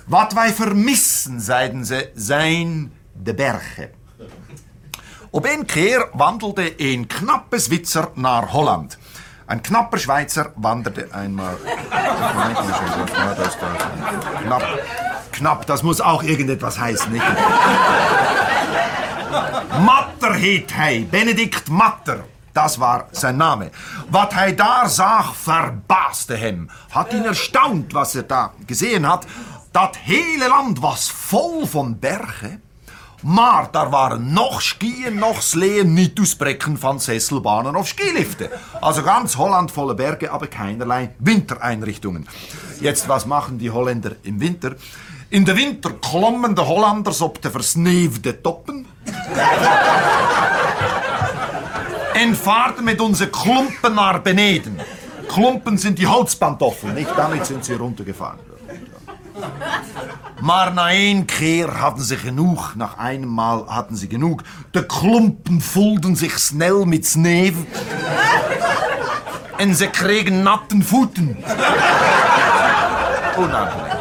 Wat 0.07 0.33
wij 0.33 0.53
vermissen, 0.53 1.41
zeiden 1.41 1.85
ze, 1.85 2.11
zijn 2.15 2.93
de 3.23 3.35
bergen. 3.35 4.02
Op 5.35 5.45
een 5.45 5.65
keer 5.65 6.09
wandelde 6.13 6.75
een 6.77 7.07
knappe 7.07 7.59
Zwitser 7.59 8.09
naar 8.15 8.49
Holland. 8.49 8.99
Ein 9.47 9.61
knapper 9.61 9.99
Schweizer 9.99 10.53
wanderte 10.55 11.09
einmal. 11.11 11.57
Knapp, 14.45 14.81
knapp, 15.31 15.67
das 15.67 15.83
muss 15.83 16.01
auch 16.01 16.23
irgendetwas 16.23 16.79
heißen, 16.79 17.13
nicht? 17.13 17.25
Matter 19.85 20.35
heet 20.35 20.77
hij, 20.77 21.07
Benedikt 21.11 21.69
Matter. 21.69 22.25
Das 22.53 22.79
war 22.79 23.07
sein 23.11 23.37
Name. 23.37 23.71
Wat 24.11 24.33
hij 24.33 24.55
daar 24.55 24.89
zag, 24.89 25.35
verbaasde 25.35 26.37
hem. 26.37 26.71
Hat 26.91 27.13
ihn 27.13 27.25
erstaunt, 27.25 27.93
was 27.93 28.15
er 28.15 28.27
da 28.27 28.51
gesehen 28.67 29.05
hat. 29.05 29.27
Dat 29.71 29.97
hele 29.97 30.49
Land 30.49 30.79
was 30.81 31.11
voll 31.11 31.67
von 31.67 31.99
Bergen. 31.99 32.63
Maar 33.23 33.69
daar 33.71 33.91
waren 33.91 34.33
noch 34.33 34.63
Skien, 34.63 35.19
noch 35.19 35.43
Sleen, 35.43 35.93
niet 35.93 36.15
te 36.15 36.25
spreken 36.25 36.79
van 36.79 37.01
Sesselbahnen 37.01 37.77
of 37.77 37.87
Skilifte. 37.87 38.51
Also 38.81 39.03
ganz 39.03 39.35
Holland 39.35 39.71
volle 39.71 39.95
Berge, 39.95 40.31
aber 40.31 40.49
keinerlei 40.49 41.11
Wintereinrichtungen. 41.17 42.27
Jetzt, 42.81 43.07
was 43.07 43.25
machen 43.25 43.59
die 43.59 43.71
Holländer 43.71 44.17
im 44.23 44.39
Winter? 44.39 44.77
In 45.29 45.45
de 45.45 45.55
winter 45.55 45.95
klommen 45.95 46.55
de 46.55 46.61
Hollanders 46.61 47.21
op 47.21 47.43
de 47.43 47.51
versneefde 47.51 48.41
toppen. 48.41 48.87
en 52.13 52.37
vaarten 52.37 52.85
met 52.85 53.01
onze 53.01 53.31
klompen 53.31 53.95
naar 53.95 54.23
beneden. 54.23 54.77
Klompen 55.27 55.79
sind 55.79 55.97
die 55.97 56.07
Holzpantoffeln, 56.07 56.95
nicht? 56.95 57.17
Damit 57.17 57.47
sind 57.47 57.65
sie 57.65 57.75
runtergefahren. 57.75 58.52
Maar 60.41 60.73
na 60.73 60.89
één 60.89 61.25
keer 61.25 61.71
hadden 61.71 62.05
ze 62.05 62.17
genoeg. 62.17 62.75
Nach 62.75 62.97
einem 62.97 63.29
Mal 63.29 63.65
hatten 63.69 63.97
sie 63.97 64.09
genug. 64.09 64.43
De 64.71 64.87
klompen 64.87 65.61
voelden 65.61 66.17
zich 66.17 66.39
snel 66.39 66.85
met 66.85 67.07
sneeuw. 67.07 67.55
en 69.57 69.75
ze 69.75 69.91
kregen 69.91 70.43
natten 70.43 70.85
voeten. 70.85 71.37
Onaangenaam. 73.37 74.01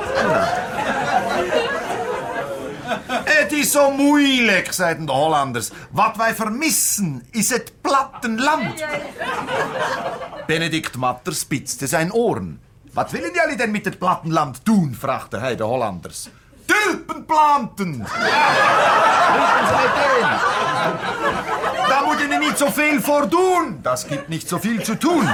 Het 3.24 3.52
is 3.52 3.72
zo 3.72 3.92
moeilijk, 3.92 4.74
zeiden 4.74 5.06
de 5.06 5.12
Hollanders. 5.12 5.70
Wat 5.92 6.16
wij 6.16 6.36
vermissen 6.36 7.24
is 7.32 7.50
het 7.50 7.74
plattenland. 7.82 8.86
Benedikt 10.48 10.98
Matter 10.98 11.34
spitzte 11.34 11.88
zijn 11.88 12.14
oren. 12.14 12.60
Was 12.94 13.14
willen 13.14 13.32
die 13.34 13.40
alle 13.40 13.56
denn 13.56 13.72
mit 13.72 13.86
dem 13.86 13.98
Plattenland 13.98 14.66
tun? 14.66 14.94
fragte 14.94 15.38
er 15.38 15.56
der 15.56 15.68
Hollanders. 15.68 16.30
Tulpen 16.68 17.26
planten! 17.26 18.02
Wissen 18.02 18.10
Sie 19.68 19.76
mit 19.82 19.96
denen? 19.98 20.40
Da 21.90 22.02
muss 22.06 22.22
Ihnen 22.22 22.40
nicht 22.40 22.58
so 22.58 22.70
viel 22.70 23.00
vortun. 23.02 23.80
Das 23.82 24.08
gibt 24.08 24.30
nicht 24.30 24.48
so 24.48 24.58
viel 24.58 24.84
zu 24.84 24.96
tun. 24.96 25.28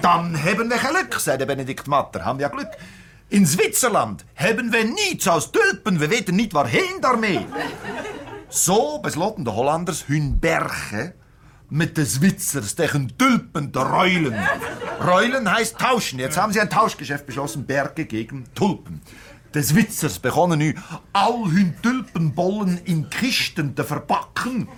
Dann 0.00 0.42
haben 0.42 0.70
wir 0.70 0.78
Glück, 0.78 1.14
sagte 1.20 1.44
Benedikt 1.44 1.86
Matter. 1.86 2.24
Haben 2.24 2.38
wir 2.38 2.48
Glück. 2.48 2.70
In 3.28 3.44
Zwitserland 3.44 4.24
haben 4.34 4.72
wir 4.72 4.84
nichts 4.84 5.28
aus 5.28 5.52
Tulpen. 5.52 6.00
Wir 6.00 6.08
weten 6.10 6.36
nicht, 6.36 6.54
waarheen 6.54 7.00
daarmee. 7.02 7.46
So 8.48 8.98
besloten 9.00 9.44
de 9.44 9.52
Hollanders 9.52 10.08
hun 10.08 10.40
Berge 10.40 11.12
mit 11.70 11.96
den 11.96 12.06
Zwitzers 12.06 12.74
tegen 12.74 13.12
Tulpen 13.16 13.72
te 13.72 13.80
ruilen. 13.80 14.34
Ruilen 15.00 15.50
heißt 15.50 15.78
tauschen. 15.78 16.18
Jetzt 16.18 16.36
haben 16.36 16.52
sie 16.52 16.60
ein 16.60 16.70
Tauschgeschäft 16.70 17.26
beschlossen, 17.26 17.66
Berge 17.66 18.06
gegen 18.06 18.44
Tulpen. 18.54 19.02
De 19.50 19.62
Zwitzers 19.62 20.18
begonnen 20.18 20.58
nu 20.58 20.76
al 21.12 21.50
hun 21.50 21.74
tulpenbollen 21.80 22.80
in 22.84 23.08
kisten 23.08 23.74
te 23.74 23.84
verpakken 23.84 24.68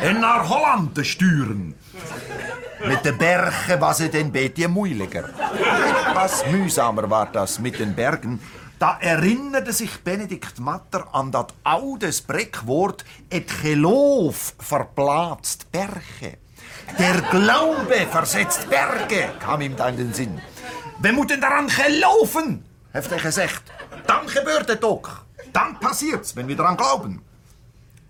en 0.00 0.20
naar 0.20 0.46
Holland 0.46 0.94
te 0.94 1.04
sturen. 1.04 1.74
Mit 2.84 3.02
den 3.02 3.16
Bergen 3.16 3.78
was 3.78 3.98
het 3.98 4.14
een 4.14 4.30
beetje 4.30 4.68
moeilijker. 4.68 5.30
Etwas 6.06 6.44
mühsamer 6.50 7.08
war 7.08 7.28
das 7.32 7.58
mit 7.58 7.76
den 7.76 7.94
Bergen. 7.94 8.40
Da 8.80 8.96
erinnerte 8.98 9.74
sich 9.74 10.02
Benedikt 10.02 10.58
Matter 10.58 11.06
an 11.12 11.30
dat 11.30 11.52
oude 11.62 12.12
Spreekwoord: 12.12 13.04
Het 13.28 13.50
geloof 13.50 14.54
verplaatst 14.58 15.70
Berge. 15.70 16.38
Der 16.96 17.20
Glaube 17.30 18.06
versetzt 18.10 18.68
Berge, 18.70 19.34
kam 19.38 19.60
ihm 19.60 19.76
dann 19.76 19.88
in 19.88 19.96
den 19.96 20.14
Sinn. 20.14 20.40
Wir 20.98 21.12
moeten 21.12 21.40
daran 21.40 21.68
geloven, 21.70 22.64
heeft 22.90 23.10
hij 23.10 23.18
gezegd. 23.18 23.62
Dan 24.06 24.28
gebeurt 24.28 24.68
het 24.68 24.84
ook. 24.84 25.24
Dan 25.52 25.78
passiert's, 25.78 26.32
wenn 26.32 26.46
wir 26.46 26.56
daran 26.56 26.76
glauben. 26.76 27.22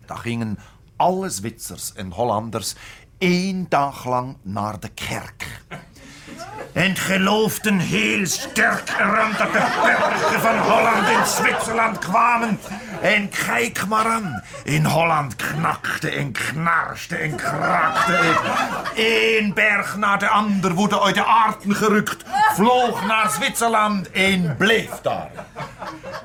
Da 0.07 0.15
gingen 0.15 0.59
alle 0.97 1.31
Zwitzers 1.31 1.93
en 1.93 2.11
Hollanders 2.11 2.75
één 3.19 3.67
dag 3.69 4.05
lang 4.05 4.37
naar 4.43 4.81
de 4.81 4.89
kerk. 4.89 5.63
En 6.73 6.97
geloofden 6.97 7.79
heel 7.79 8.27
sterk 8.27 8.95
eraan 8.99 9.33
dat 9.39 9.53
de 9.53 9.81
bergen 9.83 10.41
van 10.41 10.59
Holland 10.59 11.09
in 11.09 11.27
Zwitserland 11.27 11.99
kwamen. 11.99 12.61
En 13.03 13.29
kijk 13.47 13.87
maar 13.87 14.07
aan, 14.07 14.43
in 14.65 14.85
Holland 14.85 15.37
knakte 15.37 16.11
en 16.11 16.33
knarste 16.33 17.17
en 17.17 17.35
kraakte 17.35 18.13
het. 18.13 18.39
Eén 18.95 19.55
berg 19.55 19.97
na 19.97 20.17
de 20.17 20.29
ander 20.29 20.75
wurde 20.75 21.01
uit 21.01 21.15
de 21.15 21.25
aarden 21.25 21.75
gerukt, 21.75 22.25
vloog 22.55 23.07
naar 23.07 23.31
Zwitserland 23.31 24.11
en 24.11 24.55
bleef 24.59 24.91
daar. 25.03 25.31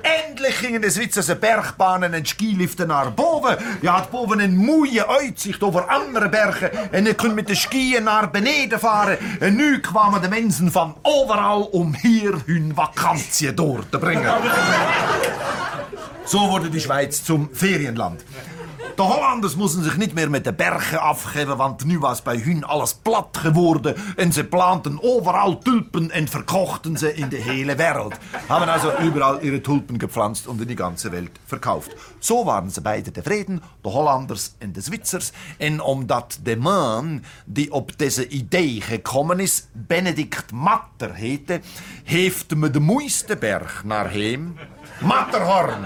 Endlich 0.02 0.60
gingen 0.60 0.82
de 0.82 0.90
Zwitserse 0.90 1.36
bergbanen 1.36 2.14
en 2.14 2.26
skiliften 2.26 2.88
naar 2.88 3.14
boven. 3.14 3.58
Je 3.82 3.90
had 3.90 4.10
boven 4.10 4.40
een 4.40 4.58
mooie 4.58 5.08
uitzicht 5.08 5.64
over 5.64 5.86
andere 5.86 6.30
bergen. 6.30 6.92
En 6.92 7.04
je 7.04 7.14
kunt 7.14 7.36
met 7.36 7.48
de 7.48 7.56
skiën 7.56 8.04
naar 8.04 8.30
beneden 8.30 8.80
varen. 8.80 9.18
En 9.40 9.56
nu 9.56 9.80
de 10.22 10.30
mensen 10.30 10.72
van 10.72 10.96
overal 11.02 11.62
om 11.62 11.96
hier 12.02 12.34
hun 12.46 12.72
vakantie 12.76 13.54
door 13.54 13.90
te 13.90 13.98
brengen. 13.98 14.34
So 16.28 16.50
wurde 16.50 16.70
die 16.70 16.80
Schweiz 16.80 17.24
zum 17.24 17.50
Ferienland. 17.54 18.24
De 18.96 19.02
Hollanders 19.02 19.56
moesten 19.56 19.84
zich 19.84 19.98
niet 19.98 20.14
meer 20.14 20.30
met 20.30 20.44
de 20.44 20.54
bergen 20.54 21.00
afgeven, 21.00 21.58
want 21.58 21.86
nu 21.86 22.00
was 22.00 22.22
bij 22.22 22.38
hun 22.38 22.64
alles 22.64 22.94
plat 22.94 23.38
geworden 23.38 23.96
en 24.16 24.34
ze 24.34 24.44
planten 24.44 24.98
overal 25.02 25.58
tulpen 25.58 26.12
en 26.12 26.28
verkochten 26.28 26.98
ze 26.98 27.14
in 27.14 27.30
de 27.30 27.36
hele 27.36 27.76
wereld. 27.76 28.14
Haben 28.48 28.70
also 28.70 28.92
überall 29.02 29.40
ihre 29.42 29.62
Tulpen 29.62 30.00
gepflanzt 30.00 30.48
und 30.48 30.62
in 30.62 30.68
die 30.68 30.78
ganze 30.78 31.10
Welt 31.10 31.40
verkauft. 31.46 31.96
So 32.20 32.44
waren 32.44 32.72
ze 32.72 32.82
beide 32.82 33.12
tevreden, 33.12 33.62
de 33.82 33.90
Hollanders 33.90 34.52
en 34.58 34.72
de 34.72 34.82
Zwitsers. 34.82 35.32
En 35.58 35.82
omdat 35.82 36.40
de 36.44 36.58
man 36.58 37.24
die 37.46 37.72
op 37.72 37.98
deze 37.98 38.28
idee 38.28 38.82
gekommen 38.82 39.40
is, 39.40 39.68
Benedikt 39.72 40.52
Matter 40.52 41.14
heette, 41.14 41.62
heeft 42.04 42.56
me 42.56 42.70
de 42.70 42.80
mooiste 42.80 43.38
berg 43.38 43.84
naar 43.84 44.12
hem, 44.12 44.58
Matterhorn, 45.00 45.86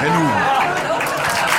genoemd. 0.00 1.55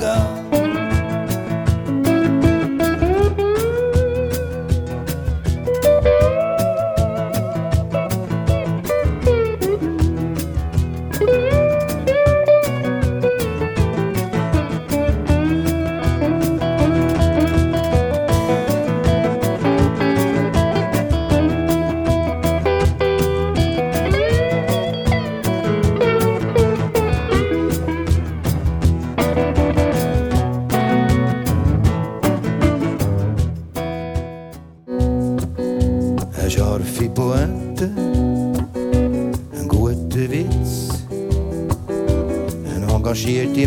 La 0.00 0.39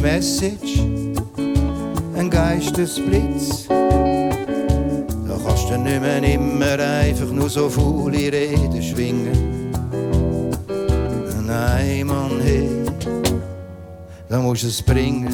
Message, 0.03 0.81
ein 2.17 2.29
Geistesblitz. 2.29 3.69
Da 3.69 5.39
kannst 5.45 5.69
du 5.69 5.77
nicht 5.77 6.01
mehr 6.01 6.21
immer 6.21 6.77
einfach 6.77 7.31
nur 7.31 7.49
so 7.49 7.69
faule 7.69 8.17
Reden 8.17 8.83
schwingen. 8.83 9.71
Nein, 11.47 12.05
Mann, 12.05 12.41
hey, 12.43 12.67
da 14.27 14.39
musst 14.39 14.63
du 14.63 14.67
es 14.67 14.81
bringen. 14.81 15.33